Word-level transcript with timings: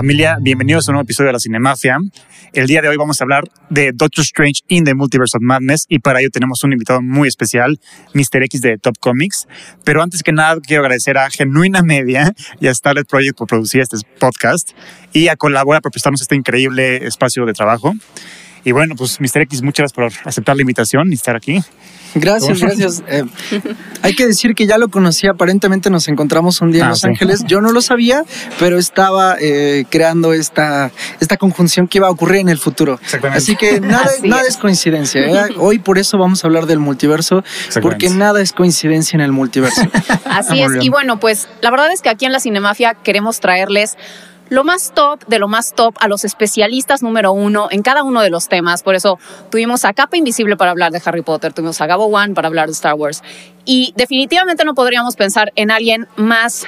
Familia, 0.00 0.38
bienvenidos 0.40 0.88
a 0.88 0.92
un 0.92 0.94
nuevo 0.94 1.04
episodio 1.04 1.26
de 1.26 1.34
la 1.34 1.40
Cinemafia. 1.40 1.98
El 2.54 2.66
día 2.66 2.80
de 2.80 2.88
hoy 2.88 2.96
vamos 2.96 3.20
a 3.20 3.24
hablar 3.24 3.44
de 3.68 3.92
Doctor 3.92 4.24
Strange 4.24 4.62
in 4.68 4.84
the 4.84 4.94
Multiverse 4.94 5.36
of 5.36 5.42
Madness 5.42 5.84
y 5.90 5.98
para 5.98 6.20
ello 6.20 6.30
tenemos 6.30 6.64
un 6.64 6.72
invitado 6.72 7.02
muy 7.02 7.28
especial, 7.28 7.78
Mr. 8.14 8.42
X 8.44 8.62
de 8.62 8.78
Top 8.78 8.96
Comics. 8.98 9.46
Pero 9.84 10.02
antes 10.02 10.22
que 10.22 10.32
nada 10.32 10.58
quiero 10.62 10.84
agradecer 10.84 11.18
a 11.18 11.28
Genuina 11.28 11.82
Media 11.82 12.32
y 12.58 12.68
a 12.68 12.74
Starlet 12.74 13.06
Project 13.06 13.36
por 13.36 13.46
producir 13.46 13.82
este 13.82 13.98
podcast 14.18 14.70
y 15.12 15.28
a 15.28 15.36
Colabora 15.36 15.82
por 15.82 15.92
prestarnos 15.92 16.22
este 16.22 16.34
increíble 16.34 17.06
espacio 17.06 17.44
de 17.44 17.52
trabajo. 17.52 17.92
Y 18.64 18.72
bueno, 18.72 18.94
pues 18.96 19.20
Mr. 19.20 19.42
X, 19.42 19.62
muchas 19.62 19.92
gracias 19.92 20.20
por 20.20 20.28
aceptar 20.28 20.54
la 20.56 20.62
invitación 20.62 21.10
y 21.10 21.14
estar 21.14 21.36
aquí. 21.36 21.60
Gracias, 22.14 22.60
gracias. 22.60 23.02
Eh, 23.08 23.24
hay 24.02 24.14
que 24.14 24.26
decir 24.26 24.54
que 24.54 24.66
ya 24.66 24.78
lo 24.78 24.88
conocí, 24.88 25.26
aparentemente 25.28 25.90
nos 25.90 26.08
encontramos 26.08 26.60
un 26.60 26.72
día 26.72 26.82
en 26.82 26.86
Ah, 26.86 26.90
Los 26.90 27.00
sí. 27.00 27.06
Ángeles. 27.08 27.44
Yo 27.46 27.60
no 27.60 27.70
lo 27.72 27.80
sabía, 27.82 28.24
pero 28.58 28.78
estaba 28.78 29.36
eh, 29.40 29.84
creando 29.90 30.32
esta, 30.32 30.90
esta 31.20 31.36
conjunción 31.36 31.86
que 31.86 31.98
iba 31.98 32.08
a 32.08 32.10
ocurrir 32.10 32.40
en 32.40 32.48
el 32.48 32.58
futuro. 32.58 32.98
Exactamente. 33.02 33.38
Así 33.38 33.56
que 33.56 33.80
nada, 33.80 34.04
Así 34.04 34.28
nada 34.28 34.42
es. 34.42 34.48
es 34.48 34.56
coincidencia. 34.56 35.20
¿eh? 35.22 35.54
Hoy 35.58 35.78
por 35.78 35.98
eso 35.98 36.18
vamos 36.18 36.42
a 36.44 36.46
hablar 36.48 36.66
del 36.66 36.78
multiverso, 36.80 37.44
porque 37.80 38.10
nada 38.10 38.40
es 38.42 38.52
coincidencia 38.52 39.16
en 39.16 39.20
el 39.22 39.32
multiverso. 39.32 39.82
Así 40.24 40.50
Muy 40.54 40.62
es. 40.62 40.70
bien. 40.72 40.82
Y 40.82 40.88
bueno, 40.88 41.20
pues 41.20 41.48
la 41.62 41.70
verdad 41.70 41.92
es 41.92 42.02
que 42.02 42.08
aquí 42.08 42.24
en 42.26 42.32
la 42.32 42.40
Cinemafia 42.40 42.94
queremos 42.94 43.38
traerles 43.40 43.96
lo 44.50 44.64
más 44.64 44.92
top 44.94 45.24
de 45.26 45.38
lo 45.38 45.48
más 45.48 45.72
top 45.74 45.94
a 46.00 46.08
los 46.08 46.24
especialistas 46.24 47.02
número 47.02 47.32
uno 47.32 47.68
en 47.70 47.82
cada 47.82 48.02
uno 48.02 48.20
de 48.20 48.28
los 48.28 48.48
temas. 48.48 48.82
Por 48.82 48.94
eso 48.94 49.18
tuvimos 49.50 49.86
a 49.86 49.94
Capa 49.94 50.16
Invisible 50.16 50.56
para 50.56 50.72
hablar 50.72 50.92
de 50.92 51.00
Harry 51.02 51.22
Potter, 51.22 51.54
tuvimos 51.54 51.80
a 51.80 51.86
Gabo 51.86 52.06
One 52.06 52.34
para 52.34 52.48
hablar 52.48 52.66
de 52.66 52.72
Star 52.72 52.94
Wars. 52.94 53.22
Y 53.64 53.94
definitivamente 53.96 54.64
no 54.64 54.74
podríamos 54.74 55.16
pensar 55.16 55.52
en 55.56 55.70
alguien 55.70 56.08
más. 56.16 56.66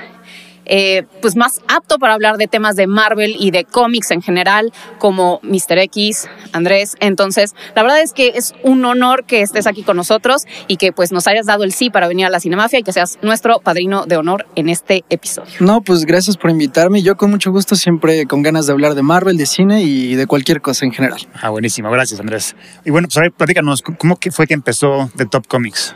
Eh, 0.65 1.05
pues 1.21 1.37
más 1.37 1.61
apto 1.69 1.99
para 1.99 2.15
hablar 2.15 2.37
de 2.37 2.47
temas 2.47 2.77
de 2.77 2.87
Marvel 2.87 3.37
y 3.39 3.51
de 3.51 3.65
cómics 3.65 4.11
en 4.11 4.23
general, 4.23 4.73
como 4.99 5.41
Mr. 5.43 5.79
X, 5.79 6.29
Andrés. 6.53 6.97
Entonces, 7.01 7.55
la 7.75 7.83
verdad 7.83 8.01
es 8.01 8.13
que 8.13 8.33
es 8.35 8.55
un 8.63 8.85
honor 8.85 9.25
que 9.25 9.43
estés 9.43 9.67
aquí 9.67 9.83
con 9.83 9.97
nosotros 9.97 10.45
y 10.69 10.77
que 10.77 10.93
pues 10.93 11.13
nos 11.13 11.27
hayas 11.27 11.47
dado 11.47 11.65
el 11.65 11.73
sí 11.73 11.91
para 11.91 12.09
venir 12.09 12.27
a 12.27 12.31
la 12.31 12.41
Cinemafia 12.41 12.79
y 12.79 12.83
que 12.83 12.93
seas 12.93 13.19
nuestro 13.23 13.61
padrino 13.61 14.07
de 14.07 14.17
honor 14.17 14.47
en 14.57 14.69
este 14.69 15.05
episodio. 15.11 15.53
No, 15.61 15.83
pues 15.83 16.05
gracias 16.05 16.37
por 16.37 16.51
invitarme. 16.51 17.03
Yo 17.03 17.17
con 17.17 17.31
mucho 17.31 17.51
gusto, 17.51 17.77
siempre 17.77 18.27
con 18.27 18.43
ganas 18.43 18.67
de 18.67 18.73
hablar 18.73 18.95
de 18.95 19.03
Marvel, 19.03 19.37
de 19.37 19.47
cine 19.47 19.83
y 19.83 20.15
de 20.15 20.27
cualquier 20.27 20.61
cosa 20.61 20.85
en 20.85 20.93
general. 20.93 21.21
Ah, 21.41 21.51
buenísimo, 21.51 21.91
gracias 21.91 22.21
Andrés. 22.21 22.57
Y 22.85 22.91
bueno, 22.91 23.09
pues 23.09 23.19
a 23.19 23.23
ver, 23.23 23.33
platícanos, 23.33 23.83
¿cómo 23.83 24.17
que 24.17 24.31
fue 24.31 24.47
que 24.47 24.55
empezó 24.55 25.11
The 25.17 25.27
Top 25.27 25.47
Comics? 25.47 25.95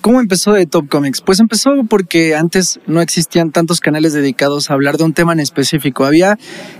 ¿Cómo 0.00 0.20
empezó 0.20 0.52
de 0.52 0.66
Top 0.66 0.88
Comics? 0.88 1.20
Pues 1.20 1.40
empezó 1.40 1.70
porque 1.88 2.36
antes 2.36 2.78
no 2.86 3.00
existían 3.00 3.50
tantos 3.50 3.80
canales 3.80 4.12
dedicados 4.12 4.70
a 4.70 4.74
hablar 4.74 4.96
de 4.96 5.04
un 5.04 5.12
tema 5.12 5.32
en 5.32 5.40
específico. 5.40 6.04
Había 6.04 6.38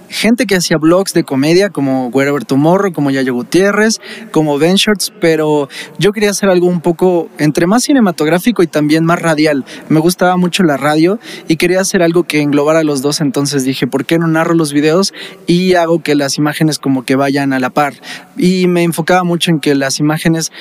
gente 0.09 0.47
que 0.47 0.57
hacía 0.57 0.77
blogs 0.79 1.13
de 1.13 1.25
comedia 1.25 1.71
como 1.71 2.09
Wherever 2.09 2.45
Tomorrow, 2.45 2.93
como 2.93 3.11
Yayo 3.11 3.35
Gutiérrez, 3.35 4.01
como 4.31 4.59
Ventures, 4.59 5.13
pero 5.21 5.69
yo 5.99 6.13
quería 6.13 6.31
hacer 6.31 6.49
algo 6.49 6.67
un 6.67 6.81
poco 6.81 7.29
entre 7.39 7.67
más 7.67 7.85
cinematográfico 7.85 8.63
y 8.63 8.67
también 8.67 9.05
más 9.05 9.21
radial. 9.21 9.65
Me 9.89 10.01
gustaba 10.01 10.37
mucho 10.37 10.63
la 10.63 10.77
radio 10.77 11.19
y 11.47 11.57
quería 11.57 11.81
hacer 11.81 12.03
algo 12.03 12.25
que 12.25 12.41
englobara 12.41 12.83
los 12.83 13.03
dos, 13.03 13.21
entonces 13.21 13.65
dije, 13.65 13.87
¿por 13.87 14.05
qué 14.05 14.19
no 14.19 14.27
narro 14.27 14.55
los 14.55 14.73
videos 14.73 15.13
y 15.47 15.75
hago 15.75 16.03
que 16.03 16.15
las 16.15 16.39
imágenes 16.39 16.79
como 16.79 17.05
que 17.05 17.17
vayan 17.17 17.53
a 17.53 17.61
la 17.61 17.71
par? 17.71 17.95
Y 18.37 18.67
me 18.67 18.83
enfocaba 18.83 19.25
mucho 19.25 19.51
en 19.51 19.61
que 19.61 19.75
las 19.75 20.01
imágenes 20.01 20.53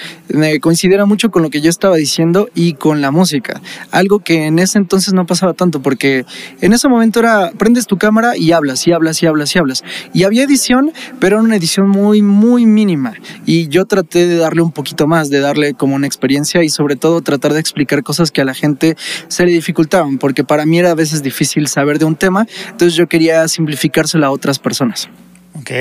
coincidieran 0.62 1.08
mucho 1.08 1.32
con 1.32 1.44
lo 1.44 1.50
que 1.50 1.62
yo 1.62 1.70
estaba 1.70 1.96
diciendo 1.96 2.50
y 2.56 2.74
con 2.74 3.02
la 3.02 3.12
música. 3.12 3.62
Algo 3.92 4.20
que 4.20 4.46
en 4.46 4.60
ese 4.60 4.78
entonces 4.78 5.14
no 5.14 5.26
pasaba 5.26 5.54
tanto, 5.54 5.82
porque 5.82 6.26
en 6.62 6.74
ese 6.74 6.88
momento 6.88 7.20
era, 7.20 7.52
prendes 7.58 7.88
tu 7.88 7.98
cámara 7.98 8.36
y 8.38 8.52
hablas, 8.52 8.86
y 8.88 8.92
hablas, 8.92 9.22
y 9.22 9.26
hablas, 9.28 9.37
y 9.56 9.60
hablas. 9.60 9.84
Y 10.14 10.24
había 10.24 10.44
edición, 10.44 10.92
pero 11.20 11.38
era 11.38 11.44
una 11.44 11.56
edición 11.56 11.90
muy, 11.90 12.22
muy 12.22 12.66
mínima. 12.66 13.14
Y 13.46 13.68
yo 13.68 13.86
traté 13.86 14.28
de 14.28 14.38
darle 14.38 14.62
un 14.62 14.72
poquito 14.72 15.08
más, 15.08 15.30
de 15.30 15.40
darle 15.40 15.74
como 15.74 15.96
una 15.96 16.08
experiencia 16.08 16.64
y 16.64 16.70
sobre 16.70 16.96
todo 16.96 17.22
tratar 17.22 17.54
de 17.54 17.60
explicar 17.60 18.04
cosas 18.04 18.32
que 18.32 18.42
a 18.42 18.46
la 18.46 18.54
gente 18.54 18.96
se 19.28 19.46
le 19.46 19.52
dificultaban, 19.52 20.18
porque 20.18 20.44
para 20.44 20.66
mí 20.66 20.80
era 20.80 20.92
a 20.92 20.96
veces 20.96 21.24
difícil 21.24 21.68
saber 21.68 22.00
de 22.00 22.06
un 22.06 22.16
tema, 22.16 22.48
entonces 22.70 22.96
yo 22.96 23.08
quería 23.08 23.48
simplificárselo 23.48 24.26
a 24.26 24.32
otras 24.32 24.60
personas. 24.60 25.10
Ok, 25.60 25.72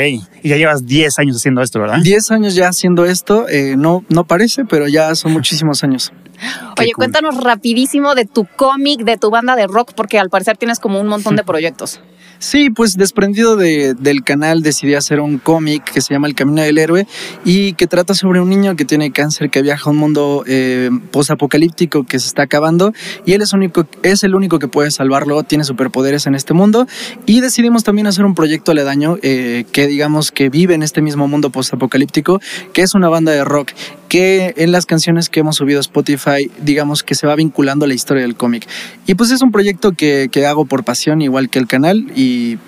y 0.42 0.48
ya 0.48 0.56
llevas 0.56 0.86
10 0.86 1.18
años 1.18 1.36
haciendo 1.36 1.60
esto, 1.60 1.78
¿verdad? 1.80 1.98
10 2.02 2.30
años 2.30 2.54
ya 2.54 2.68
haciendo 2.68 3.04
esto, 3.04 3.46
eh, 3.48 3.74
no, 3.76 4.04
no 4.08 4.24
parece, 4.24 4.64
pero 4.64 4.88
ya 4.88 5.14
son 5.14 5.32
muchísimos 5.32 5.84
años. 5.84 6.12
Qué 6.76 6.82
Oye, 6.82 6.92
cool. 6.92 7.02
cuéntanos 7.02 7.36
rapidísimo 7.42 8.14
de 8.14 8.24
tu 8.24 8.46
cómic, 8.56 9.00
de 9.00 9.18
tu 9.18 9.30
banda 9.30 9.54
de 9.54 9.66
rock, 9.66 9.92
porque 9.94 10.18
al 10.18 10.30
parecer 10.30 10.56
tienes 10.56 10.80
como 10.80 11.00
un 11.00 11.08
montón 11.08 11.36
de 11.36 11.42
proyectos. 11.44 12.00
Sí, 12.38 12.70
pues 12.70 12.96
desprendido 12.96 13.56
de- 13.56 13.94
del 13.94 14.22
canal 14.22 14.62
decidí 14.62 14.94
hacer 14.94 15.20
un 15.20 15.38
cómic 15.38 15.84
que 15.84 16.00
se 16.00 16.12
llama 16.14 16.26
El 16.28 16.34
Camino 16.34 16.62
del 16.62 16.78
Héroe 16.78 17.06
y 17.44 17.72
que 17.74 17.86
trata 17.86 18.14
sobre 18.14 18.40
un 18.40 18.48
niño 18.50 18.76
que 18.76 18.84
tiene 18.84 19.10
cáncer, 19.10 19.50
que 19.50 19.62
viaja 19.62 19.88
a 19.88 19.92
un 19.92 19.98
mundo 19.98 20.44
eh, 20.46 20.90
posapocalíptico 21.12 22.04
que 22.04 22.18
se 22.18 22.28
está 22.28 22.42
acabando 22.42 22.92
y 23.24 23.32
él 23.32 23.42
es, 23.42 23.52
único, 23.52 23.86
es 24.02 24.22
el 24.22 24.34
único 24.34 24.58
que 24.58 24.68
puede 24.68 24.90
salvarlo, 24.90 25.42
tiene 25.44 25.64
superpoderes 25.64 26.26
en 26.26 26.34
este 26.34 26.54
mundo 26.54 26.86
y 27.24 27.40
decidimos 27.40 27.84
también 27.84 28.06
hacer 28.06 28.24
un 28.24 28.34
proyecto 28.34 28.72
aledaño 28.72 29.16
eh, 29.22 29.64
que 29.72 29.86
digamos 29.86 30.30
que 30.30 30.48
vive 30.50 30.74
en 30.74 30.82
este 30.82 31.00
mismo 31.02 31.26
mundo 31.28 31.50
posapocalíptico, 31.50 32.40
que 32.72 32.82
es 32.82 32.94
una 32.94 33.08
banda 33.08 33.32
de 33.32 33.44
rock 33.44 33.72
que 34.08 34.54
en 34.56 34.70
las 34.70 34.86
canciones 34.86 35.28
que 35.28 35.40
hemos 35.40 35.56
subido 35.56 35.78
a 35.78 35.80
Spotify, 35.80 36.50
digamos 36.62 37.02
que 37.02 37.14
se 37.16 37.26
va 37.26 37.34
vinculando 37.34 37.86
a 37.86 37.88
la 37.88 37.94
historia 37.94 38.22
del 38.22 38.36
cómic. 38.36 38.66
Y 39.06 39.14
pues 39.14 39.32
es 39.32 39.42
un 39.42 39.50
proyecto 39.50 39.92
que, 39.92 40.28
que 40.30 40.46
hago 40.46 40.64
por 40.64 40.84
pasión, 40.84 41.22
igual 41.22 41.50
que 41.50 41.58
el 41.58 41.66
canal, 41.66 42.06
y 42.14 42.25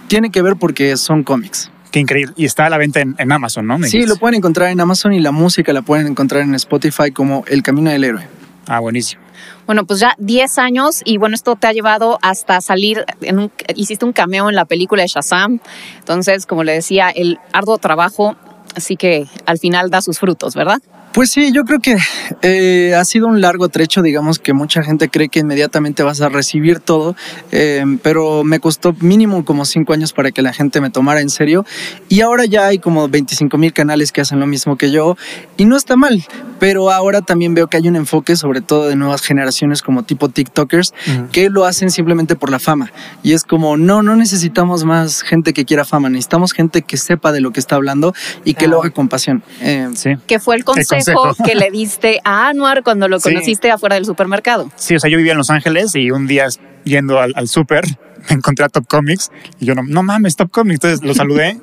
tiene 0.09 0.31
que 0.31 0.43
ver 0.43 0.57
porque 0.57 0.97
son 0.97 1.25
cómics. 1.25 1.71
Qué 1.91 2.01
increíble. 2.01 2.35
Y 2.37 2.45
está 2.45 2.67
a 2.67 2.71
la 2.71 2.79
venta 2.79 3.01
en, 3.01 3.15
en 3.19 3.33
Amazon, 3.33 3.67
¿no? 3.67 3.83
Sí, 3.85 4.05
lo 4.07 4.17
pueden 4.17 4.37
encontrar 4.37 4.71
en 4.71 4.81
Amazon 4.81 5.13
y 5.15 5.21
la 5.21 5.33
música 5.33 5.73
la 5.73 5.83
pueden 5.83 6.07
encontrar 6.07 6.43
en 6.43 6.55
Spotify 6.55 7.11
como 7.11 7.45
El 7.47 7.63
Camino 7.63 7.91
del 7.91 8.05
Héroe. 8.05 8.27
Ah, 8.67 8.81
buenísimo. 8.81 9.23
Bueno, 9.67 9.85
pues 9.87 10.01
ya 10.01 10.15
10 10.19 10.59
años 10.59 11.03
y 11.05 11.19
bueno, 11.19 11.35
esto 11.35 11.57
te 11.57 11.67
ha 11.67 11.73
llevado 11.73 12.19
hasta 12.23 12.61
salir, 12.61 13.05
en 13.21 13.39
un, 13.39 13.53
hiciste 13.75 14.05
un 14.05 14.13
cameo 14.13 14.49
en 14.49 14.55
la 14.55 14.65
película 14.65 15.03
de 15.03 15.09
Shazam. 15.09 15.61
Entonces, 15.99 16.47
como 16.47 16.65
le 16.65 16.73
decía, 16.73 17.11
el 17.11 17.39
arduo 17.53 17.79
trabajo, 17.79 18.37
así 18.75 18.97
que 18.97 19.27
al 19.47 19.59
final 19.59 19.91
da 19.91 20.03
sus 20.03 20.19
frutos, 20.19 20.55
¿verdad? 20.55 20.81
Pues 21.13 21.31
sí, 21.31 21.53
yo 21.53 21.65
creo 21.65 21.81
que 21.81 21.97
eh, 22.43 22.95
ha 22.95 23.05
sido 23.05 23.27
un 23.27 23.41
largo 23.41 23.69
trecho, 23.69 24.03
digamos 24.03 24.39
que 24.39 24.53
mucha 24.53 24.83
gente 24.83 25.09
cree 25.09 25.29
que 25.29 25.41
inmediatamente 25.41 26.03
vas 26.03 26.21
a 26.21 26.29
recibir 26.29 26.81
todo, 26.81 27.17
eh, 27.51 27.85
pero 28.03 28.45
me 28.45 28.61
costó 28.61 28.95
mínimo 29.01 29.45
como 29.45 29.65
cinco 29.65 29.93
años 29.95 30.13
para 30.13 30.31
que 30.31 30.43
la 30.43 30.53
gente 30.53 30.81
me 30.81 30.91
tomara 30.91 31.21
en 31.21 31.31
serio 31.31 31.65
y 32.09 32.21
ahora 32.21 32.45
ya 32.45 32.67
hay 32.67 32.79
como 32.79 33.09
25 33.09 33.57
mil 33.59 33.73
canales 33.73 34.13
que 34.13 34.21
hacen 34.21 34.39
lo 34.39 34.47
mismo 34.47 34.77
que 34.77 34.91
yo 34.91 35.17
y 35.57 35.65
no 35.65 35.77
está 35.77 35.97
mal, 35.97 36.25
pero 36.61 36.91
ahora 36.91 37.23
también 37.23 37.55
veo 37.55 37.67
que 37.69 37.79
hay 37.79 37.89
un 37.89 37.97
enfoque 37.97 38.37
sobre 38.37 38.61
todo 38.61 38.89
de 38.89 38.95
nuevas 38.95 39.23
generaciones 39.23 39.83
como 39.83 40.03
tipo 40.05 40.29
TikTokers 40.29 40.95
que 41.33 41.51
lo 41.51 41.65
hacen 41.65 41.91
simplemente 41.91 42.37
por 42.37 42.51
la 42.51 42.59
fama 42.59 42.93
y 43.23 43.33
es 43.33 43.45
como 43.45 43.77
no, 43.77 44.03
no 44.03 44.15
necesitamos 44.15 44.85
más 44.85 45.23
gente 45.23 45.53
que 45.53 45.65
quiera 45.65 45.85
fama, 45.85 46.11
necesitamos 46.11 46.53
gente 46.53 46.83
que 46.83 46.97
sepa 46.97 47.33
de 47.33 47.41
lo 47.41 47.51
que 47.51 47.61
está 47.61 47.77
hablando 47.77 48.15
y 48.45 48.55
que 48.55 48.69
lo 48.69 48.81
haga 48.81 48.91
con 48.91 49.09
pasión. 49.09 49.43
Eh, 49.61 49.89
Sí. 49.95 50.11
Que 50.27 50.39
fue 50.39 50.57
el 50.57 50.65
consejo, 50.99 51.23
consejo. 51.23 51.49
que 51.49 51.55
le 51.55 51.71
diste 51.71 52.21
a 52.25 52.49
Anuar 52.49 52.83
cuando 52.83 53.09
lo 53.09 53.19
Sí. 53.21 53.31
conociste 53.31 53.71
afuera 53.71 53.95
del 53.97 54.05
supermercado. 54.05 54.71
Sí, 54.77 54.95
o 54.97 55.01
sea, 55.01 55.11
yo 55.11 55.17
vivía 55.17 55.33
en 55.33 55.39
Los 55.39 55.51
Ángeles 55.51 55.95
y 55.95 56.11
un 56.11 56.27
día 56.27 56.47
yendo 56.85 57.21
al, 57.21 57.33
al 57.37 57.49
súper 57.49 57.85
me 58.29 58.37
encontré 58.37 58.65
a 58.65 58.69
Top 58.69 58.87
Comics 58.87 59.31
y 59.61 59.67
yo 59.67 59.75
no, 59.75 59.83
no 59.83 60.03
mames, 60.03 60.37
Top 60.37 60.51
Comics. 60.51 60.75
Entonces 60.85 61.03
lo 61.07 61.15
saludé 61.15 61.59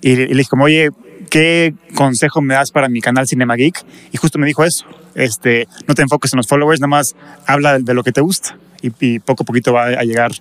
y, 0.00 0.10
y 0.10 0.16
le 0.16 0.26
dije 0.34 0.48
como, 0.50 0.64
oye, 0.64 0.90
¿qué 1.30 1.74
consejo 1.94 2.40
me 2.42 2.54
das 2.54 2.70
para 2.70 2.88
mi 2.88 3.00
canal 3.00 3.26
Cinema 3.26 3.54
Geek? 3.56 3.84
Y 4.12 4.16
justo 4.18 4.38
me 4.38 4.46
dijo 4.46 4.64
eso, 4.64 4.84
este, 5.14 5.68
no 5.86 5.94
te 5.94 6.02
enfoques 6.02 6.32
en 6.32 6.38
los 6.38 6.46
followers, 6.46 6.80
nada 6.80 6.88
más 6.88 7.14
habla 7.46 7.78
de, 7.78 7.84
de 7.84 7.94
lo 7.94 8.02
que 8.02 8.12
te 8.12 8.20
gusta 8.20 8.56
y, 8.82 8.90
y 9.00 9.18
poco 9.20 9.44
a 9.44 9.46
poquito 9.46 9.72
va 9.72 9.84
a 9.86 10.02
llegar 10.02 10.32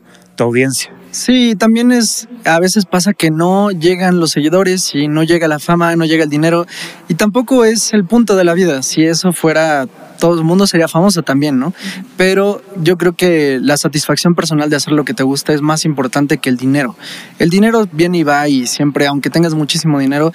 tu 0.41 0.47
audiencia. 0.47 0.91
Sí, 1.11 1.55
también 1.55 1.91
es, 1.91 2.27
a 2.45 2.59
veces 2.59 2.85
pasa 2.85 3.13
que 3.13 3.29
no 3.29 3.69
llegan 3.69 4.19
los 4.19 4.31
seguidores 4.31 4.95
y 4.95 5.07
no 5.07 5.23
llega 5.23 5.47
la 5.47 5.59
fama, 5.59 5.95
no 5.95 6.05
llega 6.05 6.23
el 6.23 6.29
dinero 6.29 6.65
y 7.09 7.15
tampoco 7.15 7.65
es 7.65 7.93
el 7.93 8.05
punto 8.05 8.35
de 8.35 8.45
la 8.45 8.53
vida. 8.53 8.81
Si 8.81 9.03
eso 9.03 9.33
fuera, 9.33 9.87
todo 10.19 10.39
el 10.39 10.45
mundo 10.45 10.67
sería 10.67 10.87
famoso 10.87 11.21
también, 11.21 11.59
¿no? 11.59 11.73
Pero 12.15 12.61
yo 12.81 12.97
creo 12.97 13.13
que 13.13 13.59
la 13.61 13.75
satisfacción 13.75 14.35
personal 14.35 14.69
de 14.69 14.77
hacer 14.77 14.93
lo 14.93 15.03
que 15.03 15.13
te 15.13 15.23
gusta 15.23 15.53
es 15.53 15.61
más 15.61 15.85
importante 15.85 16.37
que 16.37 16.49
el 16.49 16.57
dinero. 16.57 16.95
El 17.39 17.49
dinero 17.49 17.87
viene 17.91 18.19
y 18.19 18.23
va 18.23 18.47
y 18.47 18.65
siempre, 18.65 19.05
aunque 19.05 19.29
tengas 19.29 19.53
muchísimo 19.53 19.99
dinero, 19.99 20.31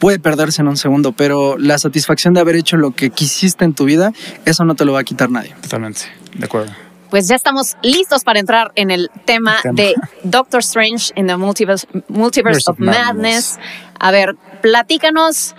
puede 0.00 0.18
perderse 0.18 0.62
en 0.62 0.68
un 0.68 0.76
segundo, 0.76 1.12
pero 1.12 1.56
la 1.58 1.78
satisfacción 1.78 2.34
de 2.34 2.40
haber 2.40 2.56
hecho 2.56 2.76
lo 2.76 2.90
que 2.90 3.10
quisiste 3.10 3.64
en 3.64 3.72
tu 3.72 3.84
vida, 3.84 4.12
eso 4.44 4.64
no 4.64 4.74
te 4.74 4.84
lo 4.84 4.92
va 4.92 5.00
a 5.00 5.04
quitar 5.04 5.30
nadie. 5.30 5.54
Totalmente, 5.62 6.02
de 6.36 6.44
acuerdo. 6.44 6.72
Pues 7.12 7.28
ya 7.28 7.36
estamos 7.36 7.76
listos 7.82 8.24
para 8.24 8.40
entrar 8.40 8.72
en 8.74 8.90
el 8.90 9.10
tema 9.26 9.58
Tema. 9.60 9.74
de 9.74 9.94
Doctor 10.22 10.60
Strange 10.60 11.12
in 11.14 11.26
the 11.26 11.36
Multiverse, 11.36 11.86
Multiverse 12.08 12.70
of 12.70 12.78
Madness. 12.78 13.58
A 14.00 14.10
ver, 14.10 14.34
platícanos, 14.62 15.54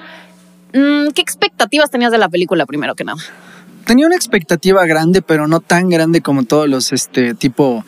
mm, 0.74 1.10
¿qué 1.10 1.22
expectativas 1.22 1.92
tenías 1.92 2.12
de 2.12 2.18
la 2.18 2.28
película 2.28 2.66
primero 2.66 2.96
que 2.96 3.04
nada? 3.04 3.22
Tenía 3.86 4.06
una 4.06 4.16
expectativa 4.16 4.86
grande, 4.86 5.22
pero 5.22 5.48
no 5.48 5.60
tan 5.60 5.90
grande 5.90 6.22
como 6.22 6.44
todos 6.44 6.68
los, 6.68 6.92
este, 6.92 7.34
tipo, 7.34 7.86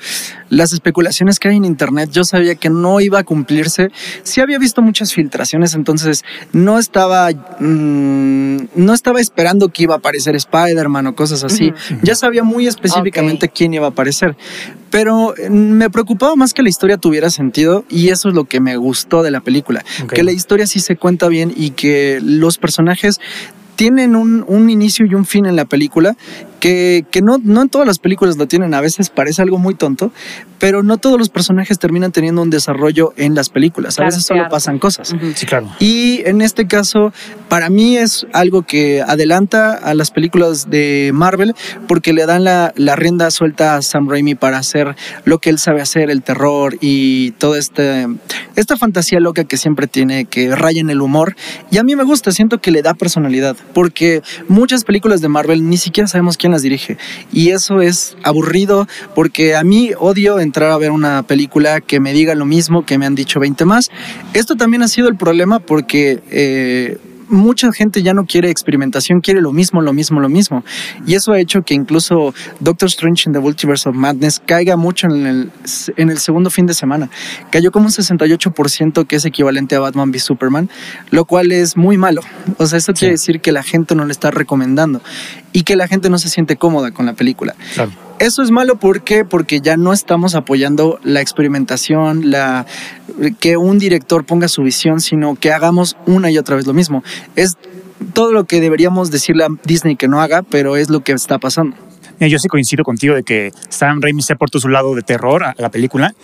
las 0.49 0.73
especulaciones 0.73 1.39
que 1.39 1.49
hay 1.49 1.57
en 1.57 1.65
internet. 1.65 2.09
Yo 2.11 2.23
sabía 2.23 2.55
que 2.55 2.69
no 2.69 2.99
iba 3.01 3.19
a 3.19 3.23
cumplirse. 3.23 3.89
Sí 4.23 4.41
había 4.41 4.59
visto 4.59 4.81
muchas 4.81 5.13
filtraciones, 5.13 5.73
entonces 5.75 6.23
no 6.53 6.79
estaba, 6.79 7.29
mm, 7.31 8.57
no 8.75 8.93
estaba 8.93 9.19
esperando 9.19 9.69
que 9.69 9.83
iba 9.83 9.95
a 9.95 9.97
aparecer 9.97 10.35
Spider-Man 10.35 11.07
o 11.07 11.15
cosas 11.15 11.43
así. 11.43 11.73
Ya 12.01 12.15
sabía 12.15 12.43
muy 12.43 12.67
específicamente 12.67 13.49
quién 13.49 13.73
iba 13.73 13.87
a 13.87 13.89
aparecer. 13.89 14.35
Pero 14.91 15.33
mm, 15.49 15.53
me 15.53 15.89
preocupaba 15.89 16.35
más 16.35 16.53
que 16.53 16.63
la 16.63 16.69
historia 16.69 16.97
tuviera 16.97 17.29
sentido 17.29 17.85
y 17.89 18.09
eso 18.09 18.29
es 18.29 18.35
lo 18.35 18.45
que 18.45 18.59
me 18.59 18.77
gustó 18.77 19.23
de 19.23 19.31
la 19.31 19.41
película. 19.41 19.83
Que 20.13 20.23
la 20.23 20.31
historia 20.31 20.67
sí 20.67 20.79
se 20.79 20.95
cuenta 20.95 21.27
bien 21.27 21.53
y 21.55 21.71
que 21.71 22.19
los 22.21 22.57
personajes 22.57 23.19
tienen 23.75 24.15
un, 24.15 24.43
un, 24.47 24.69
inicio 24.69 25.05
y 25.05 25.15
un 25.15 25.25
fin 25.25 25.45
en 25.45 25.55
la 25.55 25.65
película 25.65 26.15
que, 26.65 27.05
que, 27.11 27.21
no, 27.21 27.37
no 27.43 27.61
en 27.61 27.69
todas 27.69 27.85
las 27.85 27.99
películas 27.99 28.37
lo 28.37 28.47
tienen, 28.47 28.73
a 28.73 28.81
veces 28.81 29.11
parece 29.11 29.43
algo 29.43 29.59
muy 29.59 29.75
tonto, 29.75 30.11
pero 30.57 30.81
no 30.81 30.97
todos 30.97 31.19
los 31.19 31.29
personajes 31.29 31.77
terminan 31.77 32.11
teniendo 32.11 32.41
un 32.41 32.49
desarrollo 32.49 33.13
en 33.17 33.35
las 33.35 33.49
películas, 33.49 33.99
a 33.99 34.05
veces 34.05 34.25
solo 34.25 34.49
pasan 34.49 34.79
cosas. 34.79 35.13
Sí, 35.35 35.45
claro. 35.45 35.69
Y 35.77 36.23
en 36.25 36.41
este 36.41 36.65
caso, 36.65 37.13
para 37.49 37.69
mí 37.69 37.97
es 37.97 38.25
algo 38.33 38.63
que 38.63 39.03
adelanta 39.03 39.75
a 39.75 39.93
las 39.93 40.09
películas 40.09 40.67
de 40.71 41.11
Marvel 41.13 41.53
porque 41.87 42.13
le 42.13 42.25
dan 42.25 42.43
la, 42.43 42.73
la 42.75 42.95
rienda 42.95 43.29
suelta 43.29 43.75
a 43.75 43.83
Sam 43.83 44.09
Raimi 44.09 44.33
para 44.33 44.57
hacer 44.57 44.95
lo 45.23 45.37
que 45.37 45.51
él 45.51 45.59
sabe 45.59 45.81
hacer, 45.81 46.09
el 46.09 46.23
terror 46.23 46.77
y 46.81 47.29
toda 47.33 47.59
este, 47.59 48.07
esta 48.55 48.75
fantasía 48.75 49.19
loca 49.19 49.43
que 49.43 49.57
siempre 49.57 49.85
tiene, 49.85 50.25
que 50.25 50.55
raya 50.55 50.81
en 50.81 50.89
el 50.89 51.01
humor. 51.01 51.35
Y 51.69 51.77
a 51.77 51.83
mí 51.83 51.95
me 51.95 52.05
gusta, 52.05 52.31
siento 52.31 52.59
que 52.59 52.71
le 52.71 52.81
da 52.81 52.95
personalidad 52.95 53.55
porque 53.75 54.23
muchas 54.47 54.83
películas 54.83 55.21
de 55.21 55.27
Marvel 55.27 55.69
ni 55.69 55.77
siquiera 55.77 56.07
sabemos 56.07 56.37
quién 56.37 56.54
dirige. 56.61 56.97
Y 57.31 57.49
eso 57.49 57.81
es 57.81 58.17
aburrido 58.23 58.87
porque 59.13 59.55
a 59.55 59.63
mí 59.63 59.91
odio 59.97 60.39
entrar 60.39 60.71
a 60.71 60.77
ver 60.77 60.91
una 60.91 61.23
película 61.23 61.81
que 61.81 61.99
me 61.99 62.13
diga 62.13 62.35
lo 62.35 62.45
mismo 62.45 62.85
que 62.85 62.97
me 62.97 63.05
han 63.05 63.15
dicho 63.15 63.39
20 63.39 63.65
más. 63.65 63.91
Esto 64.33 64.55
también 64.55 64.83
ha 64.83 64.87
sido 64.87 65.07
el 65.07 65.15
problema 65.15 65.59
porque... 65.59 66.21
Eh, 66.31 66.97
mucha 67.29 67.71
gente 67.71 68.03
ya 68.03 68.13
no 68.13 68.25
quiere 68.25 68.49
experimentación, 68.49 69.21
quiere 69.21 69.41
lo 69.41 69.51
mismo, 69.51 69.81
lo 69.81 69.93
mismo, 69.93 70.19
lo 70.19 70.29
mismo. 70.29 70.63
Y 71.05 71.15
eso 71.15 71.33
ha 71.33 71.39
hecho 71.39 71.63
que 71.63 71.73
incluso 71.73 72.33
Doctor 72.59 72.87
Strange 72.87 73.23
in 73.27 73.33
the 73.33 73.39
Multiverse 73.39 73.87
of 73.89 73.95
Madness 73.95 74.41
caiga 74.45 74.75
mucho 74.75 75.07
en 75.07 75.25
el, 75.25 75.51
en 75.97 76.09
el 76.09 76.17
segundo 76.19 76.49
fin 76.49 76.65
de 76.65 76.73
semana. 76.73 77.09
Cayó 77.51 77.71
como 77.71 77.85
un 77.85 77.91
68% 77.91 79.07
que 79.07 79.15
es 79.15 79.25
equivalente 79.25 79.75
a 79.75 79.79
Batman 79.79 80.09
v 80.09 80.19
Superman, 80.19 80.69
lo 81.11 81.25
cual 81.25 81.51
es 81.51 81.77
muy 81.77 81.97
malo. 81.97 82.21
O 82.57 82.67
sea, 82.67 82.77
eso 82.77 82.93
quiere 82.93 83.13
decir 83.13 83.41
que 83.41 83.51
la 83.51 83.63
gente 83.63 83.95
no 83.95 84.05
le 84.05 84.11
está 84.11 84.31
recomendando 84.31 85.01
y 85.51 85.63
que 85.63 85.75
la 85.75 85.87
gente 85.87 86.09
no 86.09 86.17
se 86.17 86.29
siente 86.29 86.57
cómoda 86.57 86.91
con 86.91 87.05
la 87.05 87.13
película. 87.13 87.55
Eso 88.19 88.41
es 88.41 88.49
malo 88.49 88.77
¿por 88.77 89.03
porque 89.29 89.59
ya 89.59 89.75
no 89.75 89.91
estamos 89.91 90.35
apoyando 90.35 90.99
la 91.03 91.19
experimentación, 91.19 92.31
la 92.31 92.65
que 93.39 93.57
un 93.57 93.77
director 93.77 94.25
ponga 94.25 94.47
su 94.47 94.63
visión, 94.63 95.01
sino 95.01 95.35
que 95.35 95.51
hagamos 95.51 95.97
una 96.05 96.31
y 96.31 96.37
otra 96.37 96.55
vez 96.55 96.65
lo 96.65 96.73
mismo. 96.73 97.03
Es 97.35 97.57
todo 98.13 98.31
lo 98.31 98.45
que 98.45 98.61
deberíamos 98.61 99.11
decirle 99.11 99.43
a 99.43 99.47
Disney 99.65 99.95
que 99.97 100.07
no 100.07 100.21
haga, 100.21 100.43
pero 100.43 100.77
es 100.77 100.89
lo 100.89 101.01
que 101.01 101.11
está 101.11 101.39
pasando. 101.39 101.75
Yo 102.19 102.39
sí 102.39 102.47
coincido 102.47 102.85
contigo 102.85 103.15
de 103.15 103.23
que 103.23 103.51
Sam 103.69 104.01
Raimi 104.01 104.21
se 104.21 104.33
aportó 104.33 104.59
su 104.59 104.69
lado 104.69 104.95
de 104.95 105.01
terror 105.01 105.43
a 105.43 105.53
la 105.57 105.69
película, 105.69 106.15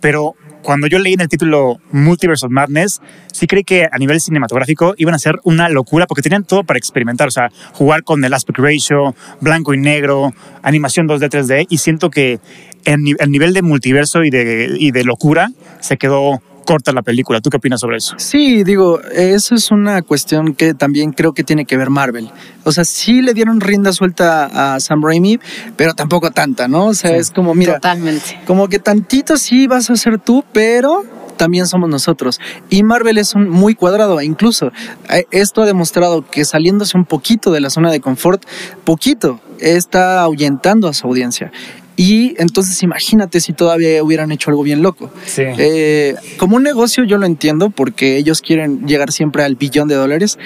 pero 0.00 0.34
cuando 0.62 0.86
yo 0.86 0.98
leí 0.98 1.14
en 1.14 1.20
el 1.20 1.28
título 1.28 1.78
Multiverse 1.92 2.46
of 2.46 2.52
Madness, 2.52 3.00
sí 3.32 3.46
creí 3.46 3.64
que 3.64 3.88
a 3.90 3.98
nivel 3.98 4.20
cinematográfico 4.20 4.94
iban 4.98 5.14
a 5.14 5.18
ser 5.18 5.36
una 5.44 5.68
locura 5.68 6.06
porque 6.06 6.22
tenían 6.22 6.44
todo 6.44 6.64
para 6.64 6.78
experimentar, 6.78 7.28
o 7.28 7.30
sea, 7.30 7.50
jugar 7.72 8.02
con 8.02 8.24
el 8.24 8.34
aspect 8.34 8.58
ratio, 8.58 9.14
blanco 9.40 9.74
y 9.74 9.78
negro, 9.78 10.34
animación 10.62 11.08
2D, 11.08 11.30
3D, 11.30 11.66
y 11.70 11.78
siento 11.78 12.10
que 12.10 12.40
el, 12.84 13.02
nivel 13.02 13.52
de 13.54 13.62
multiverso 13.62 14.24
y 14.24 14.30
de, 14.30 14.76
y 14.78 14.90
de 14.90 15.04
locura 15.04 15.50
se 15.80 15.96
quedó 15.96 16.42
corta 16.68 16.92
la 16.92 17.00
película. 17.00 17.40
¿Tú 17.40 17.48
qué 17.48 17.56
opinas 17.56 17.80
sobre 17.80 17.96
eso? 17.96 18.14
Sí, 18.18 18.62
digo, 18.62 19.00
eso 19.00 19.54
es 19.54 19.70
una 19.70 20.02
cuestión 20.02 20.54
que 20.54 20.74
también 20.74 21.12
creo 21.12 21.32
que 21.32 21.42
tiene 21.42 21.64
que 21.64 21.78
ver 21.78 21.88
Marvel. 21.88 22.30
O 22.64 22.72
sea, 22.72 22.84
sí 22.84 23.22
le 23.22 23.32
dieron 23.32 23.62
rienda 23.62 23.94
suelta 23.94 24.74
a 24.74 24.78
Sam 24.78 25.02
Raimi, 25.02 25.40
pero 25.76 25.94
tampoco 25.94 26.30
tanta, 26.30 26.68
¿no? 26.68 26.88
O 26.88 26.94
sea, 26.94 27.16
es 27.16 27.30
como, 27.30 27.54
mira, 27.54 27.76
Totalmente. 27.76 28.38
como 28.46 28.68
que 28.68 28.78
tantito 28.78 29.38
sí 29.38 29.66
vas 29.66 29.88
a 29.88 29.96
ser 29.96 30.18
tú, 30.18 30.44
pero 30.52 31.04
también 31.38 31.66
somos 31.66 31.88
nosotros. 31.88 32.38
Y 32.68 32.82
Marvel 32.82 33.16
es 33.16 33.34
un 33.34 33.48
muy 33.48 33.74
cuadrado, 33.74 34.20
incluso 34.20 34.70
eh, 35.08 35.24
esto 35.30 35.62
ha 35.62 35.66
demostrado 35.66 36.26
que 36.30 36.44
saliéndose 36.44 36.98
un 36.98 37.06
poquito 37.06 37.50
de 37.50 37.62
la 37.62 37.70
zona 37.70 37.90
de 37.90 38.02
confort, 38.02 38.44
poquito, 38.84 39.40
está 39.58 40.20
ahuyentando 40.20 40.86
a 40.86 40.92
su 40.92 41.06
audiencia. 41.06 41.50
Y 41.98 42.36
entonces 42.38 42.80
imagínate 42.84 43.40
si 43.40 43.52
todavía 43.52 44.04
hubieran 44.04 44.30
hecho 44.30 44.50
algo 44.50 44.62
bien 44.62 44.82
loco. 44.82 45.10
Sí. 45.26 45.42
Eh, 45.58 46.14
como 46.36 46.54
un 46.54 46.62
negocio 46.62 47.02
yo 47.02 47.18
lo 47.18 47.26
entiendo 47.26 47.70
porque 47.70 48.16
ellos 48.16 48.40
quieren 48.40 48.86
llegar 48.86 49.10
siempre 49.10 49.42
al 49.42 49.56
billón 49.56 49.88
de 49.88 49.96
dólares, 49.96 50.38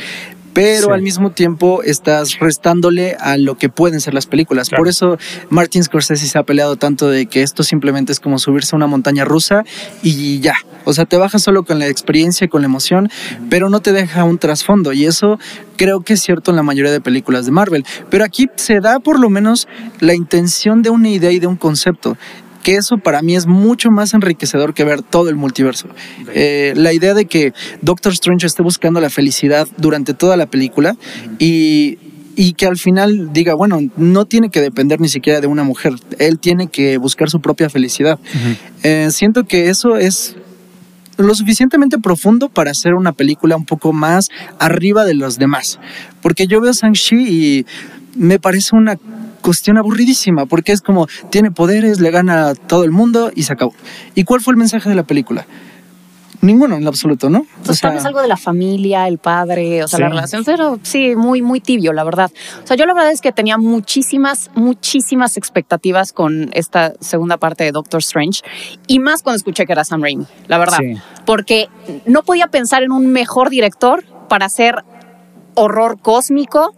pero 0.52 0.92
al 0.92 1.02
mismo 1.02 1.30
tiempo 1.30 1.82
estás 1.82 2.38
restándole 2.38 3.16
a 3.20 3.36
lo 3.36 3.56
que 3.56 3.68
pueden 3.68 4.00
ser 4.00 4.14
las 4.14 4.26
películas. 4.26 4.70
Por 4.70 4.88
eso 4.88 5.18
Martin 5.50 5.82
Scorsese 5.82 6.26
se 6.26 6.38
ha 6.38 6.42
peleado 6.42 6.76
tanto 6.76 7.08
de 7.08 7.26
que 7.26 7.42
esto 7.42 7.62
simplemente 7.62 8.12
es 8.12 8.20
como 8.20 8.38
subirse 8.38 8.74
a 8.74 8.76
una 8.76 8.86
montaña 8.86 9.24
rusa 9.24 9.64
y 10.02 10.40
ya. 10.40 10.54
O 10.84 10.92
sea, 10.92 11.04
te 11.04 11.16
bajas 11.16 11.42
solo 11.42 11.62
con 11.64 11.78
la 11.78 11.86
experiencia, 11.86 12.48
con 12.48 12.62
la 12.62 12.66
emoción, 12.66 13.08
pero 13.48 13.70
no 13.70 13.80
te 13.80 13.92
deja 13.92 14.24
un 14.24 14.38
trasfondo. 14.38 14.92
Y 14.92 15.06
eso 15.06 15.38
creo 15.76 16.00
que 16.00 16.14
es 16.14 16.22
cierto 16.22 16.50
en 16.50 16.56
la 16.56 16.62
mayoría 16.62 16.90
de 16.90 17.00
películas 17.00 17.46
de 17.46 17.52
Marvel. 17.52 17.84
Pero 18.10 18.24
aquí 18.24 18.48
se 18.56 18.80
da 18.80 18.98
por 18.98 19.20
lo 19.20 19.30
menos 19.30 19.68
la 20.00 20.14
intención 20.14 20.82
de 20.82 20.90
una 20.90 21.08
idea 21.08 21.30
y 21.30 21.38
de 21.38 21.46
un 21.46 21.56
concepto 21.56 22.16
que 22.62 22.76
eso 22.76 22.98
para 22.98 23.22
mí 23.22 23.36
es 23.36 23.46
mucho 23.46 23.90
más 23.90 24.14
enriquecedor 24.14 24.72
que 24.74 24.84
ver 24.84 25.02
todo 25.02 25.28
el 25.28 25.36
multiverso. 25.36 25.88
Eh, 26.34 26.72
la 26.76 26.92
idea 26.92 27.14
de 27.14 27.26
que 27.26 27.52
Doctor 27.82 28.12
Strange 28.12 28.46
esté 28.46 28.62
buscando 28.62 29.00
la 29.00 29.10
felicidad 29.10 29.68
durante 29.76 30.14
toda 30.14 30.36
la 30.36 30.46
película 30.46 30.96
y, 31.38 31.98
que 32.56 32.66
al 32.66 32.76
final 32.76 33.32
diga, 33.32 33.54
bueno, 33.54 33.80
no 33.96 34.24
tiene 34.26 34.50
que 34.50 34.60
depender 34.60 35.00
ni 35.00 35.08
siquiera 35.08 35.40
de 35.40 35.46
una 35.46 35.64
mujer, 35.64 35.94
él 36.18 36.38
tiene 36.38 36.68
que 36.68 36.96
buscar 36.98 37.30
su 37.30 37.40
propia 37.40 37.68
felicidad. 37.70 38.18
Eh, 38.82 39.08
siento 39.10 39.44
que 39.44 39.68
eso 39.68 39.96
es 39.96 40.36
lo 41.16 41.34
suficientemente 41.34 41.98
profundo 41.98 42.48
para 42.48 42.70
hacer 42.70 42.94
una 42.94 43.12
película 43.12 43.56
un 43.56 43.64
poco 43.64 43.92
más 43.92 44.28
arriba 44.58 45.04
de 45.04 45.14
los 45.14 45.38
demás. 45.38 45.78
Porque 46.20 46.46
yo 46.46 46.60
veo 46.60 46.72
Shang-Chi 46.72 47.16
y 47.16 47.66
me 48.16 48.38
parece 48.38 48.76
una 48.76 48.98
cuestión 49.42 49.76
aburridísima, 49.76 50.46
porque 50.46 50.72
es 50.72 50.80
como, 50.80 51.06
tiene 51.30 51.50
poderes, 51.50 52.00
le 52.00 52.10
gana 52.10 52.50
a 52.50 52.54
todo 52.54 52.84
el 52.84 52.92
mundo 52.92 53.30
y 53.34 53.42
se 53.42 53.52
acabó. 53.52 53.74
¿Y 54.14 54.24
cuál 54.24 54.40
fue 54.40 54.52
el 54.52 54.58
mensaje 54.58 54.88
de 54.88 54.94
la 54.94 55.02
película? 55.02 55.46
Ninguno 56.40 56.74
en 56.74 56.86
absoluto, 56.88 57.30
¿no? 57.30 57.46
Pues 57.64 57.70
o 57.70 57.74
sea, 57.74 57.90
algo 57.90 58.20
de 58.20 58.26
la 58.26 58.36
familia, 58.36 59.06
el 59.06 59.18
padre, 59.18 59.84
o 59.84 59.88
sea, 59.88 60.00
la 60.00 60.08
relación, 60.08 60.42
pero 60.44 60.80
sí, 60.82 61.14
muy, 61.14 61.40
muy 61.40 61.60
tibio, 61.60 61.92
la 61.92 62.02
verdad. 62.02 62.32
O 62.64 62.66
sea, 62.66 62.76
yo 62.76 62.84
la 62.84 62.94
verdad 62.94 63.12
es 63.12 63.20
que 63.20 63.30
tenía 63.30 63.58
muchísimas, 63.58 64.50
muchísimas 64.56 65.36
expectativas 65.36 66.12
con 66.12 66.50
esta 66.52 66.94
segunda 66.98 67.36
parte 67.36 67.62
de 67.62 67.70
Doctor 67.70 68.00
Strange 68.00 68.42
y 68.88 68.98
más 68.98 69.22
cuando 69.22 69.36
escuché 69.36 69.66
que 69.66 69.72
era 69.72 69.84
Sam 69.84 70.02
Raimi, 70.02 70.26
la 70.48 70.58
verdad. 70.58 70.80
Porque 71.24 71.68
no 72.06 72.24
podía 72.24 72.48
pensar 72.48 72.82
en 72.82 72.90
un 72.90 73.12
mejor 73.12 73.48
director 73.48 74.04
para 74.28 74.46
hacer 74.46 74.82
horror 75.54 76.00
cósmico 76.00 76.74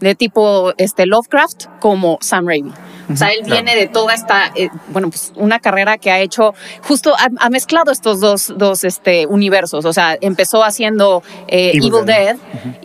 de 0.00 0.14
tipo 0.14 0.72
este 0.76 1.06
Lovecraft 1.06 1.66
como 1.80 2.18
Sam 2.20 2.46
Raimi. 2.46 2.72
O 3.10 3.16
sea, 3.16 3.28
él 3.28 3.44
viene 3.44 3.74
de 3.74 3.86
toda 3.86 4.12
esta, 4.12 4.52
eh, 4.54 4.68
bueno, 4.88 5.08
pues 5.08 5.32
una 5.34 5.60
carrera 5.60 5.96
que 5.96 6.10
ha 6.10 6.20
hecho, 6.20 6.54
justo 6.82 7.14
ha, 7.16 7.50
mezclado 7.50 7.90
estos 7.90 8.20
dos, 8.20 8.52
dos 8.56 8.84
este, 8.84 9.26
universos. 9.26 9.84
O 9.86 9.92
sea, 9.92 10.18
empezó 10.20 10.62
haciendo 10.62 11.22
eh, 11.46 11.72
Evil, 11.74 12.04
Dead, 12.04 12.36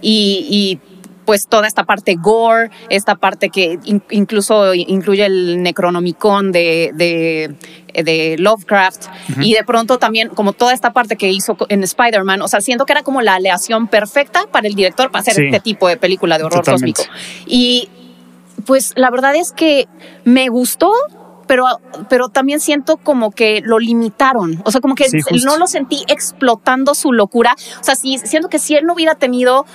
y, 0.02 0.80
pues 1.26 1.48
toda 1.48 1.68
esta 1.68 1.84
parte 1.84 2.16
gore, 2.16 2.70
esta 2.90 3.16
parte 3.16 3.50
que 3.50 3.80
incluso 4.10 4.74
incluye 4.74 5.26
el 5.26 5.62
Necronomicon 5.64 6.52
de, 6.52 6.92
de 6.94 7.56
de 8.02 8.38
Lovecraft. 8.40 9.06
Y 9.42 9.54
de 9.54 9.64
pronto 9.64 10.00
también 10.00 10.30
como 10.30 10.54
toda 10.54 10.74
esta 10.74 10.94
parte 10.94 11.16
que 11.16 11.30
hizo 11.32 11.56
en 11.70 11.84
Spider-Man, 11.84 12.42
o 12.42 12.48
sea, 12.48 12.62
siento 12.62 12.86
que 12.86 12.94
era 12.94 13.04
como 13.04 13.22
la 13.22 13.36
aleación 13.36 13.88
perfecta 13.88 14.48
para 14.52 14.68
el 14.68 14.74
director 14.74 15.12
para 15.12 15.22
hacer 15.22 15.46
este 15.46 15.60
tipo 15.60 15.88
de 15.88 15.98
película 15.98 16.38
de 16.38 16.46
horror 16.46 16.66
cósmico. 16.66 17.04
Y 17.46 17.90
pues 18.66 18.94
la 18.96 19.12
verdad 19.12 19.36
es 19.36 19.52
que 19.52 19.88
me 20.24 20.48
gustó, 20.50 20.92
pero, 21.48 21.66
pero 22.10 22.30
también 22.30 22.60
siento 22.60 22.98
como 22.98 23.32
que 23.32 23.62
lo 23.64 23.80
limitaron. 23.80 24.62
O 24.66 24.72
sea, 24.72 24.82
como 24.82 24.96
que 24.96 25.06
no 25.44 25.58
lo 25.58 25.68
sentí 25.68 26.04
explotando 26.08 26.96
su 26.96 27.12
locura. 27.12 27.56
O 27.80 27.84
sea, 27.84 27.96
si, 27.96 28.18
siento 28.20 28.50
que 28.50 28.60
si 28.60 28.76
él 28.76 28.86
no 28.86 28.94
hubiera 28.94 29.16
tenido, 29.16 29.66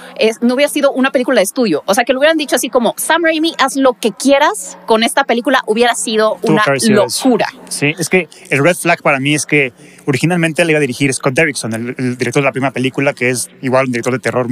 no 0.40 0.54
hubiera 0.54 0.70
sido 0.70 0.92
una 0.92 1.10
película 1.10 1.40
de 1.40 1.44
estudio. 1.44 1.82
O 1.86 1.94
sea, 1.94 2.04
que 2.04 2.12
lo 2.12 2.18
hubieran 2.18 2.36
dicho 2.36 2.56
así 2.56 2.68
como, 2.68 2.94
Sam 2.96 3.22
Raimi, 3.24 3.54
haz 3.58 3.76
lo 3.76 3.94
que 3.94 4.12
quieras 4.12 4.78
con 4.86 5.02
esta 5.02 5.24
película, 5.24 5.62
hubiera 5.66 5.94
sido 5.94 6.38
una 6.42 6.62
locura. 6.88 7.48
Sí, 7.68 7.94
es 7.98 8.08
que 8.08 8.28
el 8.50 8.62
red 8.62 8.76
flag 8.76 9.02
para 9.02 9.20
mí 9.20 9.34
es 9.34 9.46
que 9.46 9.72
originalmente 10.06 10.64
le 10.64 10.72
iba 10.72 10.78
a 10.78 10.80
dirigir 10.80 11.12
Scott 11.12 11.34
Derrickson, 11.34 11.74
el, 11.74 12.18
director 12.18 12.42
de 12.42 12.46
la 12.46 12.52
primera 12.52 12.72
película, 12.72 13.12
que 13.12 13.30
es 13.30 13.50
igual 13.62 13.86
un 13.86 13.92
director 13.92 14.12
de 14.12 14.18
terror 14.18 14.46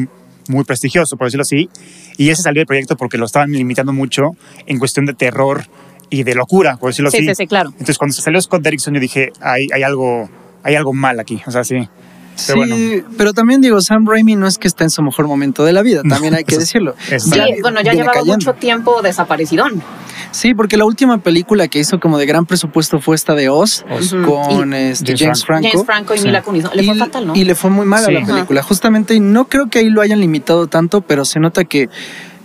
muy 0.48 0.64
prestigioso, 0.64 1.16
por 1.16 1.26
decirlo 1.26 1.42
así, 1.42 1.68
y 2.16 2.30
ese 2.30 2.42
salió 2.42 2.60
del 2.60 2.66
proyecto 2.66 2.96
porque 2.96 3.18
lo 3.18 3.26
estaban 3.26 3.50
limitando 3.50 3.92
mucho 3.92 4.36
en 4.66 4.78
cuestión 4.78 5.06
de 5.06 5.14
terror 5.14 5.64
y 6.10 6.22
de 6.22 6.34
locura, 6.34 6.76
por 6.76 6.90
decirlo 6.90 7.10
Sí, 7.10 7.18
así. 7.18 7.26
sí, 7.28 7.34
sí, 7.34 7.46
claro. 7.46 7.70
Entonces, 7.70 7.98
cuando 7.98 8.14
salió 8.14 8.40
Scott 8.40 8.62
Derrickson, 8.62 8.94
yo 8.94 9.00
dije, 9.00 9.32
hay, 9.40 9.68
hay, 9.74 9.82
algo, 9.82 10.28
hay 10.62 10.74
algo 10.76 10.92
mal 10.92 11.18
aquí, 11.20 11.42
o 11.46 11.50
sea, 11.50 11.64
sí. 11.64 11.88
Sí, 12.36 12.52
Pero 12.52 12.58
bueno. 12.66 13.06
pero 13.16 13.32
también 13.32 13.62
digo, 13.62 13.80
Sam 13.80 14.06
Raimi 14.06 14.36
no 14.36 14.46
es 14.46 14.58
que 14.58 14.68
está 14.68 14.84
en 14.84 14.90
su 14.90 15.00
mejor 15.02 15.26
momento 15.26 15.64
de 15.64 15.72
la 15.72 15.80
vida, 15.80 16.02
también 16.06 16.34
hay 16.34 16.44
que 16.44 16.52
eso- 16.56 16.60
decirlo. 16.60 16.94
eso 17.10 17.30
Sí, 17.30 17.36
Ya 17.38 17.46
bueno, 17.62 17.80
ya 17.80 17.94
llevaba 17.94 18.12
cayendo. 18.12 18.34
mucho 18.34 18.52
tiempo 18.52 19.00
desaparecidón. 19.00 19.82
Sí, 20.32 20.52
porque 20.54 20.76
la 20.76 20.84
última 20.84 21.16
película 21.16 21.66
que 21.68 21.78
hizo 21.78 21.98
como 21.98 22.18
de 22.18 22.26
gran 22.26 22.44
presupuesto 22.44 23.00
fue 23.00 23.16
esta 23.16 23.34
de 23.34 23.48
Oz, 23.48 23.86
Oz. 23.88 24.14
Con 24.26 24.74
este, 24.74 25.06
James 25.16 25.20
James 25.22 25.44
Franco. 25.46 25.68
James 25.72 25.86
Franco 25.86 26.14
y 26.14 26.18
Sí. 26.18 26.24
Mila 26.26 26.42
Kunis. 26.42 26.64
Le 26.74 26.82
fue 26.84 26.94
y, 26.94 26.98
fatal, 26.98 27.26
¿no? 27.28 27.34
y 27.36 27.44
le 27.44 27.54
fue 27.54 27.70
muy 27.70 27.86
mal 27.86 28.04
Sí. 28.04 28.14
a 28.14 28.20
la 28.20 28.26
película, 28.26 28.62
justamente, 28.62 29.14
y 29.14 29.20
no 29.20 29.48
creo 29.48 29.70
que 29.70 29.78
ahí 29.78 29.88
lo 29.88 30.02
hayan 30.02 30.20
limitado 30.20 30.66
tanto, 30.66 31.00
pero 31.00 31.24
se 31.24 31.40
nota 31.40 31.64
que 31.64 31.88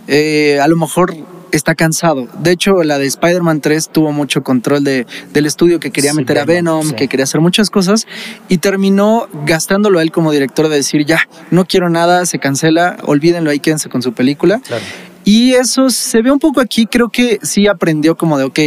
eh, 0.08 0.58
a 0.62 0.68
lo 0.68 0.76
mejor 0.76 1.14
está 1.52 1.74
cansado. 1.74 2.26
De 2.40 2.50
hecho, 2.50 2.82
la 2.82 2.98
de 2.98 3.06
Spider-Man 3.06 3.60
3 3.60 3.90
tuvo 3.90 4.12
mucho 4.12 4.42
control 4.42 4.82
de, 4.84 5.06
del 5.32 5.46
estudio 5.46 5.78
que 5.80 5.90
quería 5.90 6.10
Sí, 6.12 6.16
meter 6.16 6.38
a 6.38 6.44
Venom, 6.44 6.88
sí. 6.88 6.94
que 6.94 7.08
quería 7.08 7.24
hacer 7.24 7.40
muchas 7.40 7.70
cosas, 7.70 8.06
y 8.48 8.58
terminó 8.58 9.28
gastándolo 9.46 9.98
a 9.98 10.02
él 10.02 10.10
como 10.10 10.32
director 10.32 10.68
de 10.68 10.76
decir, 10.76 11.04
ya, 11.06 11.28
no 11.50 11.64
quiero 11.64 11.88
nada, 11.90 12.26
se 12.26 12.38
cancela, 12.38 12.96
olvídenlo 13.04 13.50
ahí, 13.50 13.60
quédense 13.60 13.88
con 13.88 14.02
su 14.02 14.12
película. 14.12 14.60
Claro. 14.66 14.82
Y 15.24 15.52
eso 15.52 15.88
se 15.90 16.20
ve 16.20 16.32
un 16.32 16.40
poco 16.40 16.60
aquí, 16.60 16.86
creo 16.86 17.08
que 17.08 17.38
sí 17.42 17.68
aprendió 17.68 18.16
como 18.16 18.38
de, 18.38 18.44
ok, 18.44 18.58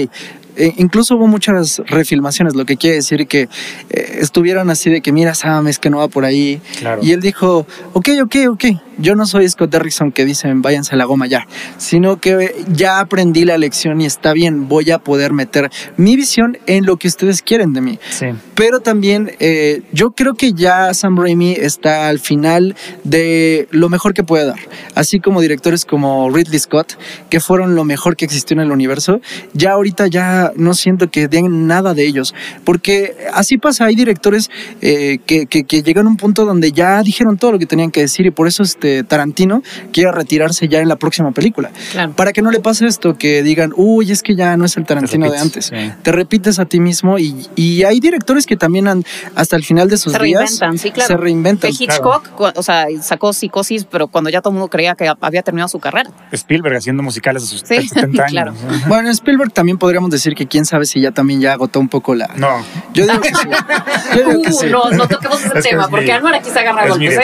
eh, 0.57 0.73
incluso 0.77 1.17
hubo 1.17 1.27
muchas 1.27 1.81
refilmaciones, 1.85 2.55
lo 2.55 2.65
que 2.65 2.77
quiere 2.77 2.95
decir 2.95 3.27
que 3.27 3.49
eh, 3.89 4.17
estuvieron 4.21 4.69
así 4.69 4.89
de 4.89 5.01
que, 5.01 5.11
mira, 5.11 5.35
Sam, 5.35 5.67
es 5.67 5.79
que 5.79 5.89
no 5.89 5.97
va 5.97 6.07
por 6.07 6.23
ahí. 6.23 6.61
Claro. 6.79 7.01
Y 7.03 7.11
él 7.11 7.19
dijo, 7.19 7.67
ok, 7.91 8.09
ok, 8.23 8.35
ok, 8.51 8.65
yo 8.97 9.15
no 9.15 9.25
soy 9.25 9.47
Scott 9.49 9.71
Derrickson 9.71 10.11
que 10.11 10.25
dicen, 10.25 10.61
váyanse 10.61 10.95
a 10.95 10.97
la 10.97 11.05
goma 11.05 11.27
ya, 11.27 11.47
sino 11.77 12.17
que 12.19 12.55
ya 12.73 12.99
aprendí 12.99 13.45
la 13.45 13.57
lección 13.57 14.01
y 14.01 14.05
está 14.05 14.33
bien, 14.33 14.67
voy 14.67 14.91
a 14.91 14.99
poder 14.99 15.33
meter 15.33 15.69
mi 15.97 16.15
visión 16.15 16.57
en 16.67 16.85
lo 16.85 16.97
que 16.97 17.07
ustedes 17.07 17.41
quieren 17.41 17.73
de 17.73 17.81
mí. 17.81 17.99
Sí. 18.09 18.27
Pero 18.55 18.79
también 18.79 19.31
eh, 19.39 19.81
yo 19.91 20.11
creo 20.11 20.33
que 20.35 20.53
ya 20.53 20.93
Sam 20.93 21.17
Raimi 21.17 21.53
está 21.53 22.07
al 22.07 22.19
final 22.19 22.75
de 23.03 23.67
lo 23.71 23.89
mejor 23.89 24.13
que 24.13 24.23
puede 24.23 24.45
dar. 24.45 24.59
Así 24.95 25.19
como 25.19 25.41
directores 25.41 25.85
como 25.85 26.29
Ridley 26.29 26.59
Scott, 26.59 26.93
que 27.29 27.39
fueron 27.39 27.75
lo 27.75 27.83
mejor 27.83 28.15
que 28.15 28.25
existió 28.25 28.55
en 28.55 28.61
el 28.61 28.71
universo, 28.71 29.19
ya 29.53 29.71
ahorita 29.73 30.07
ya 30.07 30.51
no 30.55 30.73
siento 30.73 31.09
que 31.09 31.27
den 31.27 31.67
nada 31.67 31.93
de 31.93 32.05
ellos. 32.05 32.33
Porque 32.63 33.15
así 33.33 33.57
pasa, 33.57 33.85
hay 33.85 33.95
directores 33.95 34.49
eh, 34.81 35.19
que, 35.25 35.45
que- 35.47 35.63
que 35.65 35.81
llegan 35.83 36.05
a 36.07 36.09
un 36.09 36.17
punto 36.17 36.45
donde 36.45 36.71
ya 36.71 37.01
dijeron 37.01 37.37
todo 37.37 37.51
lo 37.53 37.59
que 37.59 37.65
tenían 37.65 37.91
que 37.91 38.01
decir 38.01 38.25
y 38.25 38.31
por 38.31 38.47
eso 38.47 38.63
este 38.63 38.84
Tarantino 39.07 39.61
quiere 39.91 40.11
retirarse 40.11 40.67
ya 40.67 40.79
en 40.79 40.87
la 40.89 40.95
próxima 40.97 41.31
película. 41.31 41.71
Claro. 41.91 42.13
Para 42.13 42.33
que 42.33 42.41
no 42.41 42.51
le 42.51 42.59
pase 42.59 42.85
esto, 42.87 43.17
que 43.17 43.43
digan, 43.43 43.73
uy, 43.75 44.11
es 44.11 44.21
que 44.21 44.35
ya 44.35 44.55
no 44.57 44.65
es 44.65 44.77
el 44.77 44.85
Tarantino 44.85 45.29
de 45.31 45.37
antes 45.37 45.65
sí. 45.67 45.91
te 46.03 46.11
repites 46.11 46.59
a 46.59 46.65
ti 46.65 46.79
mismo 46.79 47.17
y, 47.19 47.47
y 47.55 47.83
hay 47.83 47.99
directores 47.99 48.45
que 48.45 48.55
también 48.57 48.87
han, 48.87 49.03
hasta 49.35 49.55
el 49.55 49.63
final 49.63 49.89
de 49.89 49.97
sus 49.97 50.13
Se 50.13 50.19
días 50.23 50.41
reinventan, 50.41 50.77
sí, 50.77 50.91
claro. 50.91 51.07
se 51.07 51.17
reinventan. 51.17 51.71
Que 51.71 51.83
Hitchcock, 51.83 52.29
cu- 52.31 52.51
o 52.55 52.63
sea, 52.63 52.85
sacó 53.01 53.33
psicosis, 53.33 53.85
pero 53.85 54.07
cuando 54.07 54.29
ya 54.29 54.41
todo 54.41 54.51
el 54.51 54.55
mundo 54.55 54.69
creía 54.69 54.95
que 54.95 55.09
había 55.21 55.41
terminado 55.41 55.67
su 55.69 55.79
carrera. 55.79 56.09
Spielberg 56.31 56.75
haciendo 56.77 57.03
musicales 57.03 57.43
a 57.43 57.45
sus 57.47 57.61
Sí, 57.61 57.87
70 57.87 58.01
años. 58.23 58.31
claro. 58.31 58.51
¿no? 58.53 58.75
Bueno, 58.87 59.09
Spielberg 59.09 59.51
también 59.51 59.77
podríamos 59.77 60.09
decir 60.11 60.35
que 60.35 60.47
quién 60.47 60.65
sabe 60.65 60.85
si 60.85 61.01
ya 61.01 61.11
también 61.11 61.41
ya 61.41 61.53
agotó 61.53 61.79
un 61.79 61.89
poco 61.89 62.13
la... 62.15 62.27
No, 62.35 62.63
Yo 62.93 63.03
digo 63.05 63.19
que 63.21 63.29
sí. 63.29 63.47
Yo 64.15 64.29
digo 64.29 64.41
que 64.41 64.49
Uh, 64.49 64.53
sí. 64.53 64.67
no, 64.69 64.89
no 64.91 65.07
toquemos 65.07 65.43
ese 65.43 65.57
Es 65.59 65.65
tema, 65.65 65.83
es 65.83 65.89
porque 65.89 66.05
mi- 66.05 66.11
Álvaro 66.11 66.35
aquí 66.37 66.49
se 66.49 66.59
agarra 66.59 66.87
golpes, 66.87 67.17
¿eh? 67.17 67.21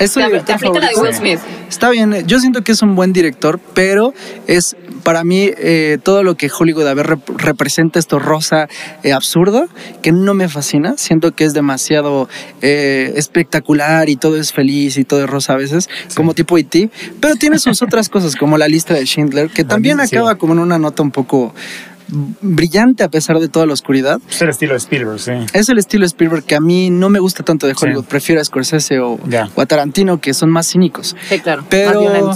Es 0.00 0.10
su 0.12 0.20
Te- 0.20 0.40
te 0.40 0.52
la 0.80 0.88
de. 0.88 0.94
Will 1.04 1.14
Smith. 1.14 1.40
Está 1.68 1.90
bien, 1.90 2.12
eh, 2.12 2.24
yo 2.26 2.38
siento 2.40 2.62
que 2.62 2.72
es 2.72 2.82
un 2.82 2.94
buen 2.94 3.12
director, 3.12 3.60
pero 3.74 4.14
es 4.46 4.76
para 5.02 5.22
mí 5.24 5.50
eh, 5.58 5.98
todo 6.02 6.22
lo 6.22 6.36
que 6.36 6.50
Hollywood 6.56 6.86
a 6.86 6.94
ver 6.94 7.06
rep- 7.06 7.36
representa 7.36 7.98
esto 7.98 8.18
rosa 8.18 8.68
eh, 9.02 9.12
absurdo, 9.12 9.68
que 10.02 10.12
no 10.12 10.34
me 10.34 10.48
fascina. 10.48 10.94
Siento 10.96 11.32
que 11.34 11.44
es 11.44 11.52
demasiado 11.52 12.28
eh, 12.62 13.12
espectacular 13.16 14.08
y 14.08 14.16
todo 14.16 14.38
es 14.38 14.52
feliz 14.52 14.96
y 14.96 15.04
todo 15.04 15.24
es 15.24 15.30
rosa 15.30 15.54
a 15.54 15.56
veces, 15.56 15.88
como 16.14 16.34
tipo 16.34 16.56
E.T. 16.56 16.90
Pero 17.20 17.34
tiene 17.36 17.58
sus 17.58 17.82
otras 17.82 18.08
cosas, 18.08 18.36
como 18.36 18.56
la 18.56 18.68
lista 18.68 18.94
de 18.94 19.04
Schindler, 19.04 19.50
que 19.50 19.64
también 19.64 19.98
acaba 20.00 20.36
como 20.36 20.54
en 20.54 20.60
una 20.60 20.78
nota 20.78 21.02
un 21.02 21.10
poco 21.10 21.54
brillante 22.40 23.02
a 23.04 23.08
pesar 23.08 23.38
de 23.40 23.48
toda 23.48 23.66
la 23.66 23.72
oscuridad. 23.72 24.20
es 24.30 24.40
el 24.42 24.48
estilo 24.50 24.72
de 24.72 24.78
Spielberg, 24.78 25.18
sí. 25.20 25.32
Es 25.52 25.68
el 25.68 25.78
estilo 25.78 26.04
Spielberg 26.06 26.44
que 26.44 26.54
a 26.54 26.60
mí 26.60 26.90
no 26.90 27.08
me 27.08 27.18
gusta 27.18 27.42
tanto 27.42 27.66
de 27.66 27.74
Hollywood. 27.80 28.02
Sí. 28.04 28.08
Prefiero 28.10 28.40
a 28.40 28.44
Scorsese 28.44 29.00
o, 29.00 29.18
Ya. 29.28 29.48
o 29.54 29.60
a 29.60 29.66
Tarantino, 29.66 30.20
que 30.20 30.34
son 30.34 30.50
más 30.50 30.68
cínicos. 30.70 31.14
Sí, 31.28 31.40
claro. 31.40 31.64
Pero 31.68 32.32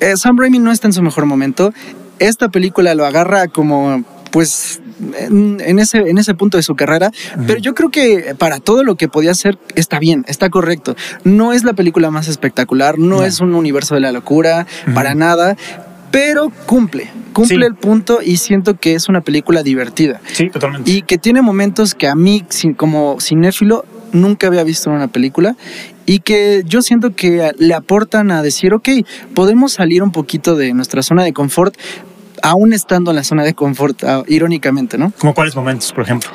eh, 0.00 0.16
Sam 0.16 0.38
Raimi 0.38 0.58
no 0.58 0.72
está 0.72 0.86
en 0.88 0.92
su 0.92 1.02
mejor 1.02 1.26
momento. 1.26 1.72
Esta 2.18 2.48
película 2.48 2.94
lo 2.94 3.06
agarra 3.06 3.46
como, 3.48 4.02
pues, 4.32 4.80
en, 5.18 5.60
en 5.64 5.78
ese, 5.78 5.98
en 5.98 6.18
ese 6.18 6.34
punto 6.34 6.56
de 6.56 6.64
su 6.64 6.74
carrera. 6.74 7.12
Pero 7.46 7.60
yo 7.60 7.74
creo 7.74 7.90
que 7.90 8.34
para 8.36 8.58
todo 8.58 8.82
lo 8.82 8.96
que 8.96 9.06
podía 9.08 9.30
hacer 9.30 9.56
está 9.76 9.98
bien, 10.00 10.24
está 10.26 10.50
correcto. 10.50 10.96
No 11.22 11.52
es 11.52 11.62
la 11.62 11.74
película 11.74 12.10
más 12.10 12.26
espectacular, 12.26 12.98
no, 12.98 13.18
No. 13.18 13.24
es 13.24 13.38
un 13.40 13.54
universo 13.54 13.94
de 13.94 14.00
la 14.00 14.10
locura, 14.10 14.66
para 14.94 15.14
nada. 15.14 15.56
Pero 16.10 16.50
cumple, 16.66 17.08
cumple 17.32 17.56
Sí. 17.58 17.62
el 17.62 17.74
punto 17.74 18.20
y 18.24 18.36
siento 18.38 18.78
que 18.78 18.94
es 18.94 19.08
una 19.08 19.20
película 19.20 19.62
divertida 19.62 20.20
Sí, 20.32 20.48
totalmente. 20.50 20.90
y 20.90 21.02
que 21.02 21.18
tiene 21.18 21.42
momentos 21.42 21.94
que 21.94 22.08
a 22.08 22.14
mí 22.14 22.44
como 22.76 23.20
cinéfilo 23.20 23.84
nunca 24.12 24.46
había 24.46 24.64
visto 24.64 24.88
en 24.90 24.96
una 24.96 25.08
película 25.08 25.54
y 26.06 26.20
que 26.20 26.62
yo 26.66 26.80
siento 26.80 27.14
que 27.14 27.52
le 27.58 27.74
aportan 27.74 28.30
a 28.30 28.42
decir, 28.42 28.72
ok, 28.72 28.88
podemos 29.34 29.72
salir 29.74 30.02
un 30.02 30.12
poquito 30.12 30.56
de 30.56 30.72
nuestra 30.72 31.02
zona 31.02 31.22
de 31.24 31.34
confort, 31.34 31.74
aún 32.42 32.72
estando 32.72 33.10
en 33.10 33.16
la 33.16 33.24
zona 33.24 33.44
de 33.44 33.52
confort, 33.52 34.02
ah, 34.04 34.22
irónicamente, 34.26 34.96
¿no? 34.96 35.12
¿Como 35.18 35.34
cuáles 35.34 35.54
momentos, 35.54 35.92
por 35.92 36.04
ejemplo? 36.04 36.30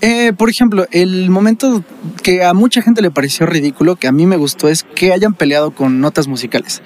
Eh, 0.00 0.32
por 0.36 0.48
ejemplo, 0.48 0.86
el 0.92 1.28
momento 1.30 1.82
que 2.22 2.44
a 2.44 2.54
mucha 2.54 2.82
gente 2.82 3.02
le 3.02 3.10
pareció 3.10 3.46
ridículo, 3.46 3.96
que 3.96 4.06
a 4.06 4.12
mí 4.12 4.26
me 4.26 4.36
gustó, 4.36 4.68
es 4.68 4.84
que 4.84 5.12
hayan 5.12 5.34
peleado 5.34 5.72
con 5.72 6.00
notas 6.00 6.28
musicales. 6.28 6.82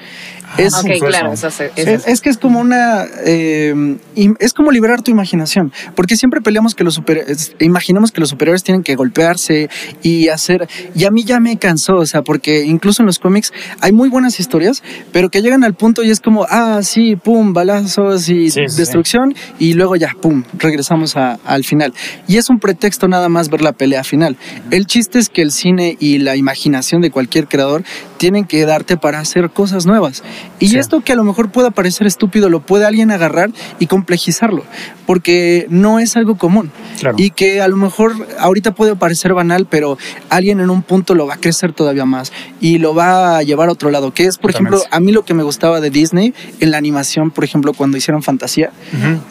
Es, 0.58 0.74
claro, 1.20 1.32
eso 1.32 1.48
eso 1.48 1.64
es, 1.76 2.06
es 2.06 2.20
que 2.20 2.28
es 2.30 2.38
como 2.38 2.60
una. 2.60 3.04
eh, 3.24 3.96
es 4.38 4.52
como 4.52 4.70
liberar 4.70 5.02
tu 5.02 5.10
imaginación. 5.10 5.72
Porque 5.94 6.16
siempre 6.16 6.40
peleamos 6.40 6.74
que 6.74 6.84
los 6.84 6.94
super. 6.94 7.24
imaginamos 7.60 8.12
que 8.12 8.20
los 8.20 8.28
superiores 8.28 8.62
tienen 8.62 8.82
que 8.82 8.94
golpearse 8.94 9.68
y 10.02 10.28
hacer. 10.28 10.68
Y 10.94 11.04
a 11.04 11.10
mí 11.10 11.24
ya 11.24 11.40
me 11.40 11.56
cansó, 11.58 11.96
o 11.96 12.06
sea, 12.06 12.22
porque 12.22 12.64
incluso 12.64 13.02
en 13.02 13.06
los 13.06 13.18
cómics 13.18 13.52
hay 13.80 13.92
muy 13.92 14.08
buenas 14.08 14.40
historias, 14.40 14.82
pero 15.12 15.30
que 15.30 15.40
llegan 15.42 15.64
al 15.64 15.74
punto 15.74 16.02
y 16.02 16.10
es 16.10 16.20
como, 16.20 16.46
ah, 16.50 16.80
sí, 16.82 17.16
pum, 17.16 17.52
balazos 17.52 18.28
y 18.28 18.50
Sí, 18.50 18.68
sí, 18.68 18.76
destrucción, 18.76 19.34
y 19.58 19.74
luego 19.74 19.96
ya, 19.96 20.14
pum, 20.20 20.44
regresamos 20.58 21.16
a- 21.16 21.38
al 21.44 21.64
final. 21.64 21.94
Y 22.28 22.36
es 22.36 22.50
un 22.50 22.58
pretexto 22.58 23.08
nada 23.08 23.28
más 23.28 23.48
ver 23.48 23.62
la 23.62 23.72
pelea 23.72 24.04
final. 24.04 24.36
El 24.70 24.86
chiste 24.86 25.18
es 25.18 25.28
que 25.28 25.42
el 25.42 25.50
cine 25.52 25.96
y 25.98 26.18
la 26.18 26.36
imaginación 26.36 27.00
de 27.00 27.10
cualquier 27.10 27.48
creador 27.48 27.84
tienen 28.18 28.44
que 28.44 28.64
darte 28.66 28.96
para 28.96 29.18
hacer 29.20 29.50
cosas 29.50 29.86
nuevas. 29.86 30.22
Y 30.58 30.68
Sí. 30.68 30.78
esto 30.78 31.00
que 31.00 31.12
a 31.12 31.16
lo 31.16 31.24
mejor 31.24 31.50
pueda 31.50 31.70
parecer 31.70 32.06
estúpido, 32.06 32.48
lo 32.48 32.60
puede 32.60 32.84
alguien 32.86 33.10
agarrar 33.10 33.50
y 33.78 33.86
complejizarlo, 33.86 34.64
porque 35.06 35.66
no 35.70 35.98
es 35.98 36.16
algo 36.16 36.36
común. 36.36 36.70
Claro. 37.00 37.16
Y 37.18 37.30
que 37.30 37.60
a 37.60 37.68
lo 37.68 37.76
mejor 37.76 38.14
ahorita 38.38 38.74
puede 38.74 38.94
parecer 38.96 39.34
banal, 39.34 39.66
pero 39.68 39.98
alguien 40.30 40.60
en 40.60 40.70
un 40.70 40.82
punto 40.82 41.14
lo 41.14 41.26
va 41.26 41.34
a 41.34 41.36
crecer 41.38 41.72
todavía 41.72 42.04
más 42.04 42.32
y 42.60 42.78
lo 42.78 42.94
va 42.94 43.38
a 43.38 43.42
llevar 43.42 43.68
a 43.68 43.72
otro 43.72 43.90
lado. 43.90 44.12
Que 44.14 44.26
es, 44.26 44.38
por 44.38 44.52
Totalmente. 44.52 44.76
ejemplo, 44.78 44.96
a 44.96 45.00
mí 45.00 45.12
lo 45.12 45.24
que 45.24 45.34
me 45.34 45.42
gustaba 45.42 45.80
de 45.80 45.90
Disney 45.90 46.32
en 46.60 46.70
la 46.70 46.78
animación, 46.78 47.30
por 47.30 47.44
ejemplo, 47.44 47.72
cuando 47.72 47.96
hicieron 47.96 48.22
Fantasía 48.22 48.70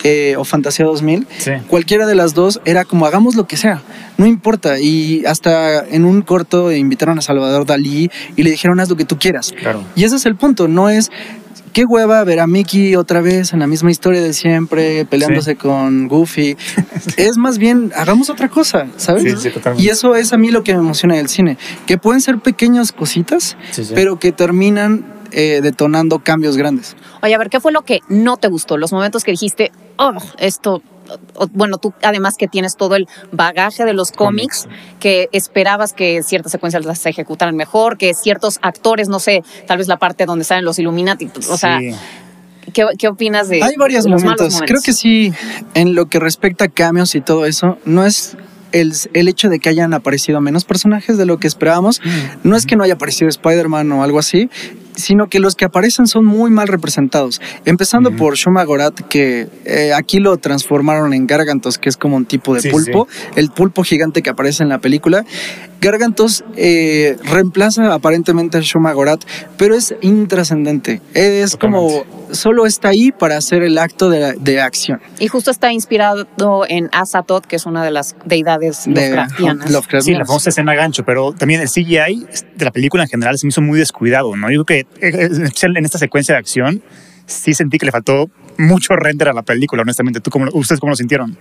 eh, 0.04 0.36
o 0.38 0.44
Fantasía 0.44 0.86
2000, 0.86 1.28
Sí. 1.38 1.52
cualquiera 1.68 2.06
de 2.08 2.16
las 2.16 2.34
dos 2.34 2.60
era 2.66 2.84
como 2.86 3.06
hagamos 3.06 3.36
lo 3.36 3.48
que 3.48 3.58
sea, 3.58 3.82
no 4.18 4.26
importa. 4.26 4.80
Y 4.80 5.24
hasta 5.26 5.86
en 5.88 6.06
un 6.06 6.22
corto 6.22 6.72
invitaron 6.72 7.18
a 7.20 7.22
Salvador 7.22 7.66
Dalí 7.66 8.10
y 8.36 8.44
le 8.44 8.52
dijeron 8.52 8.80
haz 8.80 8.90
lo 8.90 8.96
que 8.98 9.06
tú 9.06 9.18
quieras. 9.18 9.54
Claro. 9.58 9.84
Y 9.96 10.04
ese 10.04 10.16
es 10.18 10.26
el 10.26 10.36
punto, 10.36 10.68
no 10.68 10.90
es 10.90 11.01
qué 11.74 11.86
hueva 11.86 12.24
ver 12.24 12.40
a 12.40 12.48
Mickey 12.48 12.96
otra 12.96 13.22
vez 13.22 13.54
en 13.54 13.60
la 13.60 13.68
misma 13.68 13.92
historia 13.92 14.22
de 14.22 14.34
siempre, 14.34 15.06
peleándose 15.06 15.56
con 15.56 16.08
Goofy. 16.08 16.58
es 17.18 17.38
más 17.38 17.58
bien, 17.58 17.92
hagamos 17.96 18.30
otra 18.30 18.50
cosa, 18.50 18.88
¿sabes? 18.98 19.24
Sí, 19.24 19.30
sí, 19.38 19.50
totalmente. 19.50 19.84
y 19.84 19.90
eso 19.90 20.16
es 20.16 20.34
a 20.34 20.38
mí 20.38 20.52
lo 20.52 20.64
que 20.64 20.74
me 20.74 20.80
emociona 20.80 21.16
del 21.16 21.30
cine, 21.30 21.58
que 21.86 21.98
pueden 21.98 22.22
ser 22.22 22.40
pequeñas 22.40 22.92
cositas, 22.92 23.58
pero 23.94 24.20
que 24.20 24.32
terminan 24.32 25.21
eh, 25.32 25.62
detonando 25.62 26.20
cambios 26.20 26.58
grandes. 26.58 26.96
Oye, 27.22 27.34
a 27.34 27.38
ver, 27.38 27.50
¿qué 27.50 27.60
fue 27.60 27.72
lo 27.72 27.82
que 27.84 28.00
no 28.10 28.38
te 28.38 28.48
gustó? 28.48 28.78
Los 28.78 28.92
momentos 28.92 29.24
que 29.24 29.32
dijiste, 29.32 29.72
oh, 29.98 30.14
esto. 30.38 30.82
Bueno, 31.52 31.78
tú 31.78 31.94
además 32.04 32.36
que 32.38 32.48
tienes 32.48 32.78
todo 32.78 32.96
el 32.96 33.06
bagaje 33.34 33.84
de 33.84 33.94
los 33.94 34.14
cómics, 34.14 34.70
que 35.02 35.28
esperabas 35.34 35.92
que 35.92 36.24
ciertas 36.24 36.54
secuencias 36.54 36.86
las 36.86 37.00
se 37.00 37.10
ejecutaran 37.10 37.56
mejor, 37.58 37.98
que 37.98 38.14
ciertos 38.14 38.60
actores, 38.62 39.10
no 39.10 39.20
sé, 39.20 39.44
tal 39.68 39.78
vez 39.78 39.90
la 39.90 39.98
parte 39.98 40.26
donde 40.26 40.46
salen 40.46 40.64
los 40.64 40.80
Illuminati, 40.80 41.30
o 41.50 41.58
sea. 41.58 41.80
¿qué, 42.74 42.86
qué 42.98 43.08
opinas 43.10 43.50
de 43.50 43.62
Hay 43.62 43.76
varios 43.76 44.06
los 44.06 44.24
malos 44.24 44.54
momentos. 44.54 44.62
Creo 44.66 44.82
que 44.82 44.94
sí, 44.94 45.34
en 45.74 45.96
lo 45.96 46.06
que 46.06 46.20
respecta 46.20 46.66
a 46.66 46.68
cameos 46.70 47.14
y 47.16 47.22
todo 47.22 47.46
eso, 47.46 47.78
no 47.84 48.06
es 48.06 48.38
el, 48.72 48.94
el 49.14 49.28
hecho 49.28 49.50
de 49.50 49.60
que 49.60 49.70
hayan 49.70 49.94
aparecido 49.94 50.42
menos 50.42 50.66
personajes 50.66 51.18
de 51.18 51.26
lo 51.26 51.38
que 51.38 51.48
esperábamos. 51.48 52.02
No 52.44 52.56
es 52.56 52.66
que 52.66 52.76
no 52.76 52.84
haya 52.84 52.94
aparecido 52.94 53.30
Spider-Man 53.30 53.92
o 53.92 54.04
algo 54.04 54.20
así. 54.20 54.50
Sino 54.96 55.28
que 55.28 55.40
los 55.40 55.56
que 55.56 55.66
aparecen 55.66 56.08
son 56.08 56.26
muy 56.26 56.52
mal 56.52 56.68
representados. 56.68 57.42
Empezando 57.66 58.16
por 58.16 58.36
Shoma 58.36 58.64
Gorat, 58.64 59.00
que 59.10 59.48
eh, 59.66 59.94
aquí 59.94 60.20
lo 60.20 60.38
transformaron 60.38 61.14
en 61.14 61.28
Gargantos, 61.28 61.78
que 61.78 61.90
es 61.90 61.98
como 61.98 62.16
un 62.16 62.26
tipo 62.26 62.54
de 62.56 62.70
pulpo, 62.70 63.08
el 63.36 63.52
pulpo 63.52 63.84
gigante 63.84 64.22
que 64.22 64.30
aparece 64.30 64.64
en 64.64 64.70
la 64.70 64.80
película. 64.80 65.26
Gargantos 65.82 66.44
eh, 66.56 67.18
reemplaza 67.24 67.92
aparentemente 67.92 68.60
a 68.60 68.62
Shoma 68.62 68.94
Gorat, 68.94 69.24
pero 69.58 69.76
es 69.76 69.96
intrascendente. 70.02 71.02
Es 71.16 71.58
como 71.58 72.06
solo 72.32 72.68
está 72.68 72.90
ahí 72.90 73.12
para 73.12 73.38
hacer 73.38 73.64
el 73.64 73.78
acto 73.80 74.10
de, 74.10 74.62
acción. 74.62 75.02
Y 75.20 75.28
justo 75.28 75.50
está 75.50 75.74
inspirado 75.74 76.28
en 76.70 76.90
Azatoth, 76.92 77.46
que 77.46 77.56
es 77.56 77.66
una 77.66 77.84
de 77.84 77.90
las 77.90 78.16
deidades 78.26 78.86
Lovecraftianas. 78.86 79.72
Sí, 80.02 80.14
la 80.14 80.26
famosa 80.26 80.50
escena 80.52 80.76
gancho, 80.76 81.04
pero 81.04 81.34
también 81.34 81.62
el 81.62 81.68
CGI 81.68 82.28
de 82.56 82.66
la 82.66 82.72
película 82.72 83.04
en 83.04 83.10
general 83.10 83.40
se 83.40 83.48
me 83.48 83.50
hizo 83.50 83.62
muy 83.62 83.80
descuidado, 83.80 84.36
¿no? 84.36 84.52
Yo 84.52 84.64
creo 84.64 84.86
que 85.00 85.08
eh, 85.08 85.30
en 85.62 85.86
esta 85.86 85.98
secuencia 85.98 86.36
de 86.36 86.40
acción 86.40 86.84
sí 87.26 87.54
sentí 87.54 87.80
que 87.80 87.88
le 87.88 87.92
faltó 87.92 88.30
mucho 88.58 88.96
render 88.96 89.30
a 89.30 89.34
la 89.34 89.42
película, 89.42 89.82
honestamente. 89.82 90.20
¿Tú 90.20 90.30
cómo, 90.30 90.46
¿Ustedes 90.54 90.80
cómo 90.80 90.92
lo 90.92 90.96
sintieron? 90.96 91.38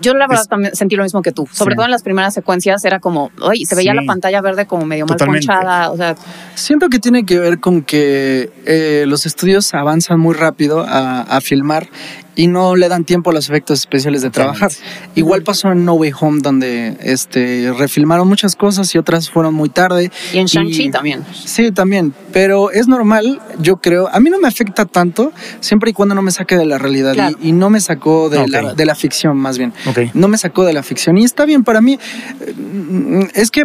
Yo 0.00 0.14
la 0.14 0.26
verdad 0.26 0.44
también 0.46 0.74
sentí 0.74 0.96
lo 0.96 1.02
mismo 1.02 1.22
que 1.22 1.32
tú. 1.32 1.48
Sobre 1.50 1.74
todo 1.74 1.84
en 1.84 1.90
las 1.90 2.02
primeras 2.02 2.34
secuencias 2.34 2.84
era 2.84 3.00
como, 3.00 3.30
oye, 3.40 3.64
se 3.66 3.74
veía 3.74 3.94
la 3.94 4.02
pantalla 4.06 4.40
verde 4.40 4.66
como 4.66 4.86
medio 4.86 5.06
mal 5.06 5.16
ponchada. 5.16 5.90
O 5.90 5.96
sea, 5.96 6.16
siento 6.54 6.88
que 6.88 6.98
tiene 6.98 7.24
que 7.24 7.38
ver 7.38 7.60
con 7.60 7.82
que 7.82 8.50
eh, 8.66 9.04
los 9.06 9.26
estudios 9.26 9.72
avanzan 9.74 10.20
muy 10.20 10.34
rápido 10.34 10.84
a, 10.86 11.20
a 11.20 11.40
filmar 11.40 11.88
y 12.34 12.46
no 12.46 12.76
le 12.76 12.88
dan 12.88 13.04
tiempo 13.04 13.30
a 13.30 13.32
los 13.32 13.48
efectos 13.48 13.80
especiales 13.80 14.22
de 14.22 14.30
trabajar. 14.30 14.70
Igual 15.14 15.42
pasó 15.42 15.70
en 15.72 15.84
No 15.84 15.94
Way 15.94 16.12
Home, 16.20 16.40
donde 16.42 16.96
este, 17.00 17.72
refilmaron 17.76 18.28
muchas 18.28 18.56
cosas 18.56 18.94
y 18.94 18.98
otras 18.98 19.30
fueron 19.30 19.54
muy 19.54 19.68
tarde. 19.68 20.10
Y 20.32 20.38
en 20.38 20.46
Shang-Chi 20.46 20.90
también. 20.90 21.24
Sí, 21.32 21.70
también. 21.72 22.14
Pero 22.32 22.70
es 22.70 22.88
normal, 22.88 23.40
yo 23.60 23.76
creo. 23.76 24.08
A 24.08 24.20
mí 24.20 24.30
no 24.30 24.38
me 24.38 24.48
afecta 24.48 24.86
tanto, 24.86 25.32
siempre 25.60 25.90
y 25.90 25.92
cuando 25.92 26.14
no 26.14 26.22
me 26.22 26.30
saque 26.30 26.56
de 26.56 26.64
la 26.64 26.78
realidad. 26.78 27.32
Y, 27.40 27.52
no 27.52 27.70
me 27.70 27.80
sacó 27.80 28.30
de, 28.30 28.48
la, 28.48 28.74
de 28.74 28.86
la 28.86 28.94
ficción, 28.94 29.36
más 29.36 29.58
bien. 29.58 29.72
No 30.14 30.28
me 30.28 30.38
sacó 30.38 30.64
de 30.64 30.72
la 30.72 30.82
ficción. 30.82 31.18
Y 31.18 31.24
está 31.24 31.44
bien 31.44 31.64
para 31.64 31.80
mí. 31.80 31.98
Eh, 32.40 33.28
es 33.34 33.50
que 33.50 33.64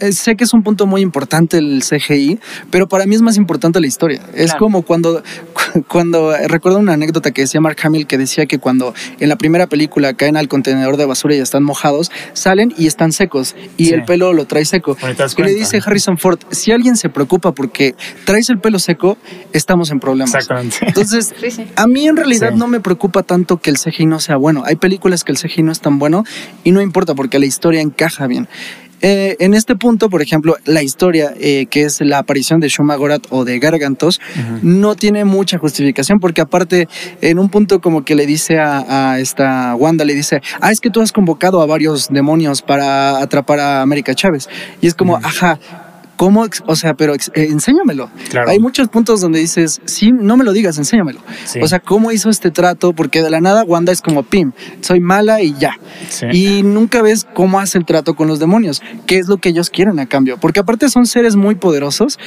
eh, 0.00 0.12
sé 0.12 0.36
que 0.36 0.44
es 0.44 0.52
un 0.52 0.62
punto 0.62 0.86
muy 0.86 1.00
importante 1.02 1.58
el 1.58 1.82
CGI, 1.82 2.38
pero 2.70 2.88
para 2.88 3.06
mí 3.06 3.14
es 3.14 3.22
más 3.22 3.36
importante 3.36 3.80
la 3.80 3.86
historia. 3.86 4.20
Es 4.34 4.54
como 4.54 4.82
cuando, 4.82 5.22
cuando 5.88 6.34
recuerdo 6.48 6.78
una 6.78 6.94
anécdota 6.94 7.30
que 7.30 7.42
decía 7.42 7.60
Mark 7.60 7.76
Hamill 7.82 8.06
que 8.08 8.18
decía 8.18 8.46
que 8.46 8.58
cuando 8.58 8.94
en 9.20 9.28
la 9.28 9.36
primera 9.36 9.68
película 9.68 10.14
caen 10.14 10.36
al 10.36 10.48
contenedor 10.48 10.96
de 10.96 11.06
basura 11.06 11.36
y 11.36 11.38
están 11.38 11.62
mojados, 11.62 12.10
salen 12.32 12.74
y 12.76 12.86
están 12.88 13.12
secos 13.12 13.54
y 13.76 13.92
el 13.92 14.04
pelo 14.04 14.32
lo 14.32 14.46
trae 14.46 14.64
seco. 14.64 14.96
Y 15.36 15.42
le 15.42 15.54
dice 15.54 15.80
Harrison 15.84 16.18
Ford, 16.18 16.40
si 16.50 16.72
alguien 16.72 16.96
se 16.96 17.08
preocupa 17.08 17.52
porque 17.52 17.94
traes 18.24 18.50
el 18.50 18.58
pelo 18.58 18.78
seco, 18.78 19.16
estamos 19.52 19.90
en 19.90 20.00
problemas. 20.00 20.34
Exactamente. 20.34 20.78
Entonces, 20.82 21.34
a 21.76 21.86
mí 21.86 22.08
en 22.08 22.16
realidad 22.16 22.52
no 22.52 22.66
me 22.66 22.80
preocupa 22.80 23.22
tanto 23.22 23.58
que 23.58 23.70
el 23.70 23.78
CGI 23.78 24.06
no 24.06 24.20
sea 24.20 24.36
bueno. 24.36 24.62
Hay 24.64 24.76
películas 24.76 25.22
que 25.24 25.32
el 25.32 25.38
CGI 25.38 25.62
no 25.62 25.72
es 25.72 25.80
tan 25.80 25.98
bueno 25.98 26.24
y 26.64 26.72
no 26.72 26.80
importa 26.80 27.14
porque 27.14 27.38
la 27.38 27.46
historia 27.46 27.80
encaja 27.80 28.26
bien. 28.26 28.48
Eh, 29.00 29.36
en 29.40 29.54
este 29.54 29.76
punto, 29.76 30.10
por 30.10 30.22
ejemplo, 30.22 30.56
la 30.64 30.82
historia, 30.82 31.32
eh, 31.38 31.66
que 31.66 31.84
es 31.84 32.00
la 32.00 32.18
aparición 32.18 32.60
de 32.60 32.68
Shuma 32.68 32.96
Gorat 32.96 33.26
o 33.30 33.44
de 33.44 33.58
Gargantos, 33.58 34.20
no 34.62 34.94
tiene 34.96 35.24
mucha 35.24 35.58
justificación, 35.58 36.20
porque 36.20 36.40
aparte, 36.40 36.88
en 37.20 37.38
un 37.38 37.48
punto 37.48 37.80
como 37.80 38.04
que 38.04 38.14
le 38.14 38.26
dice 38.26 38.58
a, 38.58 39.18
esta 39.18 39.74
Wanda, 39.74 40.04
le 40.04 40.14
dice, 40.14 40.40
ah, 40.60 40.70
es 40.70 40.80
que 40.80 40.90
tú 40.90 41.00
has 41.00 41.12
convocado 41.12 41.60
a 41.60 41.66
varios 41.66 42.08
demonios 42.08 42.62
para 42.62 43.20
atrapar 43.20 43.60
a 43.60 43.82
América 43.82 44.14
Chávez. 44.14 44.48
Y 44.80 44.86
es 44.86 44.94
como, 44.94 45.16
ajá, 45.16 45.58
¿Cómo? 46.18 46.46
O 46.66 46.74
sea, 46.74 46.94
pero 46.94 47.14
eh, 47.14 47.18
enséñamelo. 47.34 48.10
Hay 48.48 48.58
muchos 48.58 48.88
puntos 48.88 49.20
donde 49.20 49.38
dices, 49.38 49.80
sí, 49.84 50.10
no 50.10 50.36
me 50.36 50.42
lo 50.42 50.52
digas, 50.52 50.76
enséñamelo. 50.76 51.20
O 51.62 51.68
sea, 51.68 51.78
¿cómo 51.78 52.10
hizo 52.10 52.28
este 52.28 52.50
trato? 52.50 52.92
Porque 52.92 53.22
de 53.22 53.30
la 53.30 53.40
nada 53.40 53.62
Wanda 53.62 53.92
es 53.92 54.02
como, 54.02 54.24
pim, 54.24 54.50
soy 54.80 54.98
mala 54.98 55.40
y 55.40 55.54
ya. 55.54 55.78
Y 56.32 56.64
nunca 56.64 57.02
ves 57.02 57.24
cómo 57.34 57.60
hace 57.60 57.78
el 57.78 57.84
trato 57.84 58.14
con 58.14 58.26
los 58.26 58.40
demonios, 58.40 58.82
qué 59.06 59.18
es 59.18 59.28
lo 59.28 59.36
que 59.36 59.50
ellos 59.50 59.70
quieren 59.70 60.00
a 60.00 60.06
cambio. 60.06 60.38
Porque 60.40 60.58
aparte 60.58 60.88
son 60.88 61.06
seres 61.06 61.36
muy 61.36 61.54
poderosos 61.54 62.18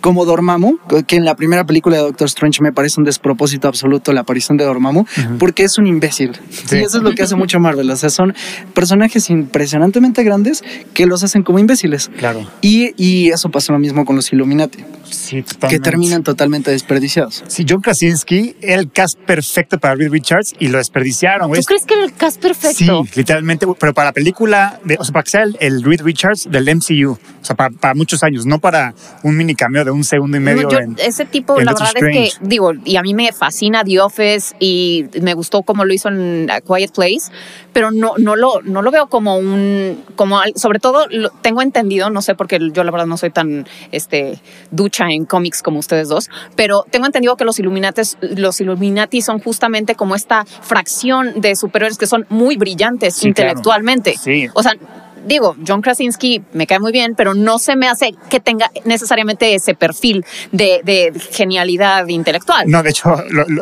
como 0.00 0.24
Dormammu, 0.24 0.78
que 1.06 1.16
en 1.16 1.24
la 1.24 1.34
primera 1.36 1.64
película 1.64 1.96
de 1.96 2.02
Doctor 2.02 2.26
Strange 2.26 2.62
me 2.62 2.72
parece 2.72 3.00
un 3.00 3.04
despropósito 3.04 3.68
absoluto 3.68 4.12
la 4.12 4.20
aparición 4.20 4.56
de 4.56 4.64
Dormammu, 4.64 5.04
porque 5.38 5.64
es 5.64 5.78
un 5.78 5.86
imbécil. 5.86 6.38
Sí. 6.50 6.76
Y 6.76 6.80
eso 6.80 6.98
es 6.98 7.02
lo 7.02 7.14
que 7.14 7.22
hace 7.22 7.36
mucho 7.36 7.60
Marvel. 7.60 7.90
O 7.90 7.96
sea, 7.96 8.10
son 8.10 8.34
personajes 8.74 9.30
impresionantemente 9.30 10.22
grandes 10.22 10.62
que 10.94 11.06
los 11.06 11.22
hacen 11.24 11.42
como 11.42 11.58
imbéciles. 11.58 12.10
Claro. 12.18 12.48
Y, 12.60 12.92
y 12.96 13.30
eso 13.30 13.50
pasa 13.50 13.72
lo 13.72 13.78
mismo 13.78 14.04
con 14.04 14.16
los 14.16 14.32
Illuminati. 14.32 14.84
Sí, 15.10 15.42
totalmente. 15.42 15.76
Que 15.76 15.90
terminan 15.90 16.22
totalmente 16.22 16.70
desperdiciados. 16.70 17.44
Sí, 17.48 17.64
John 17.68 17.80
Krasinski 17.80 18.56
era 18.60 18.80
el 18.80 18.90
cast 18.90 19.18
perfecto 19.18 19.78
para 19.78 19.94
Reed 19.94 20.10
Richards 20.10 20.54
y 20.58 20.68
lo 20.68 20.78
desperdiciaron. 20.78 21.50
¿Tú 21.52 21.62
crees 21.62 21.84
que 21.84 21.94
era 21.94 22.04
el 22.04 22.14
cast 22.14 22.40
perfecto? 22.40 23.04
Sí, 23.04 23.10
literalmente, 23.16 23.66
pero 23.78 23.94
para 23.94 24.08
la 24.08 24.12
película, 24.12 24.80
de, 24.84 24.96
o 24.98 25.04
sea, 25.04 25.12
para 25.12 25.24
que 25.24 25.30
sea 25.30 25.44
el, 25.60 25.82
Reed 25.82 26.02
Richards 26.02 26.48
del 26.50 26.64
MCU, 26.74 27.12
o 27.12 27.44
sea, 27.44 27.56
para, 27.56 27.70
para 27.70 27.94
muchos 27.94 28.22
años, 28.22 28.46
no 28.46 28.58
para 28.58 28.94
un 29.22 29.36
mini 29.36 29.54
cameo 29.54 29.84
un 29.90 30.04
segundo 30.04 30.36
y 30.36 30.40
medio. 30.40 30.68
ese 30.98 31.24
tipo, 31.24 31.60
la 31.60 31.72
verdad 31.72 31.92
es 31.96 32.02
que, 32.38 32.46
digo, 32.46 32.72
y 32.84 32.96
a 32.96 33.02
mí 33.02 33.14
me 33.14 33.32
fascina 33.32 33.84
The 33.84 34.00
Office 34.00 34.54
y 34.58 35.06
me 35.20 35.34
gustó 35.34 35.62
cómo 35.62 35.84
lo 35.84 35.92
hizo 35.92 36.08
en 36.08 36.50
A 36.50 36.60
Quiet 36.60 36.92
Place, 36.92 37.30
pero 37.72 37.90
no, 37.90 38.14
no, 38.18 38.36
lo, 38.36 38.62
no 38.62 38.82
lo 38.82 38.90
veo 38.90 39.08
como 39.08 39.36
un, 39.36 40.02
como, 40.16 40.40
sobre 40.54 40.78
todo 40.78 41.06
tengo 41.42 41.62
entendido, 41.62 42.10
no 42.10 42.22
sé 42.22 42.34
porque 42.34 42.58
yo 42.72 42.84
la 42.84 42.90
verdad 42.90 43.06
no 43.06 43.16
soy 43.16 43.30
tan 43.30 43.66
este, 43.92 44.40
ducha 44.70 45.06
en 45.10 45.24
cómics 45.24 45.62
como 45.62 45.78
ustedes 45.78 46.08
dos, 46.08 46.30
pero 46.56 46.84
tengo 46.90 47.06
entendido 47.06 47.36
que 47.36 47.44
los 47.44 47.58
Illuminati, 47.58 48.02
los 48.36 48.60
Illuminati 48.60 49.22
son 49.22 49.40
justamente 49.40 49.94
como 49.94 50.14
esta 50.14 50.44
fracción 50.44 51.40
de 51.40 51.56
superiores 51.56 51.98
que 51.98 52.06
son 52.06 52.26
muy 52.28 52.56
brillantes 52.56 53.22
intelectualmente. 53.24 54.16
Sí. 54.16 54.48
O 54.54 54.62
sea, 54.62 54.74
digo, 55.28 55.56
John 55.66 55.82
Krasinski 55.82 56.42
me 56.52 56.66
cae 56.66 56.80
muy 56.80 56.90
bien, 56.90 57.14
pero 57.16 57.34
no 57.34 57.58
se 57.58 57.76
me 57.76 57.88
hace 57.88 58.14
que 58.28 58.40
tenga 58.40 58.70
necesariamente 58.84 59.54
ese 59.54 59.74
perfil 59.74 60.24
de, 60.52 61.12
genialidad 61.30 62.06
intelectual. 62.08 62.68
No, 62.68 62.82
de 62.82 62.90
hecho, 62.90 63.14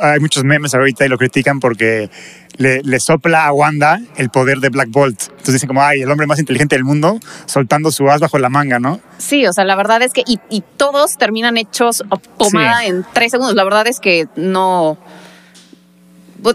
hay 0.03 0.21
muchos 0.21 0.45
memes 0.45 0.75
ahorita 0.75 1.05
y 1.05 1.09
lo 1.09 1.19
critican 1.19 1.61
porque 1.61 2.09
le, 2.57 3.01
sopla 3.01 3.47
a 3.47 3.53
Wanda 3.53 4.01
el 4.17 4.31
poder 4.31 4.59
de 4.59 4.71
Black 4.71 4.91
Bolt. 4.91 5.25
Entonces 5.29 5.55
dicen 5.55 5.69
como, 5.69 5.83
ay, 5.83 6.03
el 6.03 6.11
hombre 6.11 6.27
más 6.27 6.39
inteligente 6.39 6.77
del 6.77 6.85
mundo 6.85 7.19
soltando 7.47 7.91
su 7.91 8.09
as 8.09 8.21
bajo 8.21 8.39
la 8.39 8.49
manga, 8.49 8.79
¿no? 8.79 9.01
Sí, 9.19 9.47
o 9.47 9.53
sea, 9.53 9.65
la 9.65 9.77
verdad 9.77 10.03
es 10.03 10.13
que, 10.13 10.23
y, 10.27 10.39
todos 10.77 11.17
terminan 11.17 11.57
hechos 11.57 12.05
pomada 12.39 12.85
en 12.85 13.05
tres 13.13 13.31
segundos. 13.31 13.55
La 13.55 13.65
verdad 13.65 13.87
es 13.87 13.99
que 13.99 14.27
no 14.37 14.99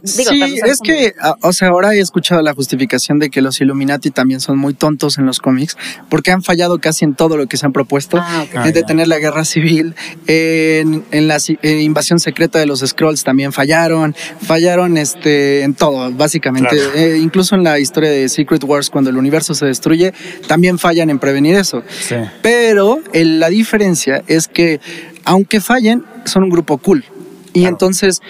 sí, 0.03 0.59
es 0.65 0.79
que, 0.79 1.13
o 1.41 1.53
sea, 1.53 1.69
ahora 1.69 1.93
he 1.93 1.99
escuchado 1.99 2.41
la 2.41 2.53
justificación 2.53 3.19
de 3.19 3.29
que 3.29 3.41
los 3.41 3.59
Illuminati 3.61 4.11
también 4.11 4.39
son 4.39 4.57
muy 4.57 4.73
tontos 4.73 5.17
en 5.17 5.25
los 5.25 5.39
cómics, 5.39 5.77
porque 6.09 6.31
han 6.31 6.43
fallado 6.43 6.79
casi 6.79 7.05
en 7.05 7.15
todo 7.15 7.37
lo 7.37 7.47
que 7.47 7.57
se 7.57 7.65
han 7.65 7.73
propuesto, 7.73 8.17
ah, 8.19 8.45
en 8.53 8.73
detener 8.73 9.07
la 9.07 9.19
guerra 9.19 9.45
civil, 9.45 9.95
en, 10.27 11.03
la 11.11 11.37
invasión 11.63 12.19
secreta 12.19 12.59
de 12.59 12.65
los 12.65 12.79
Scrolls 12.79 13.23
también 13.23 13.53
fallaron, 13.53 14.15
fallaron 14.41 14.97
este, 14.97 15.63
en 15.63 15.73
todo, 15.73 16.11
básicamente. 16.11 16.77
Eh, 16.95 17.17
incluso 17.17 17.55
en 17.55 17.63
la 17.63 17.79
historia 17.79 18.09
de 18.09 18.29
Secret 18.29 18.63
Wars, 18.63 18.89
cuando 18.89 19.09
el 19.09 19.17
universo 19.17 19.53
se 19.53 19.65
destruye, 19.65 20.13
también 20.47 20.77
fallan 20.79 21.09
en 21.09 21.19
prevenir 21.19 21.55
eso. 21.55 21.83
Pero 22.41 22.99
la 23.13 23.49
diferencia 23.49 24.23
es 24.27 24.47
que, 24.47 24.79
aunque 25.25 25.61
fallen, 25.61 26.03
son 26.25 26.43
un 26.43 26.49
grupo 26.49 26.77
cool. 26.77 27.03
Y 27.53 27.65
entonces 27.65 28.21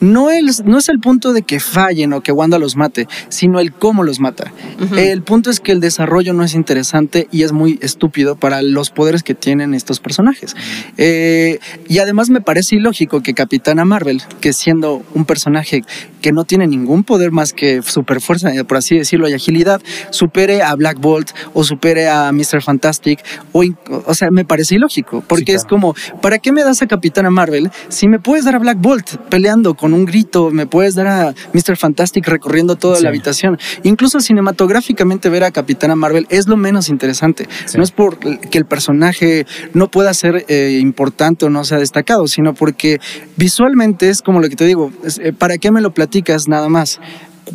no 0.00 0.30
es, 0.30 0.64
no 0.64 0.78
es 0.78 0.88
el 0.88 1.00
punto 1.00 1.32
de 1.32 1.42
que 1.42 1.60
fallen 1.60 2.12
o 2.12 2.20
que 2.20 2.32
Wanda 2.32 2.58
los 2.58 2.76
mate, 2.76 3.08
sino 3.28 3.60
el 3.60 3.72
cómo 3.72 4.02
los 4.04 4.20
mata. 4.20 4.52
El 4.96 5.22
punto 5.22 5.50
es 5.50 5.60
que 5.60 5.72
el 5.72 5.80
desarrollo 5.80 6.32
no 6.32 6.44
es 6.44 6.54
interesante 6.54 7.28
y 7.30 7.42
es 7.42 7.52
muy 7.52 7.78
estúpido 7.82 8.36
para 8.36 8.62
los 8.62 8.90
poderes 8.90 9.22
que 9.22 9.34
tienen 9.34 9.74
estos 9.74 10.00
personajes. 10.00 10.54
Eh, 10.96 11.58
y 11.88 11.98
además 11.98 12.30
me 12.30 12.40
parece 12.40 12.76
ilógico 12.76 13.22
que 13.22 13.34
Capitana 13.34 13.84
Marvel, 13.84 14.22
que 14.40 14.52
siendo 14.52 15.02
un 15.14 15.24
personaje 15.24 15.84
que 16.20 16.32
no 16.32 16.44
tiene 16.44 16.66
ningún 16.66 17.04
poder 17.04 17.30
más 17.30 17.52
que 17.52 17.82
super 17.82 18.20
fuerza, 18.20 18.50
por 18.66 18.76
así 18.76 18.96
decirlo, 18.96 19.28
y 19.28 19.34
agilidad, 19.34 19.80
supere 20.10 20.62
a 20.62 20.74
Black 20.74 21.00
Bolt 21.00 21.30
o 21.54 21.64
supere 21.64 22.08
a 22.08 22.30
Mr. 22.32 22.62
Fantastic. 22.62 23.24
O, 23.52 23.64
o 24.06 24.14
sea, 24.14 24.30
me 24.30 24.44
parece 24.44 24.76
ilógico, 24.76 25.22
porque 25.26 25.54
es 25.54 25.64
como, 25.64 25.94
¿para 26.20 26.38
qué 26.38 26.52
me 26.52 26.62
das 26.62 26.82
a 26.82 26.86
Capitana 26.86 27.30
Marvel 27.30 27.70
si 27.88 28.08
me 28.08 28.18
puedes 28.18 28.44
dar 28.44 28.54
a 28.54 28.58
Black 28.58 28.78
Bolt 28.80 29.16
peleando 29.28 29.74
con 29.74 29.87
un 29.94 30.04
grito, 30.04 30.50
me 30.50 30.66
puedes 30.66 30.94
dar 30.94 31.06
a 31.06 31.34
Mr. 31.52 31.76
Fantastic 31.76 32.26
recorriendo 32.26 32.76
toda 32.76 33.00
la 33.00 33.08
habitación? 33.08 33.58
Incluso 33.82 34.20
cinematográficamente 34.20 35.28
ver 35.28 35.44
a 35.44 35.50
Capitana 35.50 35.96
Marvel 35.96 36.26
es 36.30 36.48
lo 36.48 36.56
menos 36.56 36.88
interesante. 36.88 37.48
No 37.76 37.82
es 37.82 37.90
por 37.90 38.18
que 38.18 38.58
el 38.58 38.64
personaje 38.64 39.46
no 39.74 39.90
pueda 39.90 40.12
ser 40.14 40.44
eh, 40.48 40.78
importante 40.80 41.46
o 41.46 41.50
no 41.50 41.64
sea 41.64 41.78
destacado, 41.78 42.26
sino 42.26 42.54
porque 42.54 43.00
visualmente 43.36 44.08
es 44.10 44.22
como 44.22 44.40
lo 44.40 44.48
que 44.48 44.56
te 44.56 44.64
digo, 44.66 44.90
eh, 45.20 45.32
¿para 45.32 45.58
qué 45.58 45.70
me 45.70 45.80
lo 45.80 45.92
platicas 45.92 46.48
nada 46.48 46.68
más? 46.68 47.00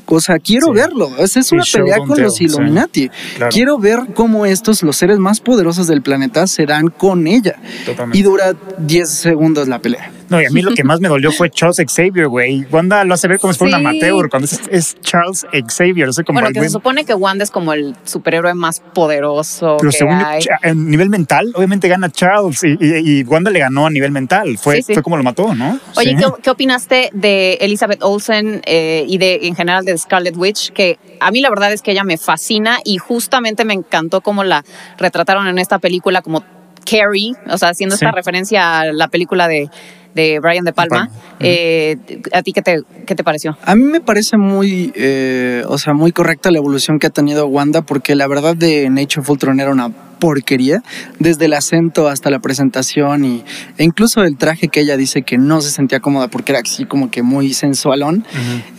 o 0.05 0.19
sea, 0.19 0.39
quiero 0.39 0.67
Sí. 0.67 0.73
verlo. 0.73 1.11
Es 1.17 1.51
una 1.51 1.63
pelea 1.71 1.97
con 1.97 2.19
los 2.19 2.35
sí. 2.35 2.45
Illuminati. 2.45 3.09
Claro. 3.35 3.51
Quiero 3.51 3.77
ver 3.77 3.99
cómo 4.13 4.45
estos, 4.45 4.81
los 4.83 4.97
seres 4.97 5.19
más 5.19 5.39
poderosos 5.39 5.87
del 5.87 6.01
planeta, 6.01 6.47
se 6.47 6.65
dan 6.65 6.87
con 6.87 7.27
ella. 7.27 7.57
Totalmente. 7.85 8.17
Y 8.17 8.21
dura 8.23 8.53
10 8.79 9.09
segundos 9.09 9.67
la 9.67 9.79
pelea. 9.79 10.11
No, 10.29 10.41
y 10.41 10.45
a 10.45 10.49
mí 10.49 10.61
lo 10.61 10.71
que 10.73 10.83
más 10.83 10.99
me 10.99 11.07
dolió 11.07 11.31
fue 11.31 11.49
Charles 11.49 11.77
Xavier, 11.77 12.27
güey. 12.27 12.65
Wanda 12.71 13.03
lo 13.03 13.13
hace 13.13 13.27
ver 13.27 13.39
como 13.39 13.53
si 13.53 13.59
fuera 13.59 13.77
un 13.77 13.83
Sí. 13.83 13.87
amateur, 13.87 14.29
cuando 14.29 14.45
es, 14.45 14.61
es 14.71 14.99
Charles 15.01 15.45
Xavier. 15.67 16.07
O 16.09 16.13
sea, 16.13 16.23
como 16.23 16.39
Bueno, 16.39 16.53
que 16.53 16.61
se 16.61 16.69
supone 16.69 17.05
que 17.05 17.13
Wanda 17.13 17.43
es 17.43 17.51
como 17.51 17.73
el 17.73 17.95
superhéroe 18.05 18.53
más 18.53 18.81
poderoso 18.93 19.77
Pero 19.79 19.91
que 19.91 19.97
según 19.97 20.15
hay. 20.15 20.43
A 20.63 20.73
nivel 20.73 21.09
mental, 21.09 21.51
obviamente 21.55 21.87
gana 21.87 22.09
Charles 22.09 22.63
y, 22.63 22.77
y- 22.79 23.19
y 23.19 23.23
Wanda 23.23 23.51
le 23.51 23.59
ganó 23.59 23.85
a 23.87 23.89
nivel 23.89 24.11
mental. 24.11 24.57
Fue, 24.57 24.77
Sí, 24.77 24.83
sí. 24.83 24.93
fue 24.93 25.03
como 25.03 25.17
lo 25.17 25.23
mató, 25.23 25.53
¿no? 25.55 25.79
Oye. 25.97 26.15
¿qué, 26.17 26.25
qué 26.41 26.49
opinaste 26.49 27.09
de 27.13 27.53
Elizabeth 27.61 28.01
Olsen 28.03 28.61
eh, 28.65 29.05
y 29.07 29.17
de 29.17 29.39
en 29.43 29.55
general 29.55 29.85
de 29.85 29.97
Scarlet 29.97 30.35
Witch? 30.37 30.71
Que 30.71 30.97
a 31.19 31.31
mí 31.31 31.41
la 31.41 31.49
verdad 31.49 31.71
es 31.73 31.81
que 31.81 31.91
ella 31.91 32.03
me 32.03 32.17
fascina 32.17 32.79
y 32.83 32.97
justamente 32.97 33.65
me 33.65 33.73
encantó 33.73 34.21
cómo 34.21 34.43
la 34.43 34.63
retrataron 34.97 35.47
en 35.47 35.59
esta 35.59 35.79
película 35.79 36.21
como 36.21 36.43
Carrie, 36.89 37.33
o 37.49 37.57
sea, 37.57 37.69
haciendo 37.69 37.95
esta 37.95 38.11
referencia 38.11 38.81
a 38.81 38.85
la 38.91 39.07
película 39.07 39.47
de, 39.47 39.69
de 40.15 40.39
Brian 40.39 40.63
De 40.63 40.73
Palma. 40.73 41.09
Palma. 41.09 41.11
Eh, 41.39 41.97
¿A 42.31 42.41
ti 42.41 42.53
qué 42.53 42.61
te, 42.61 42.81
qué 43.05 43.15
te 43.15 43.23
pareció? 43.23 43.57
A 43.63 43.75
mí 43.75 43.83
me 43.83 44.01
parece 44.01 44.37
muy, 44.37 44.91
eh, 44.95 45.63
o 45.67 45.77
sea, 45.77 45.93
muy 45.93 46.11
correcta 46.11 46.51
la 46.51 46.57
evolución 46.57 46.99
que 46.99 47.07
ha 47.07 47.09
tenido 47.09 47.47
Wanda, 47.47 47.81
porque 47.81 48.15
la 48.15 48.27
verdad 48.27 48.55
de 48.55 48.89
Nature 48.89 49.21
of 49.21 49.29
Ultron 49.29 49.59
era 49.59 49.71
una 49.71 49.91
porquería, 50.23 50.83
desde 51.19 51.45
el 51.45 51.53
acento 51.53 52.07
hasta 52.07 52.29
la 52.29 52.39
presentación 52.39 53.25
y, 53.25 53.43
e 53.77 53.83
incluso 53.83 54.23
el 54.23 54.37
traje 54.37 54.69
que 54.69 54.79
ella 54.79 54.95
dice 54.95 55.23
que 55.23 55.37
no 55.37 55.59
se 55.59 55.69
sentía 55.69 55.99
cómoda 55.99 56.29
porque 56.29 56.53
era 56.53 56.61
así 56.61 56.85
como 56.85 57.11
que 57.11 57.23
muy 57.23 57.53
sensualón. 57.53 58.25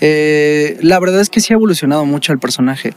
Eh, 0.00 0.78
la 0.80 0.98
verdad 1.00 1.20
es 1.20 1.28
que 1.28 1.40
sí 1.40 1.52
ha 1.52 1.56
evolucionado 1.56 2.06
mucho 2.06 2.32
el 2.32 2.38
personaje. 2.38 2.94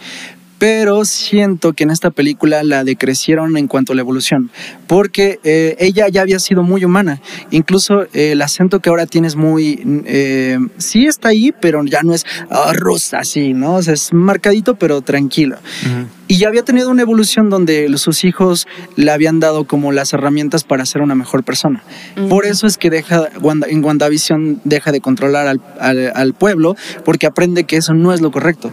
Pero 0.60 1.06
siento 1.06 1.74
que 1.74 1.84
en 1.84 1.92
esta 1.92 2.10
película 2.10 2.64
la 2.64 2.84
decrecieron 2.84 3.58
en 3.58 3.68
cuanto 3.68 3.94
a 3.94 3.96
la 3.96 4.02
evolución, 4.02 4.50
porque 4.88 5.40
eh, 5.44 5.76
ella 5.80 6.08
ya 6.08 6.22
había 6.22 6.40
sido 6.40 6.64
muy 6.64 6.84
humana. 6.84 7.22
Incluso 7.52 8.04
eh, 8.14 8.32
el 8.32 8.42
acento 8.42 8.80
que 8.80 8.90
ahora 8.90 9.06
tiene 9.06 9.28
es 9.28 9.36
muy... 9.36 10.04
eh, 10.06 10.58
sí 10.78 11.06
está 11.06 11.30
ahí, 11.30 11.54
pero 11.62 11.84
ya 11.86 12.02
no 12.02 12.14
es 12.14 12.26
ah, 12.50 12.74
rosa, 12.74 13.20
así, 13.20 13.54
¿no? 13.54 13.76
O 13.76 13.84
sea, 13.84 13.94
es 13.94 14.14
marcadito, 14.14 14.76
pero 14.76 15.02
tranquilo. 15.02 15.58
Ujú. 15.86 16.08
Y 16.30 16.40
ya 16.40 16.50
había 16.50 16.64
tenido 16.64 16.90
una 16.90 17.04
evolución 17.04 17.50
donde 17.50 17.96
sus 17.98 18.26
hijos 18.26 18.68
le 18.98 19.12
habían 19.12 19.40
dado 19.40 19.64
como 19.66 19.94
las 19.94 20.12
herramientas 20.12 20.64
para 20.66 20.86
ser 20.86 21.02
una 21.02 21.16
mejor 21.16 21.44
persona. 21.44 21.84
Por 22.28 22.46
eso 22.46 22.68
es 22.68 22.78
que 22.78 22.90
deja, 22.90 23.30
Wanda- 23.42 23.68
en 23.70 23.82
WandaVision 23.86 24.60
deja 24.66 24.92
de 24.92 25.00
controlar 25.00 25.48
al, 25.48 25.62
al- 25.80 26.12
al 26.14 26.34
pueblo, 26.34 26.76
porque 27.06 27.28
aprende 27.28 27.64
que 27.64 27.78
eso 27.78 27.94
no 27.94 28.12
es 28.14 28.20
lo 28.20 28.32
correcto. 28.32 28.72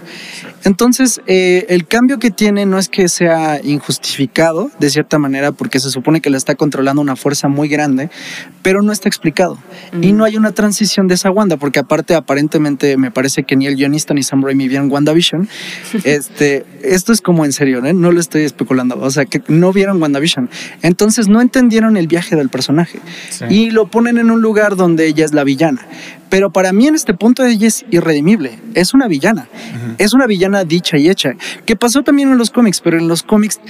Entonces, 0.65 1.21
eh, 1.27 1.67
el 1.69 1.87
cambio 1.87 2.19
que 2.19 2.31
tiene 2.31 2.65
no 2.65 2.79
es 2.79 2.89
que 2.89 3.09
sea 3.09 3.61
injustificado, 3.63 4.71
de 4.79 4.89
cierta 4.89 5.19
manera, 5.19 5.53
porque 5.53 5.79
se 5.79 5.91
supone 5.91 6.21
que 6.21 6.31
la 6.31 6.39
está 6.39 6.55
controlando 6.55 7.03
una 7.03 7.17
fuerza 7.17 7.49
muy 7.49 7.69
grande, 7.69 8.11
pero 8.63 8.83
no 8.83 8.91
está 8.91 9.09
explicado. 9.09 9.59
Y 10.01 10.13
no 10.13 10.25
hay 10.25 10.37
una 10.37 10.53
transición 10.53 11.07
de 11.07 11.15
esa 11.15 11.31
Wanda, 11.31 11.59
porque 11.59 11.81
aparte, 11.81 12.15
aparentemente, 12.15 12.97
me 12.97 13.11
parece 13.11 13.45
que 13.45 13.57
ni 13.57 13.67
el 13.67 13.77
guionista 13.77 14.15
ni 14.15 14.23
Sam 14.23 14.43
Raimi 14.43 14.69
vieron 14.69 14.91
WandaVision. 14.91 15.49
este, 16.05 16.65
esto 16.83 17.13
es 17.13 17.21
como 17.21 17.45
en 17.45 17.53
serio, 17.53 17.85
¿eh? 17.85 17.93
no 17.93 18.11
lo 18.11 18.19
estoy 18.19 18.43
especulando. 18.43 18.99
O 18.99 19.11
sea, 19.11 19.27
que 19.27 19.43
no 19.49 19.73
vieron 19.73 20.01
WandaVision. 20.01 20.49
Entonces, 20.81 21.29
no 21.29 21.43
entendieron 21.43 21.99
el 21.99 22.07
viaje 22.07 22.37
del 22.37 22.49
personaje. 22.49 23.01
Sí. 23.29 23.45
Y 23.51 23.71
lo 23.71 23.91
ponen 23.91 24.17
en 24.17 24.31
un 24.31 24.41
lugar 24.41 24.77
donde 24.77 25.07
ella 25.07 25.27
es 25.27 25.35
la 25.35 25.45
villana. 25.45 25.87
Pero 26.31 26.51
para 26.51 26.73
mí 26.73 26.87
en 26.87 26.95
este 26.95 27.15
punto 27.15 27.45
ella 27.45 27.69
es 27.69 27.85
irredimible. 27.91 28.59
Es 28.75 28.95
una 28.95 29.07
villana. 29.09 29.49
Es 29.99 30.13
una 30.15 30.27
villana 30.27 30.65
dicha 30.65 30.97
y 30.99 31.09
hecha. 31.09 31.35
Que 31.65 31.77
pasó 31.77 32.03
también 32.03 32.31
en 32.31 32.39
los 32.39 32.51
cómics, 32.51 32.81
pero 32.81 32.99
en 32.99 33.07
los 33.09 33.23
cómics 33.23 33.61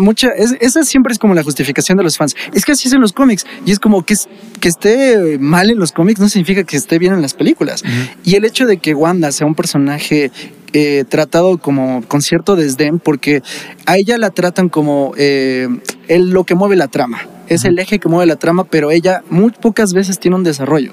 mucha 0.00 0.28
es- 0.30 0.56
esa 0.60 0.82
siempre 0.82 1.12
es 1.12 1.18
como 1.18 1.34
la 1.34 1.42
justificación 1.42 1.96
de 1.98 2.04
los 2.04 2.16
fans. 2.16 2.34
Es 2.52 2.64
que 2.64 2.72
así 2.72 2.88
es 2.88 2.94
en 2.94 3.00
los 3.00 3.12
cómics 3.12 3.46
y 3.64 3.70
es 3.72 3.78
como 3.78 4.04
que 4.04 4.14
es- 4.14 4.28
que 4.60 4.68
esté 4.68 5.38
mal 5.38 5.70
en 5.70 5.78
los 5.78 5.92
cómics 5.92 6.20
no 6.20 6.28
significa 6.28 6.64
que 6.64 6.76
esté 6.76 6.98
bien 6.98 7.12
en 7.14 7.22
las 7.22 7.34
películas. 7.34 7.82
Y 8.24 8.34
el 8.34 8.44
hecho 8.44 8.66
de 8.66 8.78
que 8.78 8.94
Wanda 8.94 9.30
sea 9.32 9.46
un 9.46 9.54
personaje 9.54 10.30
eh, 10.76 11.04
tratado 11.08 11.58
como 11.58 12.02
con 12.08 12.20
cierto 12.20 12.56
desdén 12.56 12.98
porque 12.98 13.42
a 13.86 13.96
ella 13.96 14.18
la 14.18 14.30
tratan 14.30 14.68
como 14.68 15.12
eh, 15.16 15.68
el- 16.08 16.30
lo 16.30 16.42
que 16.44 16.56
mueve 16.56 16.74
la 16.74 16.88
trama. 16.88 17.18
Es 17.48 17.64
el 17.64 17.78
eje 17.78 17.98
que 17.98 18.08
mueve 18.08 18.26
la 18.26 18.36
trama, 18.36 18.64
pero 18.64 18.90
ella 18.90 19.22
muy 19.30 19.50
pocas 19.50 19.92
veces 19.92 20.18
tiene 20.18 20.36
un 20.36 20.44
desarrollo. 20.44 20.92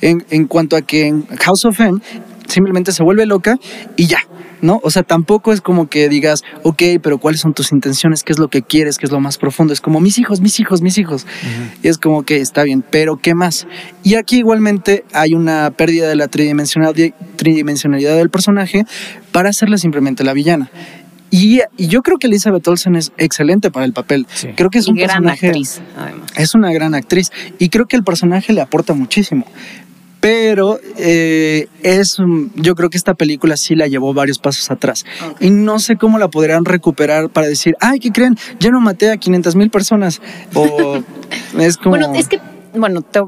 En, 0.00 0.24
en 0.30 0.46
cuanto 0.46 0.76
a 0.76 0.82
que 0.82 1.06
en 1.06 1.26
House 1.26 1.64
of 1.64 1.80
M 1.80 2.00
simplemente 2.50 2.92
se 2.92 3.02
vuelve 3.02 3.26
loca 3.26 3.58
y 3.96 4.06
ya, 4.06 4.18
¿no? 4.60 4.80
O 4.82 4.90
sea, 4.90 5.02
tampoco 5.02 5.52
es 5.52 5.60
como 5.60 5.88
que 5.88 6.08
digas, 6.08 6.42
ok, 6.62 6.82
pero 7.02 7.18
¿cuáles 7.18 7.40
son 7.40 7.54
tus 7.54 7.72
intenciones? 7.72 8.22
¿Qué 8.22 8.32
es 8.32 8.38
lo 8.38 8.48
que 8.48 8.62
quieres? 8.62 8.98
¿Qué 8.98 9.06
es 9.06 9.12
lo 9.12 9.20
más 9.20 9.38
profundo? 9.38 9.72
Es 9.72 9.80
como 9.80 10.00
mis 10.00 10.18
hijos, 10.18 10.40
mis 10.40 10.58
hijos, 10.60 10.82
mis 10.82 10.98
hijos. 10.98 11.26
Y 11.82 11.88
es 11.88 11.98
como 11.98 12.24
que 12.24 12.40
está 12.40 12.62
bien, 12.64 12.84
pero 12.88 13.16
¿qué 13.16 13.34
más? 13.34 13.66
Y 14.02 14.16
aquí 14.16 14.38
igualmente 14.38 15.04
hay 15.12 15.34
una 15.34 15.70
pérdida 15.70 16.08
de 16.08 16.16
la 16.16 16.28
tridimensionalidad, 16.28 17.14
tridimensionalidad 17.36 18.16
del 18.16 18.30
personaje 18.30 18.84
para 19.32 19.50
hacerla 19.50 19.78
simplemente 19.78 20.24
la 20.24 20.32
villana. 20.32 20.70
Y, 21.30 21.60
y 21.76 21.86
yo 21.88 22.02
creo 22.02 22.18
que 22.18 22.26
Elizabeth 22.26 22.66
Olsen 22.66 22.96
es 22.96 23.12
excelente 23.16 23.70
para 23.70 23.86
el 23.86 23.92
papel. 23.92 24.26
Sí. 24.32 24.48
Creo 24.56 24.70
que 24.70 24.78
es 24.78 24.88
Y 24.88 24.90
un 24.90 24.96
gran 24.96 25.08
personaje 25.08 25.46
actriz, 25.48 25.80
además. 25.96 26.30
es 26.36 26.54
una 26.54 26.72
gran 26.72 26.94
actriz 26.94 27.30
y 27.58 27.68
creo 27.68 27.86
que 27.86 27.96
el 27.96 28.04
personaje 28.04 28.52
le 28.52 28.60
aporta 28.60 28.94
muchísimo. 28.94 29.46
Pero 30.20 30.78
eh, 30.98 31.68
es, 31.82 32.18
yo 32.54 32.74
creo 32.74 32.90
que 32.90 32.98
esta 32.98 33.14
película 33.14 33.56
sí 33.56 33.74
la 33.74 33.86
llevó 33.86 34.12
varios 34.12 34.38
pasos 34.38 34.70
atrás. 34.70 35.06
Y 35.40 35.48
no 35.48 35.78
sé 35.78 35.96
cómo 35.96 36.18
la 36.18 36.28
podrán 36.28 36.66
recuperar 36.66 37.30
para 37.30 37.46
decir, 37.46 37.74
ay, 37.80 38.00
¿qué 38.00 38.12
creen? 38.12 38.36
Ya 38.58 38.70
no 38.70 38.82
maté 38.82 39.10
a 39.10 39.16
500 39.16 39.56
mil 39.56 39.70
personas. 39.70 40.20
O 40.54 41.02
es 41.58 41.78
como... 41.78 41.90
Bueno, 41.96 42.12
es 42.14 42.28
que, 42.28 42.38
bueno, 42.74 43.00
te, 43.00 43.20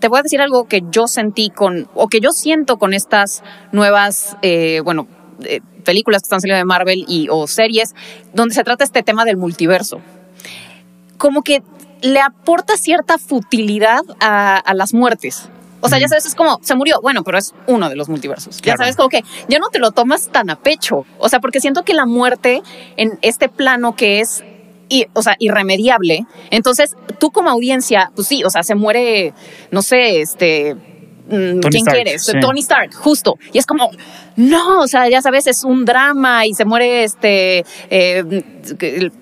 te 0.00 0.08
voy 0.08 0.18
a 0.18 0.22
decir 0.22 0.40
algo 0.40 0.66
que 0.66 0.82
yo 0.90 1.06
sentí 1.06 1.50
con, 1.50 1.88
o 1.94 2.08
que 2.08 2.20
yo 2.20 2.32
siento 2.32 2.78
con 2.78 2.94
estas 2.94 3.44
nuevas, 3.70 4.36
eh, 4.42 4.80
bueno, 4.84 5.06
eh, 5.44 5.60
películas 5.90 6.22
que 6.22 6.26
están 6.26 6.40
saliendo 6.40 6.58
de 6.58 6.66
Marvel 6.66 7.04
y, 7.08 7.26
o 7.32 7.48
series, 7.48 7.96
donde 8.32 8.54
se 8.54 8.62
trata 8.62 8.84
este 8.84 9.02
tema 9.02 9.24
del 9.24 9.36
multiverso. 9.36 10.00
Como 11.18 11.42
que 11.42 11.64
le 12.00 12.20
aporta 12.20 12.76
cierta 12.76 13.18
futilidad 13.18 14.02
a, 14.20 14.56
a 14.56 14.74
las 14.74 14.94
muertes. 14.94 15.48
O 15.80 15.88
sea, 15.88 15.98
ya 15.98 16.06
sabes, 16.06 16.26
es 16.26 16.36
como, 16.36 16.60
se 16.62 16.76
murió, 16.76 17.00
bueno, 17.00 17.24
pero 17.24 17.38
es 17.38 17.54
uno 17.66 17.88
de 17.88 17.96
los 17.96 18.08
multiversos. 18.08 18.60
Ya 18.62 18.76
sabes, 18.76 18.94
como 18.94 19.08
que 19.08 19.24
ya 19.48 19.58
no 19.58 19.68
te 19.70 19.80
lo 19.80 19.90
tomas 19.90 20.28
tan 20.28 20.48
a 20.48 20.56
pecho. 20.56 21.06
O 21.18 21.28
sea, 21.28 21.40
porque 21.40 21.58
siento 21.58 21.82
que 21.82 21.92
la 21.92 22.06
muerte 22.06 22.62
en 22.96 23.18
este 23.22 23.48
plano 23.48 23.96
que 23.96 24.20
es 24.20 24.44
y, 24.88 25.06
o 25.14 25.22
sea, 25.22 25.36
irremediable. 25.38 26.26
Entonces, 26.50 26.96
tú 27.18 27.30
como 27.30 27.50
audiencia, 27.50 28.12
pues 28.14 28.28
sí, 28.28 28.44
o 28.44 28.50
sea, 28.50 28.62
se 28.62 28.74
muere, 28.74 29.32
no 29.70 29.82
sé, 29.82 30.20
este. 30.20 30.76
Mm, 31.30 31.60
Tony 31.60 31.70
¿Quién 31.70 31.82
Stark, 31.86 31.94
quieres? 31.96 32.24
sí. 32.24 32.40
Tony 32.40 32.60
Stark, 32.60 32.94
justo. 32.94 33.36
Y 33.52 33.58
es 33.58 33.66
como, 33.66 33.90
no, 34.36 34.80
o 34.80 34.86
sea, 34.88 35.08
ya 35.08 35.22
sabes, 35.22 35.46
es 35.46 35.64
un 35.64 35.84
drama 35.84 36.46
y 36.46 36.54
se 36.54 36.64
muere 36.64 37.04
este, 37.04 37.64
eh, 37.90 38.42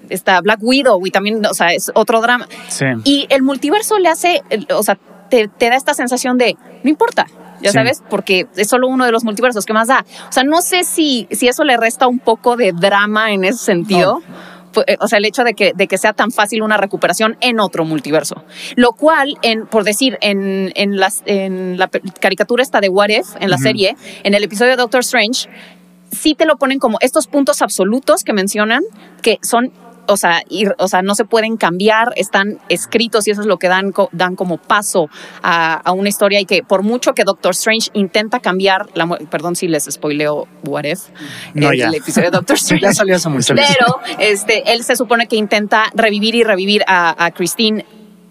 esta 0.09 0.41
Black 0.41 0.59
Widow 0.63 1.07
y 1.07 1.11
también, 1.11 1.45
o 1.47 1.55
sea, 1.55 1.73
es 1.73 1.91
otro 1.95 2.21
drama. 2.21 2.49
Sí. 2.69 2.85
Y 3.05 3.27
el 3.31 3.43
multiverso 3.43 3.99
le 3.99 4.09
hace, 4.09 4.43
o 4.75 4.83
sea, 4.83 4.99
te, 5.31 5.49
te 5.49 5.69
da 5.69 5.77
esta 5.77 5.95
sensación 5.95 6.39
de, 6.39 6.57
no 6.83 6.91
importa, 6.91 7.27
ya 7.61 7.71
Sí. 7.71 7.75
sabes, 7.75 8.03
porque 8.09 8.47
es 8.57 8.69
solo 8.69 8.87
uno 8.89 9.05
de 9.05 9.11
los 9.13 9.25
multiversos, 9.25 9.67
¿qué 9.67 9.73
más 9.73 9.89
da? 9.89 10.05
O 10.29 10.33
sea, 10.33 10.45
no 10.45 10.63
sé 10.63 10.85
si, 10.85 11.27
si 11.33 11.49
eso 11.49 11.65
le 11.65 11.77
resta 11.77 12.07
un 12.07 12.21
poco 12.21 12.57
de 12.57 12.73
drama 12.73 13.33
en 13.33 13.45
ese 13.45 13.59
sentido. 13.59 14.21
Eh, 14.21 14.33
O 15.01 15.09
sea, 15.09 15.19
el 15.19 15.25
hecho 15.25 15.45
de 15.45 15.55
que, 15.55 15.73
de 15.75 15.87
que 15.87 15.99
sea 15.99 16.13
tan 16.13 16.31
fácil 16.31 16.63
una 16.63 16.77
recuperación 16.77 17.37
en 17.41 17.61
otro 17.61 17.85
multiverso. 17.85 18.45
Lo 18.77 18.93
cual, 18.93 19.39
en, 19.43 19.67
por 19.67 19.85
decir, 19.85 20.19
en, 20.21 20.73
en, 20.75 20.99
las, 20.99 21.23
en 21.27 21.79
la 21.79 21.89
caricatura 21.89 22.63
esta 22.63 22.81
de 22.81 22.89
What 22.89 23.09
If, 23.09 23.27
en 23.41 23.51
la 23.51 23.59
serie, 23.59 23.97
en 24.23 24.35
el 24.35 24.45
episodio 24.45 24.73
de 24.73 24.77
Doctor 24.77 25.01
Strange, 25.01 25.49
sí 26.11 26.35
te 26.35 26.47
lo 26.47 26.57
ponen 26.57 26.79
como 26.79 26.99
estos 27.01 27.27
puntos 27.27 27.63
absolutos 27.63 28.25
que 28.25 28.33
mencionan, 28.33 28.83
que 29.23 29.39
son, 29.43 29.73
o 30.09 30.17
sea, 30.17 30.43
ir- 30.49 30.75
o 30.79 30.89
sea, 30.89 31.03
no 31.03 31.15
se 31.15 31.25
pueden 31.25 31.57
cambiar, 31.57 32.13
están 32.17 32.59
escritos 32.69 33.29
y 33.29 33.31
eso 33.31 33.43
es 33.43 33.47
lo 33.47 33.59
que 33.59 33.69
dan, 33.69 33.93
co- 33.93 34.09
dan 34.13 34.35
como 34.35 34.57
paso 34.59 35.09
a, 35.43 35.75
a 35.75 35.93
una 35.93 36.09
historia 36.09 36.41
y 36.41 36.45
que 36.47 36.63
por 36.63 36.83
mucho 36.83 37.13
que 37.15 37.25
Doctor 37.25 37.53
Strange 37.53 37.91
intenta 37.93 38.41
cambiar, 38.41 38.89
la, 38.95 39.07
perdón 39.31 39.55
si 39.55 39.69
les 39.69 39.85
spoileo 39.85 40.49
What 40.65 40.85
If, 40.85 41.01
No, 41.55 41.71
el, 41.71 41.95
episodio 41.95 42.31
de 42.31 42.37
Doctor 42.39 42.57
Strange. 42.59 42.85
ya 42.87 42.93
salió 42.95 43.17
hace 43.17 43.29
mucho. 43.29 43.55
Pero 43.55 44.01
este, 44.19 44.73
él 44.73 44.83
se 44.83 44.97
supone 44.97 45.27
que 45.29 45.37
intenta 45.37 45.85
revivir 45.95 46.35
y 46.35 46.43
revivir 46.43 46.83
a, 46.87 47.25
a 47.25 47.31
Christine 47.31 47.85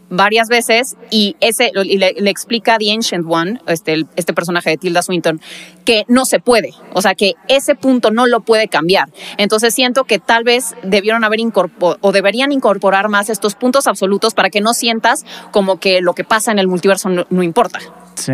varias 0.09 0.47
veces 0.47 0.95
y 1.11 1.35
ese 1.39 1.71
y 1.83 1.97
le, 1.97 2.29
explica 2.29 2.75
a 2.75 2.77
The 2.77 2.91
Ancient 2.91 3.25
One, 3.27 3.59
este, 3.67 4.05
este 4.15 4.33
personaje 4.33 4.71
de 4.71 4.77
Tilda 4.77 5.01
Swinton, 5.01 5.41
que 5.85 6.05
no 6.07 6.25
se 6.25 6.39
puede, 6.39 6.73
o 6.93 7.01
sea 7.01 7.15
que 7.15 7.33
ese 7.47 7.75
punto 7.75 8.11
no 8.11 8.27
lo 8.27 8.41
puede 8.41 8.67
cambiar. 8.67 9.09
Entonces 9.37 9.73
siento 9.73 10.03
que 10.05 10.19
tal 10.19 10.43
vez 10.43 10.75
debieron 10.83 11.23
haber 11.23 11.39
incorporado 11.39 11.99
o 12.01 12.11
deberían 12.11 12.51
incorporar 12.51 13.09
más 13.09 13.29
estos 13.29 13.55
puntos 13.55 13.87
absolutos 13.87 14.33
para 14.33 14.49
que 14.49 14.61
no 14.61 14.73
sientas 14.73 15.25
como 15.51 15.79
que 15.79 16.01
lo 16.01 16.13
que 16.13 16.23
pasa 16.23 16.51
en 16.51 16.59
el 16.59 16.67
multiverso 16.67 17.09
no, 17.09 17.25
no 17.29 17.43
importa. 17.43 17.79
Sí. 18.15 18.33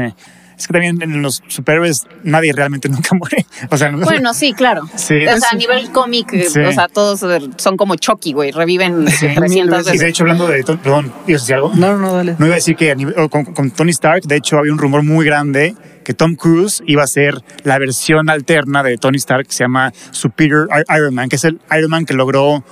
Es 0.63 0.67
que 0.67 0.71
también 0.73 1.01
en 1.01 1.21
los 1.21 1.43
superhéroes 1.49 2.07
nadie 2.23 2.53
realmente 2.53 2.87
nunca 2.89 3.09
muere. 3.15 3.45
O 3.69 3.75
sea, 3.77 3.91
no- 3.91 3.99
Bueno, 4.05 4.33
sí, 4.33 4.53
claro. 4.53 4.83
Sí. 4.95 5.15
O 5.27 5.37
sea, 5.37 5.49
a 5.51 5.55
nivel 5.55 5.91
cómic, 5.91 6.31
eh, 6.31 6.47
Sí. 6.49 6.61
o 6.61 6.71
sea, 6.71 6.87
todos 6.87 7.21
eh, 7.23 7.49
son 7.57 7.75
como 7.75 7.95
Chucky, 7.97 8.31
güey. 8.31 8.51
Reviven 8.51 9.05
Sí. 9.09 9.27
300 9.35 9.49
Mil 9.49 9.65
y 9.65 9.69
de 9.69 9.77
veces. 9.77 10.01
hecho, 10.01 10.23
hablando 10.23 10.47
de. 10.47 10.63
Perdón, 10.63 11.11
¿ibas 11.27 11.41
a 11.41 11.43
decir 11.43 11.55
algo? 11.55 11.71
No, 11.75 11.97
no, 11.97 12.13
dale. 12.13 12.35
No 12.39 12.45
iba 12.45 12.55
a 12.55 12.59
decir 12.59 12.77
que 12.77 12.91
a 12.91 12.95
nivel- 12.95 13.13
con, 13.29 13.43
con 13.45 13.71
Tony 13.71 13.91
Stark, 13.91 14.23
de 14.23 14.37
hecho, 14.37 14.57
había 14.57 14.71
un 14.71 14.77
rumor 14.79 15.03
muy 15.03 15.25
grande 15.25 15.75
que 16.05 16.13
Tom 16.13 16.35
Cruise 16.35 16.81
iba 16.87 17.03
a 17.03 17.07
ser 17.07 17.35
la 17.63 17.77
versión 17.77 18.29
alterna 18.29 18.83
de 18.83 18.97
Tony 18.97 19.17
Stark 19.17 19.47
que 19.47 19.53
se 19.53 19.65
llama 19.65 19.91
Superior 20.11 20.69
Iron 20.95 21.13
Man, 21.13 21.27
que 21.27 21.35
es 21.35 21.43
el 21.43 21.59
Iron 21.77 21.89
Man 21.91 22.05
que 22.05 22.13
logró 22.13 22.63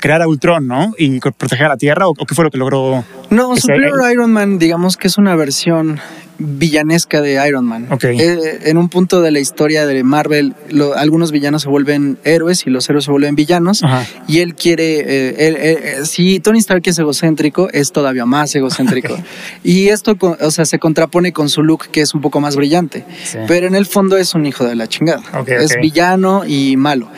crear 0.00 0.22
a 0.22 0.28
Ultron, 0.28 0.66
¿no? 0.66 0.92
Y 0.98 1.20
proteger 1.20 1.66
a 1.66 1.70
la 1.70 1.76
Tierra, 1.76 2.08
¿o, 2.08 2.14
qué 2.14 2.34
fue 2.34 2.44
lo 2.44 2.50
que 2.50 2.58
logró? 2.58 3.04
No, 3.30 3.56
Superior 3.56 4.00
Iron 4.12 4.32
Man, 4.32 4.58
digamos 4.58 4.96
que 4.96 5.06
es 5.08 5.18
una 5.18 5.36
versión 5.36 6.00
villanesca 6.42 7.20
de 7.20 7.46
Iron 7.46 7.66
Man. 7.66 7.86
Ok. 7.90 8.04
Eh, 8.04 8.60
en 8.64 8.78
un 8.78 8.88
punto 8.88 9.20
de 9.20 9.30
la 9.30 9.40
historia 9.40 9.86
de 9.86 10.02
Marvel, 10.02 10.54
lo- 10.70 10.94
algunos 10.96 11.32
villanos 11.32 11.62
se 11.62 11.68
vuelven 11.68 12.18
héroes 12.24 12.66
y 12.66 12.70
los 12.70 12.88
héroes 12.88 13.04
se 13.04 13.10
vuelven 13.10 13.34
villanos. 13.34 13.82
Ajá. 13.82 14.06
Y 14.26 14.38
él 14.38 14.54
quiere, 14.54 15.00
eh, 15.00 15.34
él- 15.48 15.56
eh, 15.58 15.96
si 16.06 16.40
Tony 16.40 16.58
Stark 16.60 16.82
es 16.86 16.98
egocéntrico, 16.98 17.68
es 17.70 17.92
todavía 17.92 18.24
más 18.26 18.54
egocéntrico. 18.54 19.14
Y 19.62 19.88
esto, 19.88 20.16
o 20.40 20.50
sea, 20.50 20.64
se 20.64 20.78
contrapone 20.78 21.32
con 21.32 21.48
su 21.50 21.62
look, 21.62 21.88
que 21.92 22.00
es 22.00 22.14
un 22.14 22.22
poco 22.22 22.40
más 22.40 22.56
brillante. 22.56 23.04
Sí. 23.24 23.38
Pero 23.46 23.66
en 23.66 23.74
el 23.74 23.84
fondo 23.84 24.16
es 24.16 24.34
un 24.34 24.46
hijo 24.46 24.64
de 24.64 24.74
la 24.74 24.86
chingada. 24.88 25.22
Ok, 25.38 25.48
es 25.48 25.76
villano 25.80 26.44
y 26.46 26.76
malo. 26.78 27.08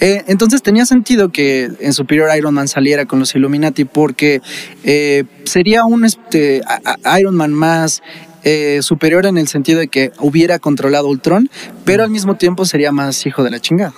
Eh, 0.00 0.24
entonces 0.28 0.62
tenía 0.62 0.86
sentido 0.86 1.30
que 1.30 1.70
en 1.80 1.92
Superior 1.92 2.30
Iron 2.36 2.54
Man 2.54 2.68
saliera 2.68 3.06
con 3.06 3.18
los 3.18 3.34
Illuminati 3.34 3.84
porque 3.84 4.40
eh, 4.84 5.24
sería 5.44 5.84
un 5.84 6.04
este, 6.04 6.62
Iron 7.18 7.34
Man 7.34 7.52
más 7.52 8.02
eh, 8.44 8.80
superior 8.82 9.26
en 9.26 9.38
el 9.38 9.48
sentido 9.48 9.80
de 9.80 9.88
que 9.88 10.12
hubiera 10.20 10.58
controlado 10.58 11.08
Ultron, 11.08 11.50
pero 11.84 12.04
al 12.04 12.10
mismo 12.10 12.36
tiempo 12.36 12.64
sería 12.64 12.92
más 12.92 13.26
hijo 13.26 13.42
de 13.42 13.50
la 13.50 13.60
chingada. 13.60 13.94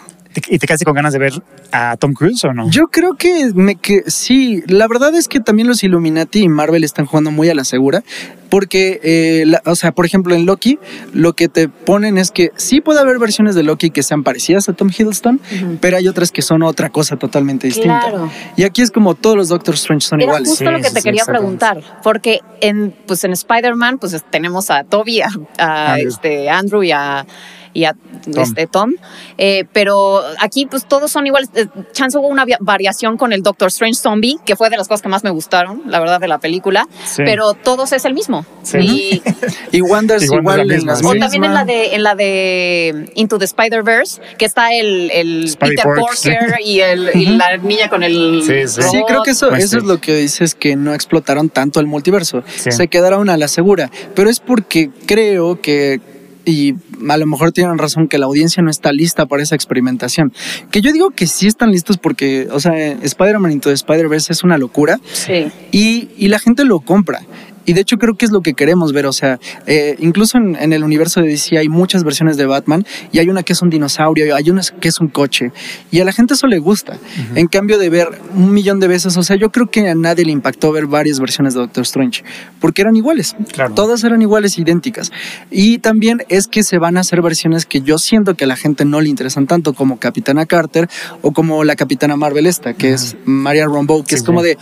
¿Y 0.48 0.58
te 0.58 0.66
quedaste 0.66 0.84
con 0.84 0.94
ganas 0.94 1.12
de 1.12 1.18
ver 1.18 1.32
a 1.72 1.96
Tom 1.96 2.12
Cruise 2.12 2.44
o 2.44 2.52
no? 2.52 2.70
Yo 2.70 2.86
creo 2.88 3.14
que 3.16 3.50
me 3.54 3.74
que 3.74 4.04
sí, 4.06 4.62
la 4.68 4.86
verdad 4.86 5.12
es 5.16 5.26
que 5.26 5.40
también 5.40 5.66
los 5.66 5.82
Illuminati 5.82 6.42
y 6.44 6.48
Marvel 6.48 6.84
están 6.84 7.04
jugando 7.06 7.32
muy 7.32 7.48
a 7.48 7.54
la 7.54 7.64
segura, 7.64 8.04
porque, 8.48 9.00
eh, 9.02 9.44
la- 9.46 9.60
o 9.64 9.74
sea, 9.74 9.90
por 9.92 10.06
ejemplo 10.06 10.34
en 10.36 10.46
Loki, 10.46 10.78
lo 11.12 11.34
que 11.34 11.48
te 11.48 11.68
ponen 11.68 12.16
es 12.16 12.30
que 12.30 12.50
sí 12.56 12.80
puede 12.80 13.00
haber 13.00 13.18
versiones 13.18 13.54
de 13.56 13.64
Loki 13.64 13.90
que 13.90 14.02
sean 14.04 14.22
parecidas 14.22 14.68
a 14.68 14.72
Tom 14.72 14.90
Hiddleston, 14.96 15.40
pero 15.80 15.96
hay 15.96 16.06
otras 16.06 16.30
que 16.30 16.42
son 16.42 16.62
otra 16.62 16.90
cosa 16.90 17.16
totalmente 17.16 17.66
distinta. 17.66 18.00
Claro. 18.08 18.30
Y 18.56 18.62
aquí 18.62 18.82
es 18.82 18.90
como 18.92 19.14
todos 19.16 19.36
los 19.36 19.48
Doctor 19.48 19.74
Strange 19.74 20.06
son 20.06 20.20
Era 20.20 20.26
iguales. 20.30 20.48
justo 20.48 20.64
Sí, 20.64 20.70
lo 20.70 20.78
que 20.78 20.84
sí, 20.88 20.94
te 20.94 21.00
sí, 21.00 21.04
quería 21.08 21.24
preguntar, 21.24 21.80
porque 22.04 22.40
en, 22.60 22.94
pues 23.06 23.24
en 23.24 23.32
Spider-Man 23.32 23.98
pues 23.98 24.12
es- 24.12 24.24
tenemos 24.30 24.70
a 24.70 24.84
Toby, 24.84 25.22
a, 25.22 25.28
a, 25.58 25.92
Andrew. 25.94 26.08
este, 26.08 26.50
Andrew 26.50 26.82
y 26.84 26.92
a, 26.92 27.26
y 27.72 27.84
a 27.84 27.94
Tom. 28.32 28.42
este, 28.42 28.66
Tom, 28.66 28.92
Eh, 29.38 29.64
pero 29.72 30.22
aquí 30.40 30.66
pues 30.66 30.86
todos 30.86 31.10
son 31.10 31.26
iguales. 31.26 31.48
Eh, 31.54 31.66
Chance 31.92 32.18
hubo 32.18 32.28
una 32.28 32.44
variación 32.60 33.16
con 33.16 33.32
el 33.32 33.42
Doctor 33.42 33.68
Strange 33.68 33.98
Zombie, 34.00 34.36
que 34.44 34.56
fue 34.56 34.70
de 34.70 34.76
las 34.76 34.88
cosas 34.88 35.02
que 35.02 35.08
más 35.08 35.24
me 35.24 35.30
gustaron, 35.30 35.82
la 35.86 36.00
verdad, 36.00 36.20
de 36.20 36.28
la 36.28 36.38
película, 36.38 36.86
Sí. 37.04 37.22
pero 37.24 37.54
todos 37.54 37.92
es 37.92 38.04
el 38.04 38.14
mismo. 38.14 38.44
Sí. 38.62 38.78
Y, 38.78 39.22
Y 39.72 39.76
igual 39.78 40.10
es 40.10 40.28
la 40.30 40.74
en 40.74 40.86
las 40.86 41.02
o 41.04 41.12
sí. 41.12 41.18
también 41.18 41.44
en 41.44 41.54
la 41.54 41.64
de 41.64 41.94
en 41.94 42.02
la 42.02 42.14
de 42.14 43.10
Into 43.14 43.38
the 43.38 43.44
Spider-Verse, 43.44 44.20
que 44.38 44.44
está 44.44 44.72
el, 44.74 45.10
el 45.12 45.54
Peter 45.58 45.84
Pork, 45.84 45.98
Porker 46.00 46.56
y, 46.64 46.80
el, 46.80 47.10
y 47.14 47.26
la 47.36 47.56
niña 47.56 47.88
con 47.88 48.02
el 48.02 48.42
Sí, 48.46 48.66
sí. 48.68 48.82
Sí, 48.82 48.96
robot. 48.96 49.08
creo 49.08 49.22
que 49.22 49.30
eso, 49.30 49.48
Pues 49.48 49.64
eso 49.64 49.70
sí. 49.72 49.76
es 49.78 49.84
lo 49.84 50.00
que 50.00 50.14
dices 50.16 50.54
que 50.54 50.76
no 50.76 50.94
explotaron 50.94 51.48
tanto 51.50 51.80
el 51.80 51.86
multiverso. 51.86 52.42
Sí. 52.56 52.70
Se 52.72 52.88
quedaron 52.88 53.30
a 53.30 53.36
la 53.36 53.48
segura. 53.48 53.90
Pero 54.14 54.28
es 54.30 54.40
porque 54.40 54.90
creo 55.06 55.60
que, 55.60 56.00
y 56.44 56.74
a 57.08 57.16
lo 57.16 57.26
mejor 57.26 57.52
tienen 57.52 57.78
razón, 57.78 58.08
que 58.08 58.18
la 58.18 58.26
audiencia 58.26 58.62
no 58.62 58.70
está 58.70 58.92
lista 58.92 59.26
para 59.26 59.42
esa 59.42 59.54
experimentación. 59.54 60.32
Que 60.70 60.80
yo 60.80 60.92
digo 60.92 61.10
que 61.10 61.26
sí 61.26 61.46
están 61.46 61.70
listos 61.70 61.98
porque, 61.98 62.48
o 62.50 62.60
sea, 62.60 62.74
Spider-Man 62.92 63.52
Into 63.52 63.68
the 63.68 63.74
Spider-Verse 63.74 64.32
es 64.32 64.42
una 64.42 64.58
locura 64.58 64.98
Sí. 65.12 65.46
y, 65.72 66.08
y 66.16 66.28
la 66.28 66.38
gente 66.38 66.64
lo 66.64 66.80
compra. 66.80 67.22
Y 67.70 67.72
de 67.72 67.82
hecho 67.82 67.98
creo 67.98 68.14
que 68.14 68.24
es 68.24 68.32
lo 68.32 68.40
que 68.40 68.54
queremos 68.54 68.92
ver. 68.92 69.06
O 69.06 69.12
sea, 69.12 69.38
eh, 69.68 69.94
incluso 70.00 70.38
en, 70.38 70.56
en 70.56 70.72
el 70.72 70.82
universo 70.82 71.20
de 71.20 71.28
DC 71.28 71.56
hay 71.56 71.68
muchas 71.68 72.02
versiones 72.02 72.36
de 72.36 72.44
Batman 72.44 72.84
y 73.12 73.20
hay 73.20 73.28
una 73.28 73.44
que 73.44 73.52
es 73.52 73.62
un 73.62 73.70
dinosaurio, 73.70 74.34
hay 74.34 74.50
una 74.50 74.60
que 74.80 74.88
es 74.88 74.98
un 74.98 75.06
coche. 75.06 75.52
Y 75.92 76.00
a 76.00 76.04
la 76.04 76.10
gente 76.10 76.34
eso 76.34 76.48
le 76.48 76.58
gusta. 76.58 76.98
En 77.36 77.46
cambio 77.46 77.78
de 77.78 77.88
ver 77.88 78.08
un 78.34 78.52
millón 78.52 78.80
de 78.80 78.88
veces, 78.88 79.16
o 79.16 79.22
sea, 79.22 79.36
yo 79.36 79.52
creo 79.52 79.70
que 79.70 79.88
a 79.88 79.94
nadie 79.94 80.24
le 80.24 80.32
impactó 80.32 80.72
ver 80.72 80.86
varias 80.86 81.20
versiones 81.20 81.54
de 81.54 81.60
Doctor 81.60 81.82
Strange 81.82 82.24
porque 82.60 82.82
eran 82.82 82.96
iguales. 82.96 83.36
Claro. 83.52 83.72
Todas 83.74 84.02
eran 84.02 84.20
iguales, 84.20 84.58
idénticas. 84.58 85.12
Y 85.52 85.78
también 85.78 86.24
es 86.28 86.48
que 86.48 86.64
se 86.64 86.78
van 86.78 86.96
a 86.96 87.00
hacer 87.02 87.22
versiones 87.22 87.66
que 87.66 87.82
yo 87.82 87.98
siento 87.98 88.34
que 88.34 88.44
a 88.44 88.48
la 88.48 88.56
gente 88.56 88.84
no 88.84 89.00
le 89.00 89.08
interesan 89.08 89.46
tanto 89.46 89.74
como 89.74 90.00
Capitana 90.00 90.44
Carter 90.44 90.88
o 91.22 91.30
como 91.30 91.62
la 91.62 91.76
Capitana 91.76 92.16
Marvel 92.16 92.46
esta, 92.46 92.74
que 92.74 92.92
es 92.92 93.16
Maria 93.24 93.66
Rambeau, 93.66 94.02
que 94.02 94.10
Sí, 94.10 94.14
es 94.16 94.22
como 94.24 94.42
de, 94.42 94.58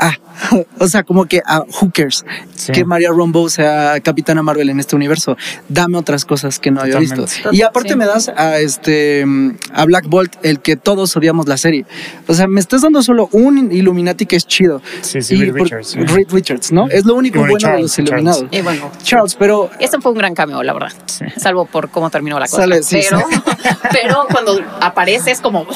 ah, 0.00 0.16
o 0.78 0.88
sea, 0.88 1.02
como 1.04 1.26
que, 1.26 1.40
ah, 1.46 1.62
who 1.80 1.90
cares? 1.92 2.24
Sí. 2.56 2.72
Que 2.72 2.84
Maria 2.84 3.10
Rambeau 3.16 3.48
sea 3.48 4.00
Capitana 4.02 4.42
Marvel 4.42 4.68
en 4.70 4.80
este 4.80 4.96
universo. 4.96 5.36
Dame 5.68 5.96
otras 5.98 6.24
cosas 6.24 6.58
que 6.58 6.70
no 6.70 6.80
había 6.80 6.98
visto. 6.98 7.24
Y 7.52 7.62
aparte 7.62 7.90
Sí. 7.90 7.96
me 7.96 8.06
das 8.06 8.28
a 8.28 8.58
este 8.58 9.24
a 9.72 9.84
Black 9.84 10.06
Bolt, 10.08 10.34
el 10.42 10.60
que 10.60 10.76
todos 10.76 11.16
odiamos 11.16 11.46
la 11.46 11.56
serie. 11.56 11.84
O 12.26 12.34
sea, 12.34 12.46
me 12.48 12.60
estás 12.60 12.82
dando 12.82 13.02
solo 13.02 13.28
un 13.32 13.70
Illuminati 13.70 14.26
que 14.26 14.36
es 14.36 14.46
chido. 14.46 14.80
Sí, 15.02 15.22
sí, 15.22 15.34
Y 15.36 15.38
Reed 15.42 15.52
por- 15.52 15.62
Richards. 15.62 15.94
Reed 15.96 16.28
Richards, 16.30 16.72
¿no? 16.72 16.88
Es 16.88 17.04
lo 17.04 17.14
único 17.14 17.38
bueno, 17.40 17.52
bueno 17.54 17.66
de 17.68 17.72
Charles, 17.88 17.98
los 17.98 18.08
Charles. 18.08 18.36
Illuminados. 18.36 18.44
Y 18.50 18.60
bueno, 18.62 18.90
Charles, 19.02 19.34
pero 19.36 19.70
Este 19.78 20.00
fue 20.00 20.12
un 20.12 20.18
gran 20.18 20.34
cameo, 20.34 20.62
la 20.62 20.72
verdad. 20.72 20.92
Sí. 21.06 21.24
Salvo 21.36 21.66
por 21.66 21.90
cómo 21.90 22.10
terminó 22.10 22.38
la 22.38 22.46
cosa. 22.46 22.62
Sale, 22.62 22.82
sí, 22.82 23.00
pero, 23.08 23.24
pero 23.92 24.26
cuando 24.32 24.58
aparece 24.80 25.30
es 25.32 25.40
como, 25.40 25.64
wow, 25.64 25.74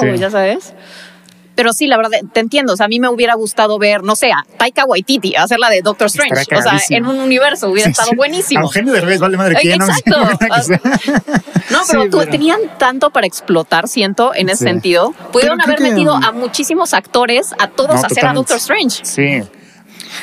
Sí. 0.00 0.06
ya 0.18 0.30
sabes. 0.30 0.72
Pero 1.54 1.72
sí, 1.72 1.86
la 1.86 1.96
verdad, 1.96 2.18
te 2.32 2.40
entiendo. 2.40 2.72
O 2.72 2.76
sea, 2.76 2.86
a 2.86 2.88
mí 2.88 2.98
me 3.00 3.08
hubiera 3.08 3.34
gustado 3.34 3.78
ver, 3.78 4.02
no 4.02 4.16
sé, 4.16 4.32
a 4.32 4.44
Taika 4.58 4.84
Waititi 4.84 5.36
hacer 5.36 5.58
la 5.60 5.70
de 5.70 5.82
Doctor 5.82 6.06
Strange. 6.08 6.42
O 6.56 6.62
sea, 6.62 6.78
en 6.90 7.06
un 7.06 7.20
universo 7.20 7.68
hubiera 7.70 7.86
Sí, 7.86 7.90
estado 7.92 8.10
sí. 8.10 8.16
buenísimo. 8.16 8.60
A 8.60 8.64
Eugenio 8.64 8.92
Derbez, 8.92 9.20
vale 9.20 9.36
madre 9.36 9.56
quién. 9.60 9.80
exacto. 9.80 10.10
No, 11.70 11.80
pero, 11.90 12.02
Sí, 12.04 12.10
tú- 12.10 12.18
pero- 12.18 12.30
tenían 12.30 12.60
tanto 12.78 13.10
para 13.10 13.26
explotar, 13.26 13.88
siento, 13.88 14.34
en 14.34 14.48
ese 14.48 14.64
sentido. 14.64 15.12
Pudieron 15.32 15.60
haber 15.60 15.76
que- 15.78 15.84
metido 15.90 16.14
a 16.14 16.32
muchísimos 16.32 16.94
actores, 16.94 17.54
a 17.58 17.68
todos 17.68 17.96
No, 17.96 18.02
a 18.02 18.06
hacer 18.06 18.26
a. 18.26 18.32
Doctor 18.32 18.56
Strange. 18.58 19.04
Sí. 19.04 19.42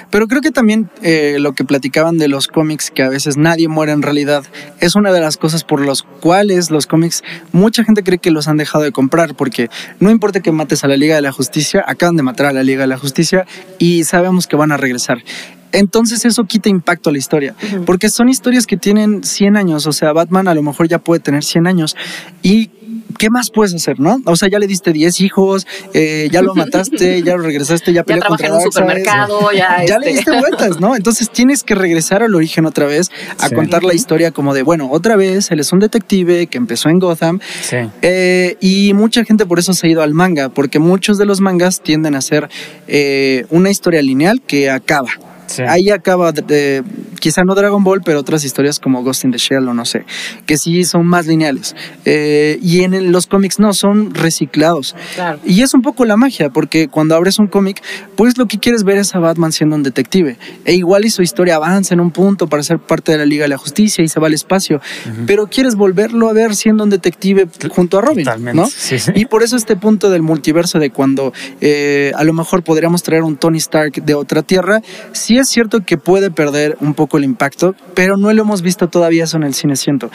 Pero 0.09 0.27
creo 0.27 0.41
que 0.41 0.51
también 0.51 0.89
eh, 1.01 1.37
lo 1.39 1.53
que 1.53 1.63
platicaban 1.63 2.17
de 2.17 2.27
los 2.27 2.47
cómics, 2.47 2.91
que 2.91 3.03
a 3.03 3.09
veces 3.09 3.37
nadie 3.37 3.67
muere 3.67 3.91
en 3.91 4.01
realidad, 4.01 4.43
es 4.79 4.95
una 4.95 5.11
de 5.11 5.21
las 5.21 5.37
cosas 5.37 5.63
por 5.63 5.85
las 5.85 6.03
cuales 6.03 6.71
los 6.71 6.87
cómics, 6.87 7.23
mucha 7.51 7.83
gente 7.83 8.03
cree 8.03 8.19
que 8.19 8.31
los 8.31 8.47
han 8.47 8.57
dejado 8.57 8.83
de 8.83 8.91
comprar, 8.91 9.35
porque 9.35 9.69
no 9.99 10.09
importa 10.09 10.41
que 10.41 10.51
mates 10.51 10.83
a 10.83 10.87
la 10.87 10.97
Liga 10.97 11.15
de 11.15 11.21
la 11.21 11.31
Justicia, 11.31 11.83
acaban 11.87 12.15
de 12.15 12.23
matar 12.23 12.47
a 12.47 12.53
la 12.53 12.63
Liga 12.63 12.81
de 12.81 12.87
la 12.87 12.97
Justicia 12.97 13.45
y 13.79 14.03
sabemos 14.03 14.47
que 14.47 14.55
van 14.55 14.71
a 14.71 14.77
regresar. 14.77 15.23
Entonces 15.71 16.25
eso 16.25 16.43
quita 16.43 16.69
impacto 16.69 17.09
a 17.09 17.13
la 17.13 17.19
historia, 17.19 17.55
porque 17.85 18.09
son 18.09 18.29
historias 18.29 18.67
que 18.67 18.77
tienen 18.77 19.23
100 19.23 19.55
años, 19.55 19.87
o 19.87 19.93
sea, 19.93 20.11
Batman 20.11 20.47
a 20.47 20.55
lo 20.55 20.63
mejor 20.63 20.87
ya 20.87 20.99
puede 20.99 21.21
tener 21.21 21.43
100 21.43 21.67
años 21.67 21.95
y 22.43 22.71
¿qué 23.17 23.29
más 23.29 23.49
puedes 23.51 23.73
hacer, 23.73 23.99
no? 23.99 24.19
O 24.25 24.35
sea, 24.35 24.49
ya 24.49 24.59
le 24.59 24.67
diste 24.67 24.91
10 24.93 25.21
hijos, 25.21 25.67
eh, 25.93 26.29
ya 26.31 26.41
lo 26.41 26.55
mataste, 26.55 27.21
ya 27.23 27.35
lo 27.35 27.43
regresaste, 27.43 27.91
ya 27.93 28.01
Ya 28.01 28.03
peleó 28.03 28.21
trabajé 28.21 28.43
contra 28.43 28.59
en 28.59 28.65
un 28.65 28.71
supermercado, 28.71 29.51
ya. 29.51 29.83
Ya 29.85 29.99
le 29.99 30.11
este, 30.11 30.31
diste 30.31 30.39
vueltas, 30.39 30.79
¿no? 30.79 30.95
Entonces 30.95 31.29
tienes 31.29 31.63
que 31.63 31.75
regresar 31.75 32.23
al 32.23 32.35
origen 32.35 32.65
otra 32.65 32.85
vez 32.85 33.09
a 33.39 33.49
Sí. 33.49 33.55
contar 33.55 33.83
la 33.83 33.93
historia 33.93 34.31
como 34.31 34.53
de, 34.53 34.63
bueno, 34.63 34.89
otra 34.91 35.15
vez 35.15 35.51
él 35.51 35.59
es 35.59 35.71
un 35.71 35.79
detective 35.79 36.47
que 36.47 36.57
empezó 36.57 36.89
en 36.89 36.99
Gotham 36.99 37.39
Sí. 37.63 37.77
eh, 38.01 38.57
y 38.61 38.93
mucha 38.93 39.23
gente 39.23 39.45
por 39.45 39.59
eso 39.59 39.73
se 39.73 39.87
ha 39.87 39.89
ido 39.89 40.01
al 40.01 40.13
manga, 40.13 40.49
porque 40.49 40.79
muchos 40.79 41.17
de 41.17 41.25
los 41.25 41.41
mangas 41.41 41.81
tienden 41.81 42.15
a 42.15 42.21
ser 42.21 42.49
eh, 42.87 43.45
una 43.49 43.69
historia 43.69 44.01
lineal 44.01 44.41
que 44.41 44.69
acaba. 44.69 45.09
Sí. 45.51 45.63
Ahí 45.67 45.89
acaba, 45.89 46.31
de- 46.31 46.83
quizá 47.19 47.43
no 47.43 47.53
Dragon 47.55 47.83
Ball, 47.83 48.01
pero 48.03 48.19
otras 48.19 48.43
historias 48.43 48.79
como 48.79 49.03
Ghost 49.03 49.25
in 49.25 49.31
the 49.31 49.37
Shell 49.37 49.67
o 49.67 49.73
no 49.73 49.85
sé, 49.85 50.05
que 50.45 50.57
sí 50.57 50.83
son 50.85 51.05
más 51.05 51.27
lineales. 51.27 51.75
Eh, 52.05 52.57
y 52.61 52.83
en 52.83 52.93
el- 52.93 53.11
los 53.11 53.27
cómics 53.27 53.59
no, 53.59 53.73
son 53.73 54.13
reciclados. 54.15 54.95
Claro. 55.15 55.39
Y 55.45 55.61
es 55.61 55.73
un 55.73 55.81
poco 55.81 56.05
la 56.05 56.17
magia, 56.17 56.49
porque 56.49 56.87
cuando 56.87 57.15
abres 57.15 57.37
un 57.39 57.47
cómic, 57.47 57.81
pues 58.15 58.37
lo 58.37 58.47
que 58.47 58.57
quieres 58.59 58.83
ver 58.83 58.97
es 58.97 59.13
a 59.15 59.19
Batman 59.19 59.51
siendo 59.51 59.75
un 59.75 59.83
detective. 59.83 60.37
E 60.65 60.73
igual 60.73 61.05
y 61.05 61.09
su 61.09 61.21
historia 61.21 61.55
avanza 61.57 61.93
en 61.93 61.99
un 61.99 62.11
punto 62.11 62.47
para 62.47 62.63
ser 62.63 62.79
parte 62.79 63.11
de 63.11 63.17
la 63.17 63.25
Liga 63.25 63.43
de 63.43 63.49
la 63.49 63.57
Justicia 63.57 64.03
y 64.03 64.07
se 64.07 64.19
va 64.19 64.27
al 64.27 64.33
espacio. 64.33 64.81
Pero 65.27 65.47
quieres 65.47 65.75
volverlo 65.75 66.29
a 66.29 66.33
ver 66.33 66.55
siendo 66.55 66.83
un 66.83 66.89
detective 66.89 67.47
junto 67.69 67.97
a 67.97 68.01
Robin, 68.01 68.23
Totalmente. 68.23 68.59
¿no? 68.61 68.67
Sí, 68.67 68.97
sí. 68.99 69.11
Y 69.15 69.25
por 69.25 69.43
eso 69.43 69.55
este 69.57 69.75
punto 69.75 70.09
del 70.09 70.21
multiverso 70.21 70.79
de 70.79 70.89
cuando 70.91 71.33
eh, 71.59 72.11
a 72.15 72.23
lo 72.23 72.33
mejor 72.33 72.63
podríamos 72.63 73.03
traer 73.03 73.23
un 73.23 73.35
Tony 73.37 73.57
Stark 73.57 74.03
de 74.03 74.13
otra 74.13 74.41
tierra, 74.43 74.81
sí 75.11 75.37
es 75.41 75.49
cierto 75.49 75.81
que 75.81 75.97
puede 75.97 76.31
perder 76.31 76.77
un 76.79 76.93
poco 76.93 77.17
el 77.17 77.23
impacto, 77.23 77.75
pero 77.93 78.17
no 78.17 78.31
lo 78.31 78.41
hemos 78.41 78.61
visto 78.61 78.87
todavía 78.87 79.25
eso 79.25 79.37
en 79.37 79.43
el 79.43 79.53
cine, 79.53 79.75
siento. 79.75 80.09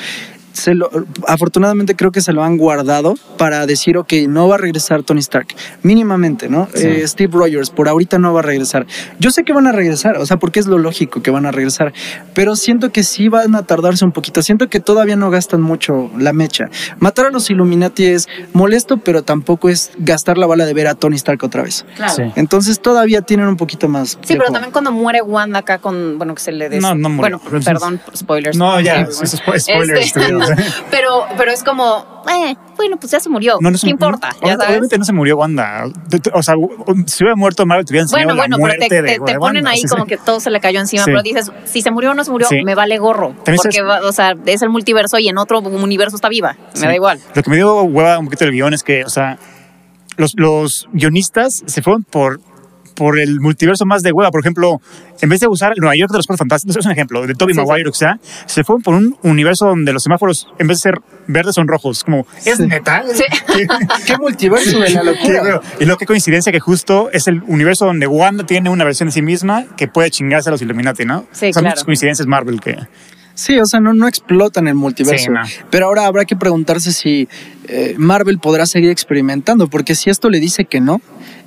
Se 0.57 0.75
lo, 0.75 0.91
afortunadamente 1.27 1.95
creo 1.95 2.11
que 2.13 2.21
se 2.21 2.33
lo 2.33 2.43
han 2.43 2.57
guardado 2.57 3.15
para 3.37 3.67
decir, 3.67 3.97
ok, 3.99 4.13
no 4.29 4.49
va 4.49 4.57
a 4.57 4.59
regresar 4.59 5.03
Tony 5.03 5.21
Stark, 5.21 5.49
mínimamente, 5.83 6.49
¿no? 6.49 6.69
Sí. 6.75 6.87
Eh, 6.87 7.07
Steve 7.09 7.33
Rogers, 7.33 7.71
por 7.71 7.89
ahorita 7.89 8.19
no 8.19 8.33
va 8.33 8.41
a 8.41 8.43
regresar. 8.43 8.87
Yo 9.19 9.31
sé 9.31 9.45
que 9.45 9.53
van 9.53 9.67
a 9.67 9.73
regresar, 9.73 10.17
o 10.17 10.27
sea, 10.27 10.39
porque 10.39 10.61
es 10.61 10.67
lo 10.67 10.79
lógico 10.79 11.23
que 11.23 11.31
van 11.31 11.47
a 11.47 11.53
regresar, 11.53 11.93
pero 12.35 12.57
siento 12.57 12.91
que 12.91 13.03
sí 13.03 13.29
van 13.29 13.55
a 13.55 13.63
tardarse 13.65 14.05
un 14.05 14.13
poquito, 14.13 14.43
siento 14.43 14.69
que 14.69 14.81
todavía 14.81 15.17
no 15.17 15.31
gastan 15.31 15.63
mucho 15.63 16.11
la 16.19 16.33
mecha. 16.33 16.69
Matar 16.99 17.27
a 17.27 17.31
los 17.31 17.51
Illuminati 17.51 18.07
es 18.07 18.29
molesto, 18.53 18.99
pero 18.99 19.23
tampoco 19.23 19.69
es 19.69 19.91
gastar 19.99 20.39
la 20.39 20.47
bala 20.47 20.67
de 20.67 20.75
ver 20.75 20.89
a 20.89 20.95
Tony 20.95 21.17
Stark 21.17 21.43
otra 21.45 21.63
vez. 21.63 21.85
Claro. 21.97 22.13
Sí. 22.15 22.23
Sí. 22.27 22.33
Entonces 22.37 22.81
todavía 22.81 23.21
tienen 23.23 23.47
un 23.47 23.57
poquito 23.57 23.89
más. 23.89 24.13
de 24.17 24.27
pero 24.27 24.41
juego. 24.41 24.53
también 24.55 24.73
cuando 24.73 24.91
muere 24.91 25.21
Wanda 25.23 25.59
acá 25.59 25.79
con, 25.79 26.17
bueno, 26.17 26.35
que 26.35 26.41
se 26.41 26.51
le 26.51 26.69
des... 26.71 26.81
No, 26.81 26.95
no 26.95 27.11
murió. 27.11 27.41
Bueno, 27.51 27.61
perdón, 27.65 28.01
spoilers. 28.17 28.57
No, 28.57 28.81
ya, 28.81 29.05
Sí, 29.07 29.13
eso 29.13 29.25
es 29.25 29.35
spo- 29.43 29.59
spoilers. 29.61 30.07
Este. 30.07 30.21
pero, 30.91 31.27
pero 31.37 31.51
es 31.51 31.63
como, 31.65 32.23
eh, 32.29 32.57
bueno, 32.77 32.97
pues 32.99 33.11
ya 33.13 33.21
se 33.21 33.29
murió. 33.29 33.59
No, 33.61 33.71
no 33.71 33.79
se- 33.79 33.87
¿Qué 33.87 33.91
importa? 33.91 34.31
no, 34.43 34.49
¿Ya 34.49 34.55
sabes? 34.55 34.69
obviamente 34.71 34.99
no 34.99 35.05
se 35.05 35.13
murió 35.13 35.37
Wanda. 35.39 35.85
O 36.35 36.43
sea, 36.43 36.55
si 37.07 37.25
hubiera 37.25 37.37
muerto 37.37 37.65
Marvel, 37.67 37.85
te 37.87 37.93
hubieran 37.93 38.05
enseñado 38.07 38.35
Bueno, 38.37 38.57
bueno, 38.57 38.59
la 38.69 38.75
pero 38.79 38.89
te, 38.89 39.03
de, 39.03 39.19
te- 39.19 39.33
de 39.33 39.39
ponen 39.39 39.41
Wanda. 39.65 39.71
ahí 39.71 39.81
Sí, 39.81 39.89
como 39.89 40.05
sí. 40.05 40.09
que 40.11 40.17
todo 40.19 40.41
se 40.41 40.51
le 40.51 40.61
cayó 40.61 40.81
encima, 40.81 41.05
Sí. 41.05 41.11
pero 41.11 41.23
dices, 41.23 41.51
si 41.65 41.83
se 41.83 41.91
murió 41.91 42.11
o 42.11 42.15
no 42.15 42.25
se 42.25 42.31
murió, 42.31 42.49
me 42.65 42.75
vale 42.75 42.99
gorro. 42.99 43.29
También 43.45 43.57
Porque, 43.57 43.79
sabes- 43.79 44.05
o 44.05 44.13
sea, 44.13 44.35
es 44.47 44.63
el 44.63 44.69
multiverso 44.71 45.19
y 45.19 45.29
en 45.29 45.39
otro 45.39 45.61
universo 45.61 46.17
está 46.17 46.29
viva. 46.29 46.57
Me 46.81 46.87
da 46.87 46.95
igual. 46.95 47.21
Lo 47.35 47.43
que 47.43 47.51
me 47.51 47.57
dio 47.57 47.83
hueva 47.83 48.19
un 48.19 48.27
poquito 48.27 48.45
del 48.45 48.53
guion 48.55 48.75
es 48.75 48.83
que, 48.83 49.05
o 49.05 49.11
sea, 49.11 49.39
los, 50.17 50.33
los 50.37 50.89
guionistas 50.93 51.63
se 51.67 51.83
fueron 51.83 52.03
por, 52.05 52.41
por 52.97 53.21
el 53.21 53.41
multiverso 53.41 53.87
más 53.87 54.03
de 54.03 54.11
hueva. 54.11 54.31
Por 54.31 54.41
ejemplo, 54.41 54.81
en 55.21 55.29
vez 55.29 55.41
de 55.41 55.47
usar 55.47 55.75
Nueva 55.77 55.95
York 55.95 56.11
de 56.11 56.19
los 56.19 56.27
Cuatro 56.27 56.39
Fantásticos, 56.39 56.77
es 56.77 56.87
un 56.87 56.93
ejemplo, 56.93 57.27
de 57.27 57.35
Tobey 57.35 57.55
Sí, 57.55 57.61
sí. 57.61 57.67
Maguire, 57.67 57.89
o 57.89 57.93
sea, 57.93 58.19
se 58.47 58.65
fueron 58.65 58.83
por 58.83 58.95
un 58.95 59.17
universo 59.23 59.67
donde 59.67 59.93
los 59.93 60.03
semáforos, 60.03 60.49
en 60.59 60.67
vez 60.67 60.79
de 60.79 60.83
ser 60.83 61.01
verdes, 61.29 61.55
son 61.55 61.69
rojos. 61.69 62.03
Como, 62.03 62.27
¿es 62.45 62.57
Sí. 62.57 62.67
neta? 62.67 63.05
Sí. 63.13 63.25
¿Qué 64.07 64.19
multiverso 64.19 64.79
de 64.81 64.91
la 64.91 65.01
Qué 65.03 65.07
locura? 65.33 65.61
y 65.79 65.85
lo 65.85 65.97
que 65.97 66.07
coincidencia 66.07 66.51
que 66.51 66.61
justo 66.61 67.11
es 67.13 67.29
el 67.29 67.43
universo 67.47 67.87
donde 67.87 68.07
Wanda 68.07 68.45
tiene 68.47 68.71
una 68.71 68.85
versión 68.85 69.09
de 69.09 69.13
sí 69.13 69.23
misma 69.23 69.67
que 69.77 69.87
puede 69.89 70.11
chingarse 70.11 70.49
a 70.49 70.53
los 70.53 70.63
Illuminati, 70.63 71.05
¿no? 71.05 71.27
Sí, 71.33 71.47
o 71.51 71.53
sea, 71.53 71.61
claro. 71.61 71.67
muchas 71.69 71.85
coincidencias 71.85 72.27
Marvel 72.27 72.61
que... 72.61 72.77
Sí, 73.35 73.59
o 73.59 73.67
sea, 73.67 73.81
no, 73.81 73.93
no 73.93 74.09
explotan 74.09 74.67
el 74.67 74.75
multiverso. 74.77 75.31
No. 75.31 75.43
Pero 75.71 75.85
ahora 75.89 76.07
habrá 76.07 76.25
que 76.25 76.37
preguntarse 76.37 76.91
si 76.91 77.29
eh, 77.69 77.95
Marvel 77.99 78.39
podrá 78.39 78.65
seguir 78.65 78.89
experimentando, 78.89 79.69
porque 79.69 79.95
si 79.95 80.09
esto 80.09 80.31
le 80.31 80.41
dice 80.41 80.65
que 80.65 80.81
no, 80.81 81.03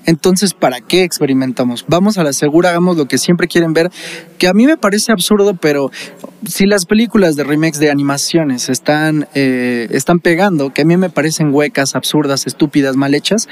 entonces 0.06 0.54
¿para 0.54 0.82
qué 0.82 1.04
experimentamos? 1.04 1.86
Vamos 1.88 2.18
a 2.18 2.24
la 2.24 2.34
segura, 2.34 2.70
hagamos 2.70 2.98
lo 2.98 3.06
que 3.08 3.18
siempre 3.18 3.48
quieren 3.48 3.74
ver, 3.74 3.92
que 4.38 4.48
a 4.48 4.54
mí 4.54 4.66
me 4.66 4.78
parece 4.78 5.12
absurdo, 5.12 5.54
pero 5.56 5.92
si 6.46 6.66
las 6.66 6.86
películas 6.86 7.36
de 7.36 7.44
remakes 7.44 7.80
de 7.80 7.92
animaciones 7.92 8.70
están, 8.70 9.28
eh, 9.36 9.88
están 9.92 10.20
pegando, 10.20 10.74
que 10.74 10.82
a 10.84 10.86
mí 10.86 10.96
me 10.98 11.10
parecen 11.10 11.54
huecas, 11.54 11.96
absurdas, 11.96 12.48
estúpidas, 12.48 12.96
mal 12.96 13.14
hechas, 13.14 13.48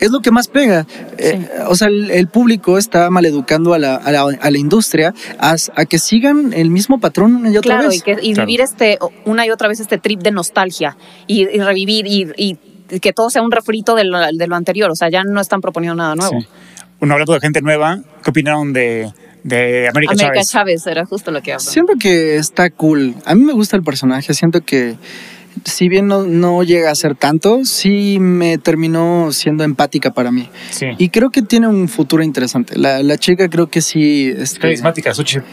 es 0.00 0.10
lo 0.10 0.20
que 0.20 0.30
más 0.30 0.48
pega. 0.48 0.86
Eh, 1.18 1.48
o 1.68 1.74
sea, 1.74 1.88
el, 1.88 2.10
el 2.10 2.28
público 2.28 2.78
está 2.78 3.10
maleducando 3.10 3.74
a 3.74 3.78
la, 3.78 3.96
a 3.96 4.10
la, 4.10 4.22
a 4.40 4.50
la 4.50 4.58
industria 4.58 5.14
a, 5.38 5.56
a 5.76 5.84
que 5.84 5.98
sigan 5.98 6.52
el 6.54 6.70
mismo 6.70 6.98
patrón 6.98 7.36
una 7.36 7.50
y 7.50 7.56
otra 7.58 7.74
Claro, 7.76 7.88
vez. 7.90 7.98
y, 7.98 8.00
que, 8.00 8.16
y 8.22 8.32
Claro. 8.34 8.46
vivir 8.46 8.60
este 8.62 8.98
una 9.26 9.46
y 9.46 9.50
otra 9.50 9.68
vez 9.68 9.80
este 9.80 9.98
trip 9.98 10.20
de 10.22 10.30
nostalgia 10.30 10.96
y, 11.26 11.42
y 11.42 11.58
revivir 11.60 12.06
y, 12.06 12.26
y 12.36 12.56
que 13.00 13.12
todo 13.12 13.30
sea 13.30 13.42
un 13.42 13.50
refrito 13.50 13.94
de 13.94 14.04
lo, 14.04 14.18
de 14.18 14.46
lo 14.46 14.56
anterior. 14.56 14.90
O 14.90 14.96
sea, 14.96 15.08
ya 15.10 15.22
no 15.24 15.40
están 15.40 15.60
proponiendo 15.60 15.96
nada 15.96 16.14
nuevo. 16.14 16.40
Sí. 16.40 16.48
Hablando 17.00 17.32
de 17.32 17.40
gente 17.40 17.62
nueva, 17.62 17.98
¿qué 18.22 18.30
opinaron 18.30 18.72
de, 18.72 19.10
de 19.42 19.88
América, 19.88 20.12
América 20.12 20.44
Chávez? 20.44 20.50
Chávez 20.50 20.86
era 20.86 21.06
justo 21.06 21.30
lo 21.30 21.40
que 21.42 21.52
hablo. 21.52 21.64
Siento 21.64 21.94
que 21.98 22.36
está 22.36 22.70
cool. 22.70 23.14
A 23.24 23.34
mí 23.34 23.42
me 23.42 23.52
gusta 23.52 23.76
el 23.76 23.82
personaje. 23.82 24.34
Siento 24.34 24.60
que, 24.60 24.96
si 25.64 25.88
bien 25.88 26.06
no, 26.08 26.24
no 26.24 26.62
llega 26.62 26.90
a 26.90 26.94
ser 26.94 27.14
tanto, 27.14 27.64
sí 27.64 28.18
me 28.20 28.58
terminó 28.58 29.32
siendo 29.32 29.64
empática 29.64 30.12
para 30.12 30.30
mí. 30.30 30.48
Sí. 30.70 30.86
Y 30.98 31.08
creo 31.08 31.30
que 31.30 31.42
tiene 31.42 31.68
un 31.68 31.88
futuro 31.88 32.22
interesante. 32.22 32.78
La, 32.78 33.02
la 33.02 33.18
chica 33.18 33.48
creo 33.48 33.68
que 33.68 33.80
sí. 33.80 34.32
este, 34.36 34.60
Carismática, 34.60 35.14
Xochitl, 35.14 35.44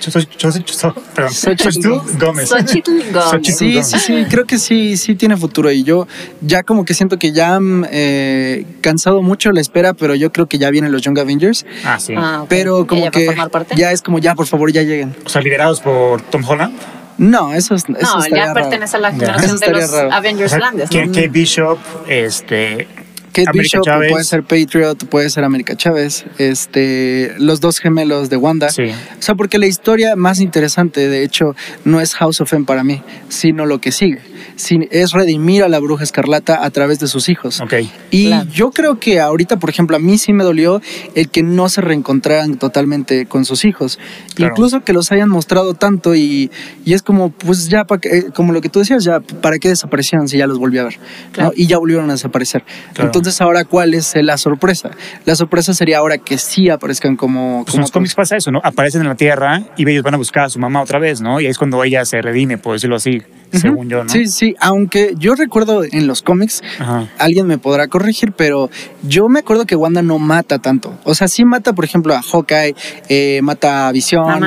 Gómez. 2.20 2.50
Xochitl 2.50 2.92
Gómez. 3.14 3.58
Sí, 3.58 3.74
Gómez. 3.74 3.88
sí, 3.88 4.00
sí, 4.00 4.26
creo 4.30 4.46
que 4.46 4.58
sí, 4.58 4.98
sí 4.98 5.16
tiene 5.16 5.38
futuro. 5.38 5.72
Y 5.72 5.84
yo 5.84 6.08
ya 6.42 6.64
como 6.64 6.86
que 6.86 6.94
siento 6.94 7.18
que 7.20 7.32
ya 7.32 7.56
han 7.56 7.88
eh, 7.92 8.66
cansado 8.82 9.22
mucho 9.22 9.52
la 9.52 9.62
espera, 9.62 9.94
pero 9.94 10.16
yo 10.16 10.32
creo 10.32 10.48
que 10.48 10.58
ya 10.58 10.70
vienen 10.70 10.92
los 10.92 11.02
Young 11.02 11.20
Avengers. 11.20 11.66
Ah, 11.84 12.00
sí. 12.00 12.14
Ah, 12.16 12.42
ok. 12.44 12.50
Pero 12.50 12.88
como 12.88 13.02
¿Ella 13.02 13.12
va 13.38 13.44
a 13.44 13.66
que 13.66 13.76
ya 13.76 13.92
es 13.92 14.02
como 14.02 14.20
ya, 14.20 14.36
por 14.36 14.48
favor, 14.48 14.72
ya 14.72 14.84
lleguen. 14.84 15.16
O 15.26 15.30
sea, 15.30 15.42
liderados 15.42 15.82
por 15.82 16.22
Tom 16.22 16.44
Holland. 16.48 16.97
No, 17.18 17.54
eso, 17.54 17.76
es, 17.76 17.84
eso 17.84 18.18
No, 18.20 18.28
ya 18.28 18.48
raro. 18.48 18.54
pertenece 18.54 18.98
a 18.98 19.00
la 19.00 19.12
generación 19.12 19.60
de 19.60 19.70
los 19.72 19.92
raro. 19.92 20.10
O 20.10 20.14
Avengers 20.14 20.52
sea, 20.52 20.60
Landes. 20.60 20.90
Kate 20.90 21.06
¿no? 21.08 21.12
Kate 21.14 21.28
Bishop, 21.30 21.78
este. 22.08 22.88
Kate 23.34 23.50
América 23.50 23.78
Bishop 23.80 23.86
Chávez. 23.86 24.12
puede 24.12 24.24
ser 24.24 24.44
Patriot, 24.44 24.96
puede 25.10 25.30
ser 25.30 25.44
América 25.44 25.76
Chávez, 25.76 26.26
este, 26.40 27.34
los 27.38 27.60
dos 27.62 27.78
gemelos 27.80 28.30
de 28.32 28.38
Wanda. 28.38 28.70
Sí. 28.70 28.90
O 28.90 29.22
sea, 29.22 29.36
porque 29.36 29.60
la 29.60 29.68
historia 29.68 30.16
más 30.16 30.40
interesante, 30.40 31.08
de 31.08 31.24
hecho, 31.24 31.56
no 31.86 32.02
es 32.02 32.16
House 32.16 32.42
of 32.42 32.52
M 32.54 32.66
para 32.66 32.84
mí, 32.84 33.02
sino 33.30 33.66
lo 33.68 33.80
que 33.80 33.92
sigue. 33.92 34.22
Es 34.92 35.12
redimir 35.12 35.64
a 35.64 35.70
la 35.70 35.80
bruja 35.80 36.04
escarlata 36.04 36.64
a 36.66 36.70
través 36.72 37.00
de 37.00 37.08
sus 37.08 37.30
hijos. 37.30 37.62
Ok. 37.62 37.74
Y 38.12 38.28
Claro. 38.28 38.50
yo 38.52 38.72
creo 38.72 39.00
que 39.00 39.20
ahorita, 39.20 39.58
por 39.58 39.70
ejemplo, 39.70 39.96
a 39.96 40.00
mí 40.00 40.18
sí 40.18 40.34
me 40.34 40.44
dolió 40.44 40.82
el 41.16 41.30
que 41.30 41.44
no 41.44 41.70
se 41.70 41.82
reencontraran 41.82 42.58
totalmente 42.58 43.26
con 43.28 43.46
sus 43.46 43.66
hijos. 43.66 44.00
Claro. 44.36 44.54
Incluso 44.54 44.82
que 44.84 44.94
los 44.94 45.12
hayan 45.12 45.30
mostrado 45.30 45.74
tanto 45.76 46.16
y, 46.16 46.50
y 46.86 46.94
es 46.94 47.02
como, 47.04 47.30
pues 47.30 47.70
ya, 47.70 47.86
pa' 47.86 48.00
que- 48.00 48.10
eh, 48.18 48.26
como 48.34 48.52
lo 48.54 48.62
que 48.62 48.70
tú 48.70 48.80
decías, 48.80 49.04
ya, 49.04 49.20
¿para 49.20 49.60
qué 49.60 49.70
desaparecieron 49.70 50.28
si 50.28 50.38
ya 50.38 50.48
los 50.48 50.58
volví 50.58 50.78
a 50.80 50.84
ver? 50.86 51.00
Y 51.56 51.68
ya 51.68 51.78
volvieron 51.78 52.10
a 52.10 52.14
desaparecer. 52.14 52.64
Claro. 52.94 53.10
Entonces, 53.10 53.40
ahora, 53.42 53.64
¿cuál 53.66 53.94
es 53.94 54.14
la 54.16 54.38
sorpresa? 54.38 54.90
La 55.26 55.36
sorpresa 55.36 55.74
sería 55.74 56.00
ahora 56.00 56.18
que 56.18 56.38
sí 56.38 56.70
aparezcan 56.70 57.16
como... 57.16 57.64
Pues 57.64 57.76
en 57.76 57.78
como 57.78 57.82
los 57.84 57.92
cómics 57.92 58.16
pasa 58.16 58.36
eso, 58.38 58.52
¿no? 58.52 58.60
Aparecen 58.64 59.02
en 59.02 59.08
la 59.08 59.16
Tierra 59.16 59.64
y 59.78 59.88
ellos 59.90 60.04
van 60.04 60.16
a 60.16 60.18
buscar 60.18 60.46
a 60.46 60.50
su 60.50 60.60
mamá 60.60 60.82
otra 60.82 61.00
vez, 61.00 61.22
¿no? 61.22 61.40
Y 61.40 61.46
ahí 61.46 61.52
es 61.52 61.58
cuando 61.58 61.84
ella 61.84 62.04
se 62.06 62.22
redime, 62.22 62.58
por 62.58 62.74
decirlo 62.74 62.96
así, 62.96 63.22
Ujú. 63.52 63.60
según 63.60 63.90
yo, 63.90 64.04
¿no? 64.04 64.10
Sí, 64.10 64.28
sí, 64.28 64.56
aunque 64.60 65.14
yo 65.18 65.36
recuerdo 65.36 65.84
en 65.84 66.08
los 66.08 66.22
cómics, 66.22 66.62
Ajá. 66.80 67.08
alguien 67.18 67.48
me 67.48 67.58
podrá 67.58 67.88
corregir, 67.88 68.34
pero 68.34 68.70
yo 69.04 69.28
me 69.30 69.40
acuerdo 69.40 69.66
que 69.66 69.76
Wanda 69.76 70.02
no 70.02 70.20
mata 70.20 70.60
tanto. 70.60 70.98
O 71.04 71.16
sea, 71.16 71.28
sí 71.28 71.46
mata, 71.46 71.74
por 71.74 71.86
ejemplo, 71.86 72.14
a 72.16 72.22
Hawkeye, 72.22 72.76
eh, 73.10 73.40
mata 73.44 73.88
a 73.88 73.92
Visión, 73.92 74.44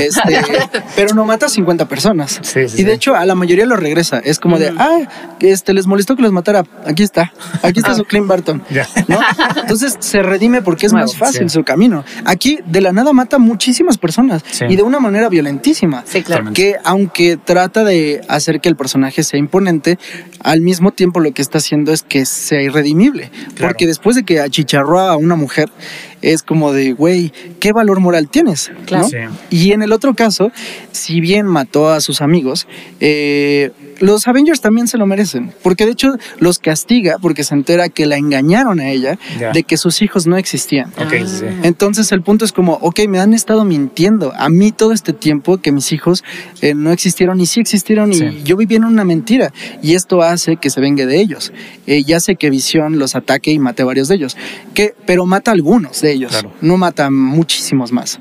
este, 0.00 0.40
pero 0.96 1.14
no 1.14 1.24
mata 1.24 1.46
a 1.46 1.48
50 1.48 1.88
personas. 1.88 2.38
Sí, 2.42 2.68
sí, 2.68 2.80
y 2.82 2.84
de 2.84 2.90
sí. 2.92 2.96
hecho, 2.96 3.14
a 3.14 3.24
la 3.24 3.34
mayoría 3.34 3.66
lo 3.66 3.76
regresa. 3.76 4.18
Es 4.18 4.38
como 4.38 4.58
de, 4.58 4.68
Ujú. 4.70 4.76
ah, 4.78 4.98
este, 5.40 5.72
les 5.72 5.86
molestó 5.86 6.16
que 6.16 6.22
los 6.22 6.32
matara. 6.32 6.64
Aquí 6.86 7.02
está, 7.02 7.32
aquí 7.62 7.80
está 7.80 7.94
su 7.94 8.04
Clint 8.04 8.26
Barton. 8.26 8.62
Ya. 8.70 8.86
¿no? 9.08 9.18
Entonces 9.60 9.96
se 10.00 10.22
redime 10.22 10.62
porque 10.62 10.86
es 10.86 10.92
más 10.92 11.16
fácil 11.16 11.48
Sí. 11.50 11.54
su 11.54 11.64
camino. 11.64 12.04
Aquí 12.24 12.58
de 12.66 12.80
la 12.80 12.92
nada 12.92 13.12
mata 13.12 13.38
muchísimas 13.38 13.98
personas 13.98 14.42
Sí. 14.50 14.64
y 14.68 14.76
de 14.76 14.82
una 14.82 15.00
manera 15.00 15.28
violentísima. 15.28 16.02
Sí, 16.06 16.22
claro. 16.22 16.52
Que 16.52 16.76
aunque 16.84 17.36
trata 17.36 17.84
de 17.84 18.20
hacer 18.28 18.43
que 18.60 18.68
el 18.68 18.76
personaje 18.76 19.22
sea 19.22 19.38
imponente, 19.38 19.98
al 20.40 20.60
mismo 20.60 20.90
tiempo 20.90 21.20
lo 21.20 21.32
que 21.32 21.42
está 21.42 21.58
haciendo 21.58 21.92
es 21.92 22.02
que 22.02 22.26
sea 22.26 22.62
irredimible. 22.62 23.30
Claro. 23.54 23.72
Porque 23.72 23.86
después 23.86 24.16
de 24.16 24.24
que 24.24 24.40
achicharró 24.40 25.00
a 25.00 25.16
una 25.16 25.36
mujer, 25.36 25.70
es 26.22 26.42
como 26.42 26.72
de, 26.72 26.92
güey, 26.92 27.32
¿qué 27.60 27.72
valor 27.72 28.00
moral 28.00 28.28
tienes? 28.28 28.70
Claro. 28.86 29.04
¿no? 29.04 29.10
Sí. 29.10 29.18
Y 29.50 29.72
en 29.72 29.82
el 29.82 29.92
otro 29.92 30.14
caso, 30.14 30.50
si 30.92 31.20
bien 31.20 31.46
mató 31.46 31.90
a 31.90 32.00
sus 32.00 32.20
amigos, 32.20 32.66
eh, 33.00 33.72
los 34.00 34.26
Avengers 34.28 34.60
también 34.60 34.86
se 34.88 34.98
lo 34.98 35.06
merecen. 35.06 35.52
Porque 35.62 35.86
de 35.86 35.92
hecho 35.92 36.16
los 36.38 36.58
castiga 36.58 37.18
porque 37.20 37.44
se 37.44 37.54
entera 37.54 37.88
que 37.88 38.06
la 38.06 38.16
engañaron 38.16 38.80
a 38.80 38.88
ella 38.90 39.18
Ya. 39.38 39.52
de 39.52 39.62
que 39.62 39.76
sus 39.76 40.02
hijos 40.02 40.26
no 40.26 40.36
existían. 40.36 40.92
Sí. 40.96 41.44
Ah. 41.46 41.60
Entonces 41.62 42.10
el 42.12 42.22
punto 42.22 42.44
es 42.44 42.52
como, 42.52 42.74
ok, 42.74 43.00
me 43.08 43.18
han 43.20 43.34
estado 43.34 43.64
mintiendo 43.64 44.32
a 44.36 44.48
mí 44.48 44.72
todo 44.72 44.92
este 44.92 45.12
tiempo 45.12 45.58
que 45.58 45.72
mis 45.72 45.92
hijos 45.92 46.24
eh, 46.60 46.74
no 46.74 46.90
existieron 46.92 47.40
y 47.40 47.46
sí 47.46 47.60
existieron 47.60 48.12
y 48.12 48.14
Sí. 48.16 48.42
yo 48.44 48.56
viví 48.56 48.74
en 48.76 48.84
una 48.84 49.04
mentira 49.04 49.52
y 49.82 49.94
esto 49.94 50.22
hace 50.22 50.56
que 50.56 50.70
se 50.70 50.80
vengue 50.80 51.06
de 51.06 51.20
ellos 51.20 51.52
eh, 51.86 52.02
y 52.06 52.12
hace 52.12 52.36
que 52.36 52.50
Visión 52.50 52.98
los 52.98 53.14
ataque 53.16 53.50
y 53.50 53.58
mate 53.58 53.82
a 53.82 53.84
varios 53.84 54.08
de 54.08 54.14
ellos, 54.16 54.36
que, 54.74 54.94
pero 55.06 55.26
mata 55.26 55.50
a 55.50 55.54
algunos 55.54 56.00
de 56.00 56.12
ellos, 56.12 56.30
Claro. 56.32 56.52
no 56.60 56.76
mata 56.76 57.06
a 57.06 57.10
muchísimos 57.10 57.92
más. 57.92 58.20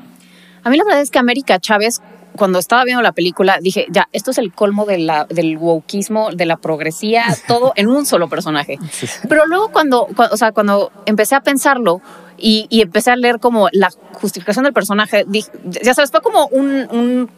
A 0.64 0.70
mí 0.70 0.78
la 0.78 0.84
verdad 0.86 1.02
es 1.02 1.12
que 1.12 1.20
América 1.20 1.60
Chávez, 1.60 2.02
cuando 2.36 2.60
estaba 2.60 2.84
viendo 2.84 3.02
la 3.02 3.12
película, 3.12 3.60
dije, 3.62 3.86
ya, 3.90 4.10
esto 4.12 4.32
es 4.32 4.38
el 4.38 4.52
colmo 4.54 4.86
de 4.86 4.98
la, 4.98 5.26
del 5.26 5.58
wokeismo, 5.58 6.32
de 6.32 6.46
la 6.46 6.58
progresía, 6.58 7.26
todo 7.48 7.74
en 7.76 7.88
un 7.88 8.06
solo 8.06 8.28
personaje. 8.30 8.78
Sí. 8.92 9.08
Pero 9.30 9.46
luego 9.48 9.70
cuando, 9.70 10.08
cua- 10.08 10.30
o 10.32 10.38
sea, 10.38 10.52
cuando 10.52 10.92
empecé 11.06 11.36
a 11.36 11.42
pensarlo 11.42 12.02
y, 12.38 12.66
y 12.70 12.82
empecé 12.82 13.12
a 13.12 13.16
leer 13.16 13.40
como 13.40 13.70
la 13.72 13.90
justificación 14.14 14.64
del 14.66 14.74
personaje, 14.74 15.26
dije, 15.28 15.50
ya 15.66 15.94
sabes, 15.94 16.12
fue 16.12 16.22
como 16.22 16.48
un, 16.48 16.88
un 16.92 17.30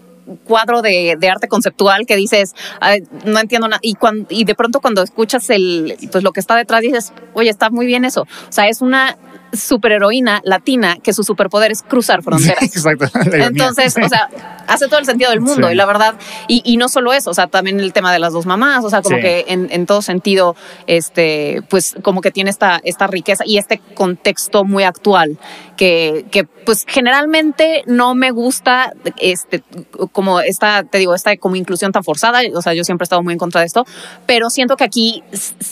cuadro 0.46 0.82
de, 0.82 1.18
de 1.20 1.30
arte 1.30 1.48
conceptual 1.48 2.06
que 2.08 2.16
dices, 2.16 2.56
"Ay, 2.80 3.04
no 3.26 3.39
entiendo 3.39 3.68
nada. 3.68 3.80
Y, 3.84 3.93
cuando, 3.93 4.26
y 4.32 4.43
de 4.46 4.56
pronto 4.56 4.80
cuando 4.82 5.04
escuchas 5.04 5.50
el, 5.52 5.96
pues 6.12 6.24
lo 6.24 6.32
que 6.32 6.39
está 6.39 6.56
detrás, 6.56 6.82
dices, 6.82 7.14
oye, 7.34 7.50
está 7.50 7.70
muy 7.70 7.86
bien 7.86 8.06
eso. 8.06 8.22
O 8.24 8.52
sea, 8.52 8.68
es 8.68 8.82
una 8.82 9.18
superheroína 9.58 10.41
latina 10.43 10.97
que 11.03 11.14
su 11.14 11.24
superpoder 11.24 11.72
es 11.72 11.82
cruzar 11.84 12.24
fronteras. 12.24 12.64
Exacto. 12.64 13.06
ironía. 13.20 13.47
Entonces, 13.47 13.95
o 14.03 14.08
sea, 14.10 14.30
hace 14.68 14.88
todo 14.88 14.99
el 14.99 15.06
sentido 15.06 15.30
del 15.32 15.41
mundo 15.41 15.68
Sí. 15.68 15.74
y 15.74 15.76
la 15.76 15.86
verdad, 15.86 16.16
y, 16.47 16.62
y 16.66 16.78
no 16.78 16.89
solo 16.89 17.14
eso, 17.14 17.30
o 17.30 17.34
sea, 17.34 17.47
también 17.47 17.80
el 17.80 17.93
tema 17.93 18.12
de 18.14 18.20
las 18.20 18.34
dos 18.34 18.45
mamás, 18.45 18.84
o 18.84 18.89
sea, 18.89 19.01
como 19.01 19.16
Sí. 19.18 19.22
que 19.22 19.45
en, 19.47 19.68
en 19.72 19.86
todo 19.86 20.01
sentido, 20.01 20.56
este, 20.88 21.62
pues 21.70 21.95
como 22.01 22.22
que 22.22 22.32
tiene 22.32 22.49
esta, 22.49 22.80
esta 22.84 23.08
riqueza 23.08 23.43
y 23.45 23.58
este 23.58 23.80
contexto 23.95 24.64
muy 24.64 24.84
actual 24.84 25.38
que, 25.78 26.26
que 26.32 26.43
pues 26.45 26.86
generalmente 26.88 27.84
no 27.86 28.16
me 28.16 28.32
gusta, 28.32 28.93
este, 29.20 29.64
como 30.12 30.39
esta, 30.39 30.84
te 30.84 30.97
digo, 30.97 31.14
esta 31.14 31.36
como 31.38 31.56
inclusión 31.56 31.91
tan 31.91 32.03
forzada, 32.03 32.41
o 32.53 32.62
sea, 32.62 32.74
yo 32.74 32.84
siempre 32.84 33.03
he 33.03 33.06
estado 33.08 33.22
muy 33.24 33.34
en 33.34 33.39
contra 33.39 33.62
de 33.62 33.68
esto, 33.68 33.86
pero 34.26 34.49
siento 34.49 34.78
que 34.78 34.84
aquí 34.84 35.24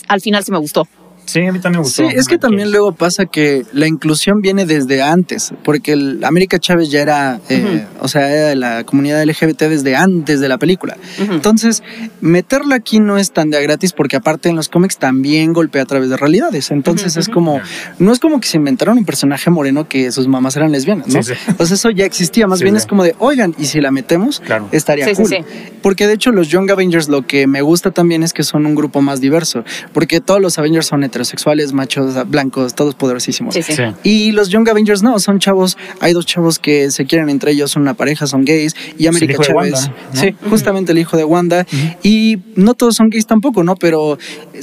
al 0.08 0.20
final 0.20 0.44
sí 0.44 0.52
me 0.52 0.58
gustó. 0.58 0.86
Sí, 1.26 1.40
a 1.46 1.52
mí 1.52 1.58
también 1.58 1.80
me 1.80 1.84
gustó. 1.84 2.08
Sí, 2.08 2.14
es 2.16 2.28
que 2.28 2.38
también 2.38 2.70
luego 2.70 2.92
pasa 2.92 3.26
que 3.26 3.64
la 3.72 3.86
inclusión 3.86 4.40
viene 4.42 4.66
desde 4.66 5.02
antes, 5.02 5.52
porque 5.64 5.92
el 5.92 6.22
América 6.24 6.58
Chávez 6.58 6.90
ya 6.90 7.00
era, 7.00 7.40
eh, 7.48 7.86
o 8.00 8.08
sea, 8.08 8.30
era 8.30 8.48
de 8.48 8.56
la 8.56 8.84
comunidad 8.84 9.22
LGBT 9.22 9.62
desde 9.68 9.96
antes 9.96 10.40
de 10.40 10.48
la 10.48 10.58
película. 10.58 10.96
Ujú. 11.22 11.32
Entonces, 11.32 11.82
meterla 12.20 12.76
aquí 12.76 13.00
no 13.00 13.18
es 13.18 13.32
tan 13.32 13.50
de 13.50 13.58
a 13.58 13.60
gratis 13.60 13.92
porque 13.92 14.16
aparte 14.16 14.48
en 14.48 14.56
los 14.56 14.68
cómics 14.68 14.98
también 14.98 15.52
golpea 15.52 15.82
a 15.82 15.86
través 15.86 16.10
de 16.10 16.16
realidades. 16.16 16.70
Entonces 16.70 17.12
Ujú, 17.12 17.20
es 17.20 17.26
ujú. 17.28 17.34
como, 17.34 17.60
no 17.98 18.12
es 18.12 18.18
como 18.20 18.40
que 18.40 18.48
se 18.48 18.56
inventaron 18.56 18.98
un 18.98 19.04
personaje 19.04 19.50
moreno 19.50 19.88
que 19.88 20.10
sus 20.12 20.28
mamás 20.28 20.56
eran 20.56 20.72
lesbianas, 20.72 21.08
¿no? 21.08 21.22
Sí, 21.22 21.34
sí. 21.34 21.40
Entonces 21.48 21.78
eso 21.78 21.90
ya 21.90 22.04
existía, 22.04 22.46
más 22.46 22.58
Sí, 22.58 22.64
bien 22.64 22.74
sí. 22.76 22.78
es 22.80 22.86
como 22.86 23.02
de, 23.04 23.14
oigan, 23.18 23.54
y 23.58 23.66
si 23.66 23.80
la 23.80 23.90
metemos, 23.90 24.40
Claro. 24.40 24.68
estaría 24.72 25.04
Sí, 25.06 25.14
sí, 25.14 25.22
cool. 25.22 25.30
sí. 25.30 25.36
Porque 25.82 26.06
de 26.06 26.14
hecho 26.14 26.32
los 26.32 26.48
Young 26.48 26.70
Avengers 26.70 27.08
lo 27.08 27.26
que 27.26 27.46
me 27.46 27.62
gusta 27.62 27.90
también 27.90 28.22
es 28.22 28.32
que 28.32 28.42
son 28.42 28.66
un 28.66 28.74
grupo 28.74 29.00
más 29.02 29.20
diverso, 29.20 29.64
porque 29.92 30.20
todos 30.20 30.40
los 30.40 30.58
Avengers 30.58 30.86
son 30.86 31.04
heterosexuales, 31.14 31.72
machos, 31.72 32.28
blancos, 32.28 32.74
todos 32.74 32.94
poderosísimos. 32.94 33.54
Sí, 33.54 33.62
sí. 33.62 33.74
Sí. 33.74 33.82
Y 34.02 34.32
los 34.32 34.48
Young 34.48 34.68
Avengers 34.68 35.02
no, 35.02 35.18
son 35.20 35.38
chavos, 35.38 35.78
hay 36.00 36.12
dos 36.12 36.26
chavos 36.26 36.58
que 36.58 36.90
se 36.90 37.06
quieren 37.06 37.28
entre 37.30 37.52
ellos, 37.52 37.70
son 37.70 37.82
una 37.82 37.94
pareja, 37.94 38.26
son 38.26 38.44
gays, 38.44 38.74
y 38.98 39.06
América 39.06 39.34
Chávez. 39.40 39.54
Wanda, 39.54 39.94
¿no? 40.12 40.20
Sí, 40.20 40.34
justamente 40.50 40.92
el 40.92 40.98
hijo 40.98 41.16
de 41.16 41.24
Wanda. 41.24 41.66
Y 42.02 42.38
no 42.56 42.74
todos 42.74 42.96
son 42.96 43.08
gays 43.10 43.26
tampoco, 43.26 43.62
¿no? 43.62 43.76
Pero 43.76 44.18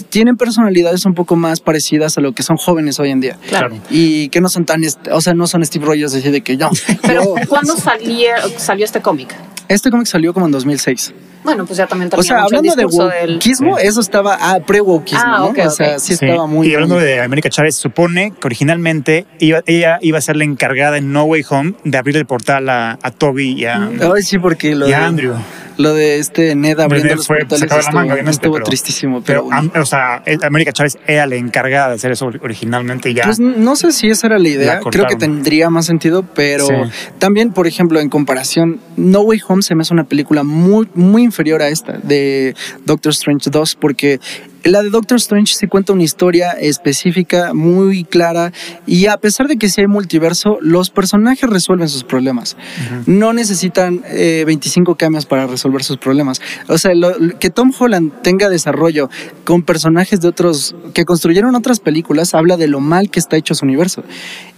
tienen 0.09 0.35
personalidades 0.35 1.05
un 1.05 1.13
poco 1.13 1.35
más 1.35 1.61
parecidas 1.61 2.17
a 2.17 2.21
lo 2.21 2.33
que 2.33 2.43
son 2.43 2.57
jóvenes 2.57 2.99
hoy 2.99 3.11
en 3.11 3.21
día. 3.21 3.37
Claro. 3.47 3.77
Y 3.89 4.29
que 4.29 4.41
no 4.41 4.49
son 4.49 4.65
tan, 4.65 4.81
o 5.11 5.21
sea, 5.21 5.33
no 5.33 5.47
son 5.47 5.65
Steve 5.65 5.85
Rogers 5.85 6.13
así 6.13 6.29
de 6.29 6.41
que 6.41 6.57
yo. 6.57 6.69
Pero 7.01 7.33
¿cuándo 7.47 7.77
salió, 7.77 8.29
salió 8.57 8.83
este 8.83 9.01
cómic? 9.01 9.33
Este 9.67 9.89
cómic 9.89 10.07
salió 10.07 10.33
como 10.33 10.47
en 10.47 10.51
2006. 10.51 11.13
Bueno, 11.43 11.65
pues 11.65 11.77
ya 11.77 11.87
también 11.87 12.09
O 12.13 12.21
sea, 12.21 12.43
mucho 12.43 12.55
el 12.55 12.57
hablando 12.57 12.75
de 12.75 12.83
discurso 12.83 13.09
del... 13.09 13.41
Sí. 13.41 13.87
eso 13.87 14.01
estaba 14.01 14.37
ah, 14.39 14.59
pre-wokeismo, 14.65 15.21
Ah, 15.25 15.37
¿no? 15.39 15.67
o 15.67 15.69
sea, 15.69 15.93
ok. 15.95 15.99
sí, 15.99 16.13
estaba 16.13 16.45
muy... 16.47 16.67
Y 16.67 16.73
hablando 16.73 16.97
de 16.99 17.21
América 17.21 17.49
Chávez, 17.49 17.75
supone 17.75 18.31
que 18.31 18.47
originalmente 18.47 19.25
iba, 19.39 19.61
ella 19.65 19.97
iba 20.01 20.17
a 20.17 20.21
ser 20.21 20.35
la 20.37 20.43
encargada 20.43 20.97
en 20.97 21.11
No 21.11 21.23
Way 21.23 21.45
Home 21.49 21.73
de 21.83 21.97
abrir 21.97 22.17
el 22.17 22.25
portal 22.25 22.69
a, 22.69 22.99
a 23.01 23.11
Toby 23.11 23.53
y 23.53 23.65
a, 23.65 23.89
Ay, 24.13 24.21
sí, 24.23 24.37
porque 24.37 24.75
lo 24.75 24.87
y 24.87 24.93
a 24.93 25.05
Andrew. 25.05 25.35
Lo 25.81 25.93
de 25.93 26.19
este 26.19 26.55
Ned 26.55 26.79
abriendo 26.79 27.09
Ned 27.09 27.15
los 27.17 27.27
fue 27.27 27.39
portales 27.39 27.61
de 27.61 27.67
la 27.67 27.79
estuvo, 27.79 27.93
manga, 27.95 28.15
estuvo 28.29 28.53
pero- 28.53 28.65
tristísimo, 28.65 29.21
pero, 29.25 29.47
Pero, 29.71 29.83
o 29.83 29.85
sea, 29.85 30.21
el- 30.25 30.43
América 30.43 30.71
Chávez 30.71 30.97
era 31.07 31.25
la 31.27 31.35
encargada 31.35 31.89
de 31.89 31.95
hacer 31.95 32.11
eso 32.11 32.27
originalmente 32.41 33.09
y 33.09 33.13
ya. 33.15 33.23
Pues 33.25 33.39
no 33.39 33.75
sé 33.75 33.91
si 33.91 34.09
esa 34.09 34.27
era 34.27 34.39
la 34.39 34.47
idea, 34.47 34.75
La 34.75 34.79
creo 34.81 35.07
que 35.07 35.15
tendría 35.15 35.69
más 35.69 35.85
sentido, 35.85 36.23
pero 36.23 36.65
Sí. 36.67 36.73
también, 37.19 37.51
por 37.51 37.67
ejemplo, 37.67 37.99
en 37.99 38.09
comparación, 38.09 38.79
No 38.97 39.21
Way 39.21 39.41
Home 39.47 39.61
se 39.61 39.75
me 39.75 39.81
hace 39.81 39.93
una 39.93 40.03
película 40.05 40.43
muy, 40.43 40.87
muy 40.93 41.23
inferior 41.23 41.61
a 41.61 41.69
esta 41.69 41.93
de 42.03 42.55
Doctor 42.85 43.11
Strange 43.11 43.49
2, 43.49 43.75
porque 43.75 44.19
la 44.63 44.83
de 44.83 44.89
Doctor 44.89 45.17
Strange 45.17 45.55
sí 45.55 45.67
cuenta 45.67 45.93
una 45.93 46.03
historia 46.03 46.51
específica, 46.51 47.53
muy 47.53 48.03
clara, 48.03 48.51
y 48.85 49.07
a 49.07 49.17
pesar 49.17 49.47
de 49.47 49.57
que 49.57 49.69
sí 49.69 49.81
hay 49.81 49.87
multiverso, 49.87 50.57
los 50.61 50.89
personajes 50.89 51.49
resuelven 51.49 51.89
sus 51.89 52.03
problemas. 52.03 52.57
No 53.05 53.33
necesitan 53.33 54.01
eh, 54.07 54.43
25 54.45 54.95
cambios 54.95 55.25
para 55.25 55.47
resolver 55.47 55.83
sus 55.83 55.97
problemas. 55.97 56.41
O 56.67 56.77
sea, 56.77 56.93
lo- 56.93 57.11
que 57.39 57.49
Tom 57.49 57.71
Holland 57.77 58.11
tenga 58.21 58.49
desarrollo 58.49 59.09
con 59.45 59.63
personajes 59.63 60.21
de 60.21 60.27
otros 60.27 60.75
que 60.93 61.05
construyeron 61.05 61.55
otras 61.55 61.79
películas 61.79 62.33
habla 62.33 62.57
de 62.57 62.67
lo 62.67 62.79
mal 62.79 63.09
que 63.09 63.19
está 63.19 63.37
hecho 63.37 63.55
su 63.55 63.65
universo. 63.65 64.03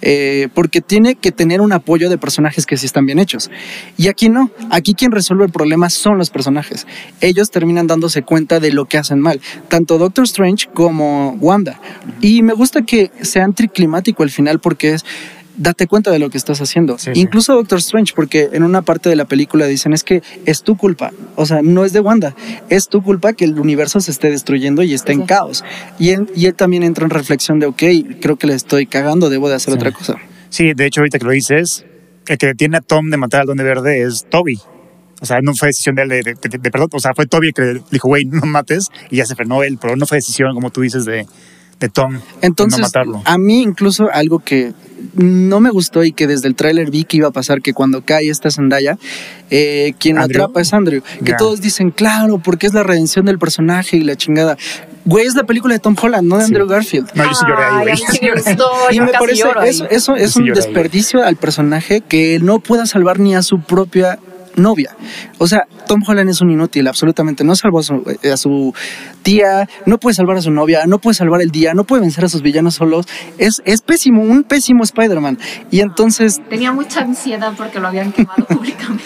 Eh, 0.02 0.50
porque 0.54 0.82
tiene 0.82 1.16
que 1.16 1.32
tener 1.32 1.62
un 1.62 1.72
apoyo 1.72 2.10
de 2.10 2.18
personajes 2.18 2.66
que 2.66 2.76
sí 2.76 2.86
están 2.86 3.06
bien 3.06 3.20
hechos. 3.20 3.50
Y 3.98 4.08
aquí 4.10 4.28
no. 4.28 4.52
Aquí 4.70 4.96
quien 4.96 5.12
resuelve 5.12 5.46
el 5.46 5.52
problema 5.52 5.90
son 5.90 6.18
los 6.18 6.30
personajes. 6.30 6.86
Ellos 7.22 7.52
terminan 7.52 7.88
dándose 7.88 8.22
cuenta 8.24 8.60
de 8.60 8.72
lo 8.74 8.86
que 8.86 8.98
hacen 8.98 9.20
mal. 9.22 9.40
Tanto 9.70 9.93
Doctor 9.98 10.24
Strange 10.26 10.68
como 10.74 11.32
Wanda. 11.40 11.80
Y 12.22 12.42
me 12.42 12.54
gusta 12.54 12.82
que 12.84 13.12
sea 13.22 13.44
anticlimático 13.46 14.24
al 14.24 14.30
final 14.30 14.60
porque 14.60 14.94
es 14.94 15.06
date 15.56 15.86
cuenta 15.86 16.10
de 16.10 16.18
lo 16.18 16.32
que 16.32 16.38
estás 16.40 16.62
haciendo. 16.62 16.98
Sí, 16.98 17.12
sí. 17.14 17.20
Incluso 17.20 17.54
Doctor 17.54 17.78
Strange, 17.78 18.14
porque 18.16 18.50
en 18.54 18.64
una 18.64 18.82
parte 18.82 19.10
de 19.10 19.16
la 19.16 19.26
película 19.26 19.68
dicen 19.68 19.94
es 19.94 20.04
que 20.04 20.24
es 20.48 20.64
tu 20.64 20.76
culpa. 20.78 21.12
O 21.36 21.46
sea, 21.46 21.62
no 21.62 21.86
es 21.86 21.94
de 21.94 22.00
Wanda. 22.00 22.36
Es 22.70 22.88
tu 22.90 23.04
culpa 23.04 23.34
que 23.34 23.46
el 23.46 23.60
universo 23.60 24.00
se 24.00 24.10
esté 24.10 24.32
destruyendo 24.32 24.82
y 24.82 24.94
esté 24.96 25.12
en 25.14 25.22
Sí. 25.22 25.26
caos. 25.28 25.64
Y 26.00 26.10
él, 26.10 26.28
y 26.36 26.48
él 26.48 26.56
también 26.56 26.82
entra 26.82 27.04
en 27.06 27.12
reflexión 27.12 27.60
de, 27.60 27.68
ok, 27.68 27.84
creo 28.20 28.36
que 28.38 28.48
le 28.48 28.56
estoy 28.56 28.88
cagando, 28.88 29.30
debo 29.30 29.48
de 29.48 29.56
hacer 29.56 29.74
Sí. 29.74 29.78
otra 29.78 29.92
cosa. 29.92 30.16
Sí, 30.50 30.74
de 30.74 30.86
hecho, 30.88 31.02
ahorita 31.02 31.20
que 31.20 31.26
lo 31.26 31.32
dices, 31.32 31.86
el 32.28 32.38
que 32.40 32.48
detiene 32.48 32.78
a 32.78 32.82
Tom 32.82 33.12
de 33.12 33.18
matar 33.18 33.42
al 33.42 33.46
Duende 33.46 33.64
Verde 33.64 34.02
es 34.02 34.26
Toby. 34.30 34.60
O 35.24 35.26
sea, 35.26 35.40
no 35.42 35.54
fue 35.56 35.70
decisión 35.70 35.96
de 35.96 36.02
él, 36.04 36.10
de, 36.10 36.22
de- 36.22 36.36
de- 36.36 36.58
de- 36.58 36.70
perdón, 36.72 36.90
o 36.92 37.00
sea, 37.00 37.14
fue 37.16 37.26
Toby 37.26 37.48
el 37.48 37.54
que 37.54 37.62
le 37.62 37.82
dijo, 37.90 38.10
güey, 38.10 38.26
no 38.26 38.42
mates, 38.46 38.90
y 39.10 39.16
ya 39.18 39.26
se 39.26 39.36
frenó 39.36 39.64
él, 39.64 39.78
pero 39.82 39.96
no 39.96 40.06
fue 40.06 40.18
decisión, 40.18 40.54
como 40.54 40.70
tú 40.70 40.82
dices, 40.82 41.06
de, 41.06 41.26
de 41.80 41.90
Tom, 41.90 42.16
de 42.16 42.20
Entonces, 42.42 42.80
no 42.80 42.86
matarlo. 42.88 43.22
a 43.26 43.38
mí 43.38 43.62
incluso 43.62 44.10
algo 44.12 44.40
que 44.40 44.74
no 45.16 45.60
me 45.62 45.70
gustó 45.70 46.04
y 46.04 46.12
que 46.12 46.28
desde 46.28 46.48
el 46.50 46.56
tráiler 46.56 46.92
vi 46.92 47.06
que 47.06 47.18
iba 47.18 47.30
a 47.30 47.32
pasar 47.32 47.62
que 47.62 47.74
cuando 47.74 48.04
cae 48.04 48.30
esta 48.30 48.52
Zendaya, 48.52 48.98
eh, 49.50 49.94
quien 49.98 50.16
lo 50.18 50.24
¿Andrew? 50.24 50.44
atrapa 50.44 50.62
es 50.62 50.74
Andrew. 50.74 51.02
Que 51.26 51.34
todos 51.34 51.62
dicen, 51.62 51.92
claro, 51.92 52.38
porque 52.40 52.68
es 52.68 52.74
la 52.74 52.84
redención 52.84 53.26
del 53.26 53.38
personaje 53.40 53.98
y 53.98 54.04
la 54.04 54.16
chingada. 54.16 54.58
Güey, 55.06 55.26
es 55.26 55.36
la 55.36 55.44
película 55.44 55.74
de 55.74 55.80
Tom 55.80 55.96
Holland, 56.02 56.28
no 56.28 56.38
de 56.38 56.44
Sí. 56.46 56.52
Andrew 56.52 56.68
Garfield. 56.68 57.10
No, 57.16 57.24
yo 57.26 57.34
sí 57.34 57.46
lloré 57.48 57.64
ahí, 57.66 57.82
güey. 57.84 57.98
sí 57.98 58.18
Y 58.92 58.96
yo 58.96 59.04
me 59.04 59.12
parece 59.12 59.44
eso, 59.68 59.86
eso 59.90 60.16
es 60.16 60.32
Sí 60.34 60.40
un 60.40 60.46
ahí. 60.50 60.52
desperdicio 60.56 61.24
al 61.24 61.36
personaje 61.36 62.00
que 62.02 62.40
no 62.42 62.60
pueda 62.60 62.86
salvar 62.86 63.20
ni 63.20 63.36
a 63.36 63.42
su 63.44 63.60
propia 63.62 64.20
novia. 64.56 64.96
O 65.38 65.48
sea, 65.48 65.68
Tom 65.88 66.02
Holland 66.06 66.30
es 66.30 66.42
un 66.42 66.52
inútil, 66.52 66.88
absolutamente. 66.88 67.44
No 67.44 67.56
salvó 67.56 67.80
a 67.80 67.84
su, 67.84 68.18
eh, 68.22 68.32
a 68.32 68.38
su 68.38 68.74
tía, 69.22 69.68
no 69.86 69.98
puede 69.98 70.14
salvar 70.14 70.38
a 70.38 70.42
su 70.42 70.52
novia, 70.52 70.86
no 70.86 71.00
puede 71.00 71.16
salvar 71.16 71.42
el 71.42 71.52
día, 71.52 71.74
no 71.74 71.84
puede 71.84 72.02
vencer 72.02 72.26
a 72.26 72.30
sus 72.30 72.42
villanos 72.42 72.76
solos. 72.76 73.06
Es, 73.38 73.62
es 73.66 73.82
pésimo, 73.82 74.22
un 74.22 74.44
pésimo 74.44 74.84
Spider-Man. 74.84 75.38
Y 75.72 75.82
entonces 75.82 76.42
Tenía 76.50 76.72
mucha 76.72 77.02
ansiedad 77.02 77.54
porque 77.58 77.80
lo 77.80 77.88
habían 77.88 78.12
quemado 78.12 78.46
públicamente. 78.50 79.04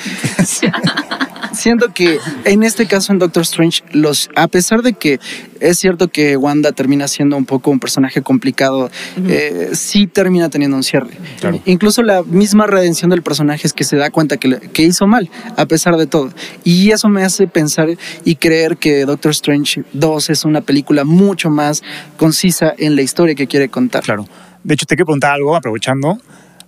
Siento 1.58 1.94
que 1.94 2.20
en 2.46 2.64
este 2.64 2.88
caso 2.88 3.12
en 3.12 3.20
Doctor 3.20 3.44
Strange, 3.44 3.84
los, 3.92 4.30
a 4.36 4.48
pesar 4.48 4.82
de 4.82 4.94
que 4.94 5.20
es 5.60 5.80
cierto 5.80 6.08
que 6.08 6.38
Wanda 6.38 6.72
termina 6.72 7.08
siendo 7.08 7.36
un 7.36 7.46
poco 7.46 7.72
un 7.72 7.80
personaje 7.80 8.22
complicado, 8.22 8.90
eh, 9.28 9.72
sí 9.74 10.08
termina 10.08 10.50
teniendo 10.50 10.78
un 10.78 10.84
cierre. 10.84 11.10
Claro. 11.40 11.60
Incluso 11.66 12.04
la 12.04 12.24
misma 12.24 12.68
redención 12.68 13.10
del 13.10 13.24
personaje 13.24 13.68
es 13.68 13.74
que 13.74 13.84
se 13.84 13.98
da 13.98 14.10
cuenta 14.10 14.38
que, 14.38 14.60
que 14.72 14.84
hizo 14.84 15.08
mal, 15.08 15.30
a 15.56 15.66
pesar 15.66 15.98
de 15.98 16.08
todo. 16.08 16.32
Y 16.64 16.92
eso 16.92 17.10
me 17.10 17.24
hace 17.24 17.48
pensar 17.48 17.90
y 18.24 18.36
creer 18.36 18.78
que 18.78 19.06
Doctor 19.06 19.32
Strange 19.32 19.84
2 19.94 20.30
es 20.30 20.46
una 20.46 20.62
película 20.62 21.04
mucho 21.04 21.50
más 21.50 21.84
concisa 22.18 22.74
en 22.78 22.96
la 22.96 23.02
historia 23.02 23.36
que 23.36 23.48
quiere 23.48 23.70
contar. 23.70 24.04
Claro. 24.04 24.28
De 24.64 24.74
hecho, 24.74 24.86
te 24.86 24.96
quiero 24.96 25.06
preguntar 25.06 25.32
algo, 25.32 25.56
aprovechando. 25.56 26.20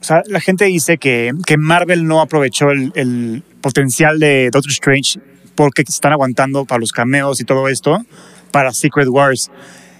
O 0.01 0.03
sea, 0.03 0.23
la 0.27 0.39
gente 0.39 0.65
dice 0.65 0.97
que, 0.97 1.31
que 1.45 1.57
Marvel 1.57 2.05
no 2.07 2.21
aprovechó 2.21 2.71
el, 2.71 2.91
el 2.95 3.43
potencial 3.61 4.17
de 4.19 4.49
Doctor 4.51 4.71
Strange 4.71 5.19
porque 5.55 5.83
se 5.85 5.91
están 5.91 6.13
aguantando 6.13 6.63
para 6.65 6.79
los 6.79 6.91
cameos 6.93 7.41
y 7.41 7.43
todo 7.43 7.67
esto 7.67 7.97
para 8.51 8.71
Secret 8.73 9.07
Wars. 9.09 9.51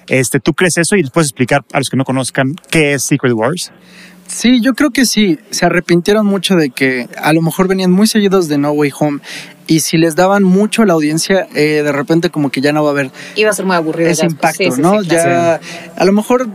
Este, 0.08 0.40
¿Tú 0.40 0.54
crees 0.54 0.78
eso? 0.78 0.96
Y 0.96 1.02
les 1.02 1.12
puedes 1.12 1.28
explicar 1.30 1.64
a 1.74 1.80
los 1.80 1.90
que 1.90 1.98
no 1.98 2.06
conozcan 2.06 2.56
qué 2.72 2.94
es 2.94 3.04
Secret 3.04 3.34
Wars. 3.34 3.72
Sí, 4.26 4.62
yo 4.62 4.74
creo 4.74 4.92
que 4.92 5.06
sí. 5.06 5.38
Se 5.52 5.66
arrepintieron 5.66 6.26
mucho 6.26 6.56
de 6.56 6.70
que 6.70 7.08
a 7.22 7.34
lo 7.34 7.42
mejor 7.42 7.68
venían 7.68 7.92
muy 7.92 8.08
seguidos 8.08 8.48
de 8.48 8.58
No 8.58 8.72
Way 8.72 8.92
Home 9.00 9.20
y 9.68 9.82
si 9.82 9.98
les 9.98 10.16
daban 10.16 10.44
mucho 10.44 10.84
a 10.84 10.86
la 10.86 10.94
audiencia, 10.94 11.48
eh, 11.56 11.82
de 11.84 11.92
repente 11.92 12.30
como 12.30 12.50
que 12.52 12.62
ya 12.62 12.72
no 12.72 12.84
va 12.84 12.90
a 12.90 12.92
haber 12.94 13.12
Iba 13.36 13.50
a 13.50 13.54
ser 13.54 13.66
muy 13.66 13.76
aburrido. 13.76 14.10
ese 14.10 14.22
ya. 14.22 14.28
impacto, 14.28 14.64
Sí, 14.64 14.72
sí, 14.72 14.82
¿no? 14.82 15.02
sí, 15.02 15.10
claro. 15.10 15.30
ya 15.30 15.60
a 15.96 16.06
lo 16.06 16.12
mejor 16.14 16.48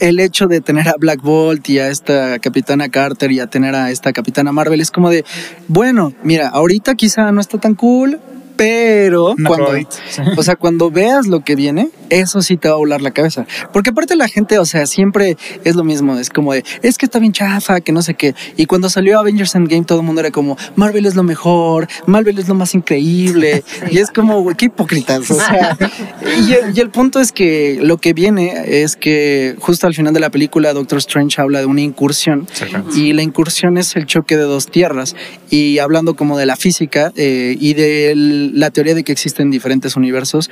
el 0.00 0.20
hecho 0.20 0.46
de 0.46 0.60
tener 0.60 0.88
a 0.88 0.94
Black 0.98 1.22
Bolt 1.22 1.68
y 1.68 1.78
a 1.78 1.88
esta 1.88 2.38
Capitana 2.38 2.88
Carter 2.88 3.32
y 3.32 3.40
a 3.40 3.46
tener 3.46 3.74
a 3.74 3.90
esta 3.90 4.12
Capitana 4.12 4.52
Marvel 4.52 4.80
es 4.80 4.90
como 4.90 5.10
de, 5.10 5.24
bueno, 5.68 6.12
mira, 6.22 6.48
ahorita 6.48 6.94
quizá 6.94 7.30
no 7.32 7.40
está 7.40 7.58
tan 7.58 7.74
cool, 7.74 8.20
pero 8.58 9.34
Una 9.38 9.48
cuando, 9.48 9.72
sí. 10.10 10.20
o 10.36 10.42
sea, 10.42 10.56
cuando 10.56 10.90
veas 10.90 11.28
lo 11.28 11.44
que 11.44 11.54
viene, 11.54 11.90
eso 12.10 12.42
sí 12.42 12.56
te 12.56 12.68
va 12.68 12.74
a 12.74 12.78
volar 12.78 13.00
la 13.00 13.12
cabeza. 13.12 13.46
Porque 13.72 13.90
aparte 13.90 14.16
la 14.16 14.26
gente, 14.26 14.58
o 14.58 14.64
sea, 14.64 14.86
siempre 14.86 15.36
es 15.64 15.76
lo 15.76 15.84
mismo, 15.84 16.18
es 16.18 16.28
como 16.28 16.52
de, 16.52 16.64
es 16.82 16.98
que 16.98 17.06
está 17.06 17.20
bien 17.20 17.32
chafa, 17.32 17.80
que 17.80 17.92
no 17.92 18.02
sé 18.02 18.14
qué. 18.14 18.34
Y 18.56 18.66
cuando 18.66 18.90
salió 18.90 19.20
Avengers 19.20 19.54
Endgame 19.54 19.84
todo 19.84 20.00
el 20.00 20.04
mundo 20.04 20.20
era 20.20 20.32
como, 20.32 20.56
Marvel 20.74 21.06
es 21.06 21.14
lo 21.14 21.22
mejor, 21.22 21.86
Marvel 22.06 22.36
es 22.38 22.48
lo 22.48 22.54
más 22.56 22.74
increíble. 22.74 23.62
Y 23.92 23.98
es 23.98 24.10
como, 24.10 24.42
güey, 24.42 24.56
qué 24.56 24.66
hipócritas. 24.66 25.30
O 25.30 25.34
sea, 25.36 25.78
y, 26.48 26.52
el, 26.52 26.76
y 26.76 26.80
el 26.80 26.90
punto 26.90 27.20
es 27.20 27.30
que 27.30 27.78
lo 27.80 27.98
que 27.98 28.12
viene 28.12 28.82
es 28.82 28.96
que 28.96 29.54
justo 29.60 29.86
al 29.86 29.94
final 29.94 30.12
de 30.12 30.20
la 30.20 30.30
película 30.30 30.72
Doctor 30.72 30.98
Strange 30.98 31.40
habla 31.40 31.60
de 31.60 31.66
una 31.66 31.82
incursión 31.82 32.48
y 32.92 33.12
la 33.12 33.22
incursión 33.22 33.78
es 33.78 33.94
el 33.94 34.06
choque 34.06 34.36
de 34.36 34.42
dos 34.42 34.66
tierras. 34.66 35.14
Y 35.48 35.78
hablando 35.78 36.16
como 36.16 36.36
de 36.36 36.46
la 36.46 36.56
física 36.56 37.12
eh, 37.14 37.56
y 37.58 37.74
de 37.74 38.47
el- 38.48 38.58
la 38.60 38.70
teoría 38.70 38.94
de 38.94 39.04
que 39.04 39.12
existen 39.12 39.50
diferentes 39.50 39.96
universos, 39.96 40.50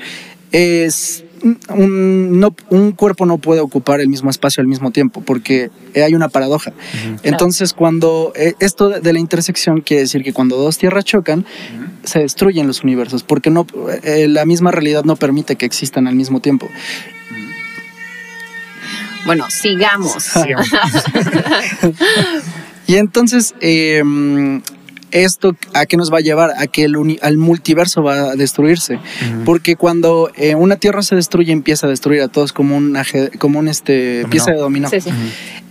es 0.52 1.24
un, 1.68 2.40
no, 2.40 2.54
un 2.70 2.92
cuerpo 2.92 3.26
no 3.26 3.38
puede 3.38 3.60
ocupar 3.60 4.00
el 4.00 4.08
mismo 4.08 4.30
espacio 4.30 4.60
al 4.60 4.66
mismo 4.68 4.90
tiempo 4.90 5.20
porque 5.20 5.70
hay 5.94 6.14
una 6.14 6.28
paradoja. 6.28 6.72
Entonces, 7.22 7.72
cuando 7.72 8.32
eh, 8.36 8.54
esto 8.60 8.88
de, 8.88 9.00
de 9.00 9.12
la 9.12 9.18
intersección 9.18 9.80
quiere 9.80 10.02
decir 10.02 10.22
que 10.22 10.32
cuando 10.32 10.56
dos 10.56 10.78
tierras 10.78 11.04
chocan, 11.04 11.44
se 12.04 12.20
destruyen 12.20 12.66
los 12.66 12.82
universos 12.84 13.22
porque 13.24 13.50
no, 13.50 13.66
eh, 14.04 14.26
la 14.28 14.44
misma 14.46 14.70
realidad 14.70 15.04
no 15.04 15.16
permite 15.16 15.56
que 15.56 15.66
existan 15.66 16.06
al 16.06 16.14
mismo 16.14 16.40
tiempo. 16.40 16.68
Bueno, 19.26 19.44
sigamos. 19.50 20.22
Sigamos. 20.22 20.68
Y 22.88 22.94
entonces, 22.98 23.56
eh, 23.60 24.00
¿esto 25.10 25.56
a 25.74 25.86
qué 25.86 25.96
nos 25.96 26.12
va 26.12 26.18
a 26.18 26.20
llevar? 26.20 26.50
A 26.58 26.66
que 26.66 26.84
el 26.84 26.96
uni- 26.96 27.18
al 27.22 27.36
multiverso 27.38 28.02
va 28.02 28.30
a 28.32 28.34
destruirse. 28.36 28.98
Porque 29.44 29.76
cuando 29.76 30.30
eh, 30.36 30.54
una 30.54 30.76
tierra 30.76 31.02
se 31.02 31.14
destruye, 31.16 31.52
empieza 31.52 31.86
a 31.86 31.90
destruir 31.90 32.22
a 32.22 32.28
todos 32.28 32.52
como 32.52 32.76
un, 32.76 32.96
como 33.38 33.58
un 33.58 33.68
este, 33.68 34.22
Dominó. 34.22 34.30
pieza 34.30 34.50
de 34.52 34.56
dominó. 34.58 34.88
Sí, 34.90 35.00
sí. 35.00 35.10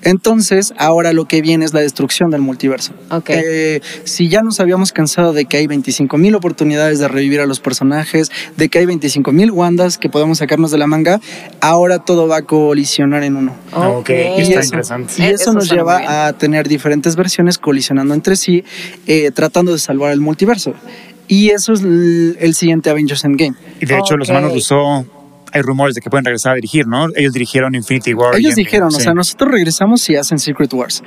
Entonces, 0.05 0.73
ahora 0.77 1.11
lo 1.11 1.25
que 1.25 1.41
viene 1.41 1.65
es 1.65 1.73
la 1.73 1.81
destrucción 1.81 2.29
del 2.29 2.39
multiverso. 2.41 2.93
Ok. 3.09 3.31
Eh, 3.31 3.81
si 4.05 4.29
ya 4.29 4.41
nos 4.41 4.59
habíamos 4.61 4.91
cansado 4.93 5.33
de 5.33 5.45
que 5.45 5.57
hay 5.57 5.67
25 5.67 6.17
mil 6.17 6.35
oportunidades 6.35 6.99
de 6.99 7.07
revivir 7.07 7.41
a 7.41 7.45
los 7.45 7.59
personajes, 7.59 8.31
de 8.55 8.69
que 8.69 8.79
hay 8.79 8.85
25 8.85 9.31
mil 9.33 9.51
Wandas 9.51 9.97
que 9.97 10.07
podemos 10.09 10.37
sacarnos 10.37 10.71
de 10.71 10.77
la 10.77 10.87
manga, 10.87 11.19
ahora 11.59 11.99
todo 11.99 12.27
va 12.27 12.37
a 12.37 12.41
colisionar 12.43 13.23
en 13.23 13.35
uno. 13.35 13.55
Ah, 13.73 13.89
ok, 13.89 13.97
Ok. 13.99 14.09
está 14.11 14.39
Y 14.39 14.53
eso- 14.53 14.61
interesante. 14.63 15.13
Y 15.17 15.21
Eh, 15.23 15.29
eso, 15.31 15.41
eso 15.41 15.53
nos 15.53 15.69
lleva 15.71 16.27
a 16.27 16.33
tener 16.33 16.67
diferentes 16.67 17.15
versiones 17.15 17.57
colisionando 17.57 18.13
entre 18.13 18.35
sí, 18.35 18.63
eh, 19.07 19.31
tratando 19.31 19.71
de 19.73 19.79
salvar 19.79 20.11
el 20.11 20.21
multiverso. 20.21 20.73
Y 21.27 21.49
eso 21.49 21.73
es 21.73 21.81
el, 21.81 22.37
el 22.39 22.53
siguiente 22.53 22.91
Avengers 22.91 23.25
Endgame. 23.25 23.55
Y 23.81 23.85
de 23.87 23.97
hecho, 23.97 24.15
los 24.15 24.29
Ok. 24.29 24.35
hermanos 24.35 24.53
Rousseau, 24.53 25.05
hay 25.55 25.61
rumores 25.61 25.95
de 25.95 26.01
que 26.01 26.09
pueden 26.09 26.25
regresar 26.25 26.51
a 26.51 26.55
dirigir, 26.55 26.85
¿no? 26.85 27.07
Ellos 27.15 27.31
dirigieron 27.31 27.75
Infinity 27.75 28.13
War. 28.13 28.35
Ellos 28.35 28.55
dijeron, 28.55 28.89
o 28.89 28.91
sí. 28.91 29.01
sea, 29.03 29.13
nosotros 29.13 29.51
regresamos 29.51 30.07
y 30.09 30.17
hacen 30.17 30.37
Secret 30.37 30.71
Wars. 30.73 31.01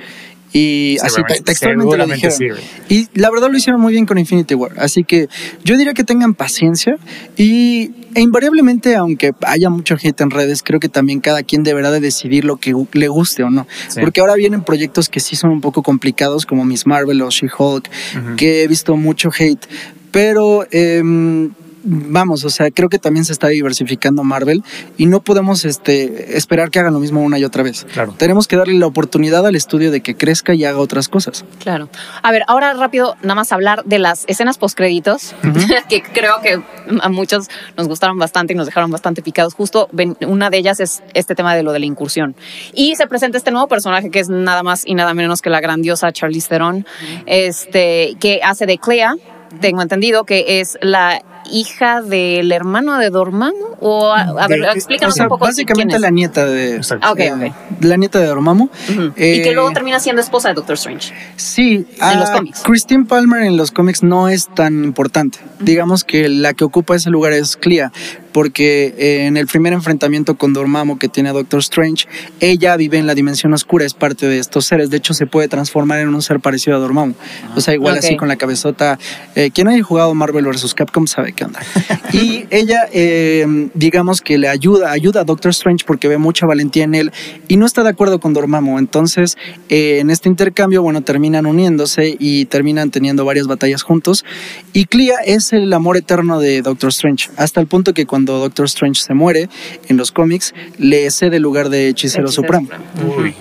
Y 0.51 0.97
así 1.03 1.21
textualmente 1.45 1.99
lo 1.99 2.07
dijeron. 2.07 2.57
y 2.89 3.07
la 3.13 3.31
verdad 3.31 3.51
lo 3.51 3.59
hicieron 3.59 3.83
muy 3.83 3.93
bien 3.93 4.07
con 4.07 4.17
Infinity 4.17 4.55
War. 4.55 4.73
Así 4.79 5.05
que 5.05 5.29
yo 5.63 5.77
diría 5.77 5.93
que 5.93 6.05
tengan 6.05 6.33
paciencia 6.33 6.97
y 7.37 7.91
e 8.15 8.23
invariablemente, 8.23 8.97
aunque 8.97 9.33
haya 9.43 9.69
mucho 9.69 9.97
hate 10.03 10.23
en 10.23 10.31
redes, 10.31 10.63
creo 10.63 10.81
que 10.81 10.89
también 10.89 11.21
cada 11.21 11.43
quien 11.43 11.63
deberá 11.65 11.91
de 11.91 12.01
decidir 12.01 12.47
lo 12.47 12.57
que 12.57 12.75
le 12.93 13.09
guste 13.09 13.43
o 13.43 13.51
no. 13.51 13.67
Sí. 13.89 14.01
Porque 14.01 14.23
ahora 14.23 14.35
vienen 14.37 14.65
proyectos 14.65 15.11
que 15.11 15.21
sí 15.21 15.37
son 15.37 15.51
un 15.51 15.61
poco 15.61 15.83
complicados, 15.83 16.47
como 16.47 16.65
Miss 16.65 16.87
Marvel 16.87 17.21
o 17.21 17.29
She-Hulk, 17.29 17.91
Ujú. 18.17 18.37
que 18.37 18.63
he 18.63 18.69
visto 18.69 18.97
mucho 18.97 19.29
hate. 19.39 19.67
Pero 20.11 20.67
em, 20.71 21.51
vamos, 21.91 22.45
o 22.45 22.51
sea, 22.51 22.71
creo 22.71 22.89
que 22.89 22.99
también 22.99 23.25
se 23.25 23.33
está 23.33 23.49
diversificando 23.49 24.23
Marvel 24.25 24.63
y 24.97 25.07
no 25.07 25.21
podemos 25.21 25.65
este, 25.65 26.37
esperar 26.37 26.71
que 26.71 26.79
hagan 26.81 26.93
lo 26.93 27.01
mismo 27.01 27.23
una 27.23 27.39
y 27.39 27.45
otra 27.45 27.63
vez. 27.63 27.87
Claro. 27.93 28.15
Tenemos 28.17 28.47
que 28.47 28.57
darle 28.57 28.75
la 28.75 28.87
oportunidad 28.87 29.47
al 29.47 29.57
estudio 29.57 29.91
de 29.91 30.01
que 30.01 30.15
crezca 30.17 30.55
y 30.55 30.65
haga 30.65 30.79
otras 30.79 31.09
cosas. 31.09 31.45
Claro. 31.61 31.89
A 32.23 32.31
ver, 32.33 32.43
ahora 32.47 32.73
rápido, 32.75 33.15
nada 33.23 33.35
más 33.37 33.53
hablar 33.53 33.85
de 33.85 33.99
las 33.99 34.25
escenas 34.29 34.59
postcréditos, 34.59 35.35
que 35.89 36.03
creo 36.03 36.35
que 36.43 36.61
a 37.01 37.09
muchos 37.09 37.49
nos 37.77 37.89
gustaron 37.89 38.19
bastante 38.19 38.53
y 38.53 38.57
nos 38.57 38.67
dejaron 38.67 38.91
bastante 38.91 39.23
picados. 39.23 39.55
Justo 39.55 39.89
ven- 39.93 40.17
una 40.27 40.51
de 40.51 40.59
ellas 40.59 40.81
es 40.81 41.03
este 41.15 41.35
tema 41.35 41.55
de 41.55 41.63
lo 41.63 41.73
de 41.73 41.79
la 41.79 41.87
incursión. 41.87 42.37
Y 42.75 42.97
se 42.97 43.07
presenta 43.07 43.39
este 43.39 43.51
nuevo 43.51 43.69
personaje 43.69 44.11
que 44.11 44.21
es 44.21 44.29
nada 44.29 44.63
más 44.63 44.83
y 44.87 44.95
nada 44.95 45.15
menos 45.15 45.41
que 45.43 45.51
la 45.51 45.61
grandiosa 45.61 46.13
Charlize 46.13 46.49
Theron, 46.49 46.87
este, 47.27 48.17
que 48.21 48.41
hace 48.43 48.67
de 48.67 48.79
Clea. 48.79 49.15
Tengo 49.61 49.81
entendido 49.81 50.25
que 50.25 50.61
es 50.61 50.79
la 50.83 51.23
hija 51.51 52.03
del 52.03 52.53
hermano 52.53 52.99
de 52.99 53.11
Dormammu 53.11 53.77
o 53.81 54.13
a, 54.13 54.21
a 54.23 54.49
ver, 54.49 54.61
De- 54.61 54.67
explícanos 54.73 55.15
o 55.15 55.17
sea, 55.17 55.25
un 55.25 55.29
poco 55.31 55.41
quién 55.45 55.51
básicamente 55.51 55.95
es. 55.97 56.01
la 56.01 56.11
nieta 56.11 56.45
de... 56.47 56.81
Ah, 57.01 57.13
ok, 57.13 57.21
eh, 57.21 57.33
ok. 57.33 57.83
La 57.85 57.97
nieta 57.97 58.19
de 58.19 58.27
Dormammu. 58.27 58.65
Ujú. 58.65 59.03
y 59.17 59.23
Eh, 59.23 59.43
que 59.43 59.53
luego 59.53 59.71
termina 59.73 60.01
siendo 60.01 60.21
esposa 60.23 60.49
de 60.49 60.55
Doctor 60.55 60.75
Strange. 60.75 61.13
Sí, 61.37 61.87
En 62.01 62.21
los 62.21 62.29
ah, 62.31 62.35
cómics. 62.37 62.63
Christine 62.65 63.05
Palmer 63.05 63.43
en 63.43 63.57
los 63.57 63.71
cómics 63.71 64.03
no 64.03 64.29
es 64.29 64.49
tan 64.55 64.85
importante. 64.85 65.39
Digamos 65.61 66.05
que 66.05 66.29
la 66.29 66.55
que 66.55 66.65
ocupa 66.65 66.97
ese 66.97 67.11
lugar 67.11 67.33
es 67.33 67.57
Clea, 67.57 67.93
porque 68.39 68.95
eh, 68.97 69.27
en 69.27 69.37
el 69.37 69.49
primer 69.49 69.73
enfrentamiento 69.73 70.37
con 70.37 70.53
Dormammu 70.53 70.97
que 70.97 71.09
tiene 71.09 71.31
a 71.31 71.33
Doctor 71.33 71.59
Strange, 71.59 72.07
ella 72.39 72.77
vive 72.77 72.97
en 72.97 73.09
la 73.09 73.17
dimensión 73.17 73.53
oscura, 73.53 73.85
es 73.85 73.95
parte 73.95 74.29
de 74.29 74.39
estos 74.39 74.65
seres. 74.65 74.91
De 74.91 74.99
hecho, 74.99 75.13
se 75.13 75.27
puede 75.27 75.49
transformar 75.49 75.99
en 75.99 76.15
un 76.15 76.23
ser 76.23 76.39
parecido 76.39 76.77
a 76.77 76.79
Dormammu. 76.79 77.15
O 77.57 77.61
sea, 77.61 77.75
igual 77.75 77.95
Ok. 77.95 78.05
así 78.05 78.17
con 78.17 78.29
la 78.29 78.37
cabezota. 78.37 78.97
Eh, 79.35 79.51
quien 79.53 79.67
haya 79.67 79.83
jugado 79.83 80.15
Marvel 80.15 80.45
vs. 80.45 80.73
Capcom 80.75 81.09
sabe 81.09 81.33
qué 81.33 81.47
onda. 81.47 81.59
Y 82.13 82.47
ella, 82.51 82.89
eh, 82.93 83.69
digamos 83.75 84.23
que 84.23 84.39
le 84.39 84.49
ayuda, 84.49 84.93
ayuda 84.93 85.23
a 85.23 85.25
Doctor 85.25 85.51
Strange 85.51 85.85
porque 85.85 86.07
ve 86.09 86.17
mucha 86.17 86.47
valentía 86.47 86.85
en 86.85 86.95
él 86.95 87.13
y 87.49 87.57
no 87.57 87.67
está 87.67 87.83
de 87.83 87.91
acuerdo 87.91 88.21
con 88.21 88.35
Dormammu. 88.35 88.79
Entonces, 88.79 89.37
eh, 89.69 89.99
en 89.99 90.11
este 90.11 90.29
intercambio, 90.29 90.81
bueno, 90.83 91.03
terminan 91.03 91.45
uniéndose 91.45 92.17
y 92.19 92.45
terminan 92.47 92.93
teniendo 92.93 93.25
varias 93.25 93.49
batallas 93.49 93.83
juntos. 93.83 94.25
Y 94.73 94.85
Clea 94.85 95.17
es 95.27 95.53
el 95.53 95.73
amor 95.73 95.97
eterno 95.97 96.39
de 96.39 96.63
Doctor 96.63 96.91
Strange, 96.91 97.31
hasta 97.37 97.61
el 97.61 97.67
punto 97.67 97.93
que 97.93 98.07
cuando 98.07 98.28
Doctor 98.35 98.67
Strange 98.67 99.03
se 99.03 99.15
muere 99.15 99.49
en 99.89 99.97
los 99.97 100.13
cómics, 100.13 100.55
le 100.79 101.11
cede 101.11 101.37
el 101.37 101.43
lugar 101.43 101.69
de 101.69 101.89
hechicero, 101.89 102.29
Hechicero 102.29 102.29
supremo. 102.29 102.69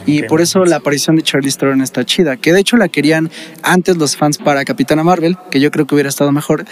Y 0.05 0.23
por 0.23 0.41
eso 0.41 0.65
la 0.65 0.77
aparición 0.77 1.15
de 1.15 1.23
Charlize 1.23 1.57
Theron 1.57 1.81
está 1.81 2.05
chida, 2.05 2.37
que 2.37 2.53
de 2.53 2.59
hecho 2.59 2.77
la 2.77 2.87
querían 2.87 3.29
antes 3.63 3.97
los 3.97 4.15
fans 4.15 4.37
para 4.37 4.63
Capitana 4.65 5.03
Marvel, 5.03 5.37
que 5.51 5.59
yo 5.59 5.71
creo 5.71 5.85
que 5.85 5.95
hubiera 5.95 6.09
estado 6.09 6.31
mejor, 6.31 6.65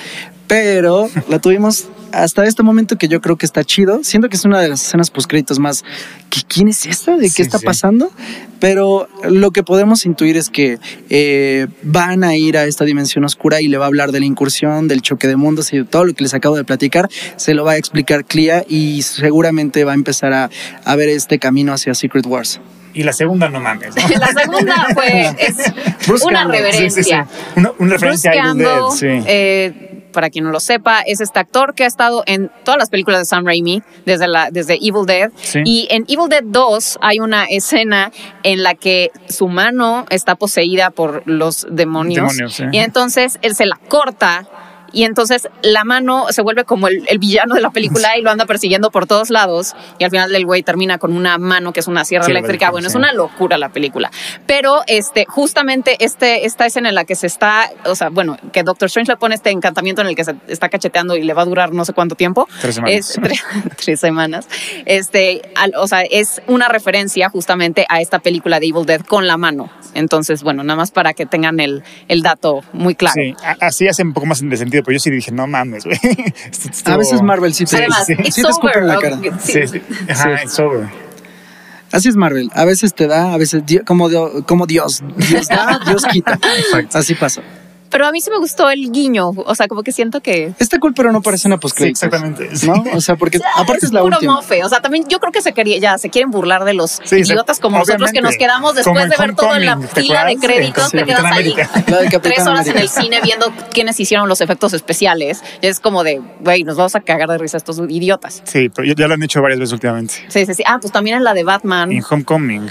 pero 0.47 1.09
la 1.27 1.39
tuvimos 1.39 1.89
hasta 2.23 2.45
este 2.45 2.63
momento 2.63 2.97
que 2.97 3.07
yo 3.07 3.21
creo 3.21 3.35
que 3.37 3.45
está 3.45 3.63
chido. 3.63 4.03
Siento 4.03 4.29
que 4.29 4.37
es 4.37 4.45
una 4.45 4.59
de 4.61 4.69
las 4.69 4.81
escenas 4.85 5.11
postcréditos 5.11 5.59
más 5.59 5.83
que 6.29 6.41
quién 6.47 6.67
es 6.67 6.85
esta, 6.85 7.17
de 7.17 7.23
qué 7.23 7.29
Sí, 7.29 7.41
está 7.41 7.59
sí. 7.59 7.65
pasando, 7.65 8.11
pero 8.59 9.07
lo 9.29 9.51
que 9.51 9.63
podemos 9.63 10.05
intuir 10.05 10.37
es 10.37 10.49
que 10.49 10.79
eh, 11.09 11.67
van 11.83 12.23
a 12.23 12.35
ir 12.35 12.57
a 12.57 12.65
esta 12.65 12.85
dimensión 12.85 13.25
oscura 13.25 13.61
y 13.61 13.67
le 13.67 13.77
va 13.77 13.85
a 13.85 13.87
hablar 13.87 14.11
de 14.11 14.19
la 14.19 14.25
incursión, 14.25 14.87
del 14.87 15.01
choque 15.01 15.27
de 15.27 15.35
mundos 15.35 15.73
y 15.73 15.77
de 15.77 15.83
todo 15.83 16.05
lo 16.05 16.13
que 16.13 16.23
les 16.23 16.33
acabo 16.33 16.55
de 16.55 16.63
platicar, 16.63 17.09
se 17.35 17.53
lo 17.53 17.63
va 17.65 17.73
a 17.73 17.77
explicar 17.77 18.25
Clea 18.25 18.63
y 18.67 19.01
seguramente 19.01 19.83
va 19.83 19.91
a 19.91 19.95
empezar 19.95 20.33
a, 20.33 20.49
a 20.83 20.95
ver 20.95 21.09
este 21.09 21.39
camino 21.39 21.73
hacia 21.73 21.93
Secret 21.93 22.25
Wars. 22.25 22.59
Y 22.93 23.03
la 23.03 23.11
segunda, 23.11 23.49
no 23.49 23.59
mames. 23.59 23.93
¿no? 23.93 24.07
La 24.19 24.27
segunda 24.27 24.87
fue 24.93 25.35
es 25.37 25.57
Bruce 26.07 26.25
una 26.25 26.43
Campbell, 26.43 26.61
reverencia. 26.61 27.03
Sí, 27.03 27.03
sí, 27.03 27.09
sí. 27.11 27.59
Una, 27.59 27.71
una 27.77 27.93
referencia 27.95 28.31
Bruce 28.53 29.05
a 29.05 29.11
Dead, 29.11 29.23
eh, 29.27 29.84
para 30.15 30.31
quien 30.31 30.45
no 30.45 30.51
lo 30.51 30.59
sepa, 30.59 31.01
es 31.01 31.21
este 31.21 31.37
actor 31.39 31.75
que 31.75 31.83
ha 31.83 31.87
estado 31.87 32.23
en 32.25 32.49
todas 32.63 32.79
las 32.79 32.89
películas 32.89 33.19
de 33.19 33.25
Sam 33.25 33.45
Raimi, 33.45 33.83
desde, 34.05 34.27
la, 34.27 34.49
desde 34.49 34.75
Evil 34.75 35.05
Dead. 35.05 35.29
Sí. 35.35 35.59
Y 35.63 35.87
en 35.91 36.05
Evil 36.07 36.29
Dead 36.29 36.43
2 36.43 36.97
hay 37.01 37.19
una 37.19 37.45
escena 37.45 38.11
en 38.41 38.63
la 38.63 38.73
que 38.73 39.11
su 39.29 39.47
mano 39.47 40.05
está 40.09 40.35
poseída 40.35 40.89
por 40.89 41.21
los 41.27 41.67
demonios. 41.69 42.35
Demonios, 42.35 42.53
sí. 42.55 42.63
Y 42.71 42.77
entonces 42.79 43.37
él 43.43 43.53
se 43.53 43.65
la 43.67 43.79
corta. 43.87 44.47
Y 44.95 45.03
entonces 45.03 45.47
la 45.61 45.83
mano 45.83 46.25
se 46.29 46.41
vuelve 46.41 46.63
como 46.63 46.87
el, 46.87 47.03
el 47.07 47.19
villano 47.19 47.53
de 47.53 47.61
la 47.61 47.69
película 47.69 48.17
y 48.17 48.21
lo 48.21 48.31
anda 48.31 48.45
persiguiendo 48.45 48.89
por 48.89 49.05
todos 49.05 49.29
lados. 49.29 49.75
Y 49.99 50.05
al 50.05 50.09
final 50.09 50.33
el 50.33 50.45
güey 50.45 50.63
termina 50.63 50.97
con 50.97 51.15
una 51.15 51.37
mano 51.37 51.71
que 51.73 51.81
es 51.81 51.87
una 51.87 52.03
sierra 52.05 52.25
eléctrica. 52.25 52.71
Bueno, 52.71 52.87
es 52.87 52.95
una 52.95 53.11
locura 53.13 53.57
la 53.57 53.69
película. 53.69 54.09
Pero 54.47 54.81
este, 54.87 55.25
justamente 55.27 55.97
este, 56.03 56.45
esta 56.45 56.65
escena 56.65 56.89
en 56.89 56.95
la 56.95 57.03
que 57.05 57.15
se 57.15 57.27
está, 57.27 57.69
o 57.85 57.93
sea, 57.95 58.09
bueno, 58.09 58.37
que 58.53 58.63
Doctor 58.63 58.87
Strange 58.87 59.11
le 59.11 59.17
pone 59.17 59.35
este 59.35 59.49
encantamiento 59.51 60.01
en 60.01 60.07
el 60.07 60.15
que 60.15 60.23
se 60.23 60.33
está 60.47 60.69
cacheteando 60.69 61.15
y 61.17 61.23
le 61.23 61.33
va 61.33 61.41
a 61.41 61.45
durar 61.45 61.73
no 61.73 61.83
sé 61.83 61.91
cuánto 61.93 62.15
tiempo. 62.15 62.47
Tres 62.61 62.75
semanas. 62.75 62.95
Es 62.95 63.19
tres, 63.21 63.43
tres 63.83 63.99
semanas. 63.99 64.47
Este, 64.85 65.41
al- 65.55 65.73
o 65.77 65.87
sea, 65.87 66.01
es 66.03 66.41
una 66.47 66.67
referencia 66.69 67.29
justamente 67.29 67.85
a 67.89 67.99
esta 68.01 68.19
película 68.19 68.59
de 68.59 68.67
Evil 68.67 68.85
Dead 68.85 69.01
con 69.01 69.27
la 69.27 69.35
mano. 69.37 69.69
Entonces, 69.93 70.43
bueno, 70.43 70.63
nada 70.63 70.77
más 70.77 70.91
para 70.91 71.13
que 71.13 71.25
tengan 71.25 71.59
el, 71.59 71.83
el 72.07 72.21
dato 72.21 72.61
muy 72.73 72.95
claro. 72.95 73.15
Sí, 73.15 73.33
así 73.61 73.87
hace 73.87 74.03
un 74.03 74.13
poco 74.13 74.25
más 74.25 74.41
de 74.41 74.57
sentido, 74.57 74.83
pero 74.85 74.93
yo 74.93 74.99
sí 74.99 75.09
dije, 75.09 75.31
no 75.31 75.47
mames, 75.47 75.85
güey. 75.85 75.99
A 76.85 76.97
veces 76.97 77.21
Marvel 77.21 77.53
sí 77.53 77.65
te, 77.65 77.77
Además, 77.77 78.05
sí. 78.05 78.15
te 78.15 78.29
escupe 78.29 78.79
en 78.79 78.87
la 78.87 78.99
cara. 78.99 79.17
Sí. 79.39 79.67
Sí. 79.67 79.81
Ajá, 80.09 80.43
it's 80.43 80.59
over. 80.59 80.87
Así 81.91 82.09
es 82.09 82.15
Marvel. 82.15 82.51
A 82.53 82.65
veces 82.65 82.93
te 82.93 83.07
da, 83.07 83.33
a 83.33 83.37
veces 83.37 83.63
como, 83.85 84.09
como 84.45 84.65
Dios. 84.67 85.03
Dios 85.15 85.47
da, 85.47 85.79
Dios 85.87 86.03
quita. 86.11 86.39
Así 86.93 87.15
pasa. 87.15 87.41
Pero 87.95 88.07
a 88.07 88.11
mí 88.11 88.19
sí 88.19 88.29
me 88.29 88.37
gustó 88.39 88.69
el 88.69 88.91
guiño. 88.91 89.29
O 89.29 89.55
sea, 89.55 89.69
como 89.69 89.81
que 89.81 89.93
siento 89.93 90.19
que. 90.19 90.53
Está 90.59 90.79
cool, 90.79 90.93
pero 90.93 91.13
no 91.13 91.21
parece 91.21 91.47
una 91.47 91.55
Sí, 91.55 91.61
postcréditos. 91.61 92.03
exactamente. 92.03 92.53
sí. 92.53 92.67
¿No? 92.67 92.83
O 92.93 92.99
sea, 92.99 93.15
porque 93.15 93.39
aparte 93.55 93.85
es, 93.85 93.93
la 93.93 94.01
puro 94.01 94.17
última. 94.17 94.33
mofe. 94.35 94.65
O 94.65 94.67
sea, 94.69 94.81
también 94.81 95.05
yo 95.07 95.21
creo 95.21 95.31
que 95.31 95.41
se 95.41 95.53
quería, 95.53 95.77
ya 95.79 95.97
se 95.97 96.09
quieren 96.09 96.29
burlar 96.29 96.65
de 96.65 96.73
los 96.73 96.91
Sí, 96.91 97.23
se- 97.23 97.31
idiotas 97.33 97.61
como 97.61 97.77
nosotros 97.79 98.11
que 98.11 98.19
nos 98.19 98.35
quedamos 98.35 98.75
después 98.75 99.09
de 99.09 99.15
ver 99.17 99.33
todo 99.33 99.55
en 99.55 99.65
la 99.65 99.73
Homecoming, 99.75 99.93
¿te 99.95 100.01
fila 100.01 100.25
de 100.25 100.35
créditos. 100.35 100.89
Sí, 100.91 100.97
Te 100.97 101.05
quedas 101.05 101.23
ahí 101.23 101.31
América. 101.31 101.69
Tres 102.21 102.45
horas 102.45 102.67
en 102.67 102.73
el 102.73 102.77
América. 102.89 103.01
cine 103.01 103.21
viendo 103.23 103.53
quiénes 103.71 103.97
hicieron 103.97 104.27
los 104.27 104.41
efectos 104.41 104.73
especiales. 104.73 105.41
Es 105.61 105.79
como 105.79 106.03
de, 106.03 106.21
güey, 106.41 106.65
nos 106.65 106.75
vamos 106.75 106.95
a 106.95 106.99
cagar 106.99 107.29
de 107.29 107.37
risa 107.37 107.55
estos 107.55 107.79
idiotas. 107.87 108.41
Sí, 108.43 108.67
pero 108.75 108.85
ya, 108.87 108.93
ya 108.93 109.07
lo 109.07 109.13
han 109.13 109.23
hecho 109.23 109.41
varias 109.41 109.59
veces 109.61 109.71
últimamente. 109.71 110.15
Sí, 110.27 110.45
sí, 110.45 110.53
sí. 110.53 110.63
Ah, 110.65 110.79
pues 110.81 110.91
también 110.91 111.15
en 111.17 111.23
la 111.23 111.33
de 111.33 111.45
Batman. 111.45 111.91
En 111.93 112.03
Homecoming. 112.09 112.69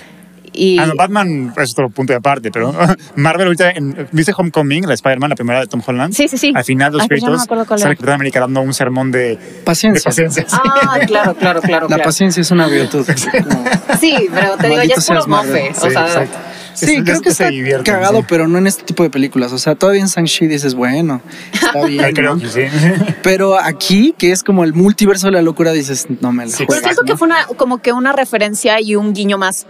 Y 0.56 0.78
Ah, 0.78 0.86
no, 0.86 0.94
Batman 0.94 1.52
es 1.56 1.72
otro 1.72 1.90
punto 1.90 2.12
de 2.12 2.18
aparte, 2.18 2.50
pero 2.52 2.72
Marvel 3.16 3.46
ahorita, 3.48 3.70
en- 3.72 4.08
¿viste 4.12 4.32
Homecoming, 4.36 4.82
la 4.84 4.88
de 4.90 4.94
Spider-Man, 4.94 5.30
la 5.30 5.36
primera 5.36 5.60
de 5.60 5.66
Tom 5.66 5.82
Holland? 5.84 6.14
Sí, 6.14 6.28
sí, 6.28 6.38
sí. 6.38 6.52
Al 6.54 6.64
final 6.64 6.92
de 6.92 6.98
los 6.98 7.02
Ay, 7.02 7.08
pero 7.08 7.20
ya 7.20 7.28
no 7.30 7.38
sale. 7.38 7.94
Capitán 7.96 8.14
América 8.14 8.40
dando 8.40 8.60
un 8.60 8.72
sermón 8.72 9.10
de, 9.10 9.18
de 9.18 9.36
Paciencia. 9.64 10.08
paciencia. 10.08 10.46
Ah, 10.52 10.98
claro, 11.06 11.34
claro, 11.34 11.60
claro. 11.60 11.82
La 11.88 11.96
claro. 11.96 12.04
paciencia 12.04 12.40
es 12.40 12.50
una 12.52 12.68
virtud. 12.68 13.04
Sí, 14.00 14.28
pero 14.32 14.56
te 14.56 14.68
digo, 14.68 14.82
ya 14.82 14.96
Maldito 14.96 15.00
es 15.00 15.06
puro 15.06 15.26
mofe. 15.26 15.72
Sí, 15.74 15.86
o 15.86 15.90
sea, 15.90 16.06
exacto. 16.06 16.38
Sí, 16.74 16.94
Es- 16.96 17.02
creo 17.04 17.14
es- 17.16 17.20
que 17.20 17.24
se 17.30 17.42
está 17.44 17.48
divierten, 17.48 17.94
cagado, 17.94 18.18
sí. 18.20 18.26
pero 18.28 18.48
no 18.48 18.58
en 18.58 18.66
este 18.66 18.82
tipo 18.82 19.02
de 19.04 19.10
películas. 19.10 19.52
O 19.52 19.58
sea, 19.58 19.74
todavía 19.76 20.00
en 20.02 20.08
Shang-Chi 20.08 20.46
dices, 20.48 20.74
bueno, 20.74 21.20
está 21.52 21.84
bien. 21.86 22.14
Creo 22.14 22.34
¿no? 22.34 22.40
que 22.40 22.48
sí. 22.48 22.62
Pero 23.22 23.58
aquí, 23.58 24.14
que 24.18 24.32
es 24.32 24.42
como 24.42 24.64
el 24.64 24.74
multiverso 24.74 25.26
de 25.28 25.32
la 25.34 25.42
locura, 25.42 25.70
dices, 25.72 26.06
no 26.20 26.32
me 26.32 26.44
la 26.46 26.50
Sí, 26.50 26.58
Pero 26.58 26.66
juegas, 26.80 26.82
siento 26.84 27.02
¿no? 27.02 27.06
que 27.06 27.16
fue 27.16 27.26
una, 27.28 27.46
como 27.56 27.78
que 27.78 27.92
una 27.92 28.12
referencia 28.12 28.80
y 28.80 28.96
un 28.96 29.12
guiño 29.14 29.38
más 29.38 29.66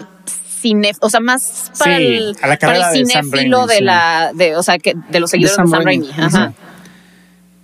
cine, 0.64 0.92
o 1.00 1.10
sea, 1.10 1.20
más 1.20 1.70
para, 1.78 1.98
Sí, 1.98 2.02
el, 2.02 2.28
a 2.28 2.30
la 2.30 2.38
para 2.40 2.56
carrera 2.56 2.92
el 2.92 3.04
de 3.04 3.12
Sam 3.12 3.24
cinéfilo 3.24 3.58
Raimi, 3.58 3.68
de 3.68 3.76
sí. 3.76 3.84
la, 3.84 4.32
de, 4.34 4.56
o 4.56 4.62
sea, 4.62 4.78
que 4.78 4.94
de 5.10 5.20
los 5.20 5.30
seguidores 5.30 5.52
de 5.52 5.62
Sam 5.62 5.68
Sam, 5.68 5.84
Raimi. 5.84 6.08
Raimi. 6.10 6.24
Ajá. 6.24 6.52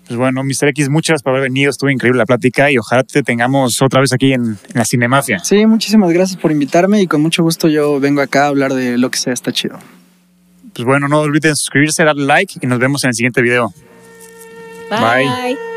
Pues 0.06 0.18
bueno, 0.18 0.42
Mr. 0.42 0.68
X, 0.70 0.88
muchas 0.88 1.12
gracias 1.12 1.22
por 1.22 1.32
haber 1.34 1.44
venido. 1.44 1.70
Estuvo 1.70 1.88
increíble 1.88 2.18
la 2.18 2.26
plática 2.26 2.70
y 2.70 2.76
ojalá 2.76 3.04
te 3.04 3.22
tengamos 3.22 3.80
otra 3.80 4.00
vez 4.00 4.12
aquí 4.12 4.32
en, 4.32 4.42
en 4.42 4.74
la 4.74 4.84
Cinemafia. 4.84 5.38
Sí, 5.38 5.64
muchísimas 5.66 6.12
gracias 6.12 6.38
por 6.38 6.50
invitarme 6.50 7.00
y 7.00 7.06
con 7.06 7.22
mucho 7.22 7.42
gusto 7.44 7.68
yo 7.68 8.00
vengo 8.00 8.20
acá 8.20 8.44
a 8.44 8.48
hablar 8.48 8.74
de 8.74 8.98
lo 8.98 9.10
que 9.10 9.18
sea, 9.18 9.32
está 9.32 9.52
chido. 9.52 9.78
Pues 10.74 10.84
bueno, 10.84 11.08
no 11.08 11.20
olviden 11.20 11.54
suscribirse, 11.56 12.04
darle 12.04 12.24
like 12.24 12.54
y 12.60 12.66
nos 12.66 12.78
vemos 12.78 13.04
en 13.04 13.08
el 13.08 13.14
siguiente 13.14 13.40
video. 13.40 13.72
Bye. 14.90 15.26
Bye. 15.26 15.69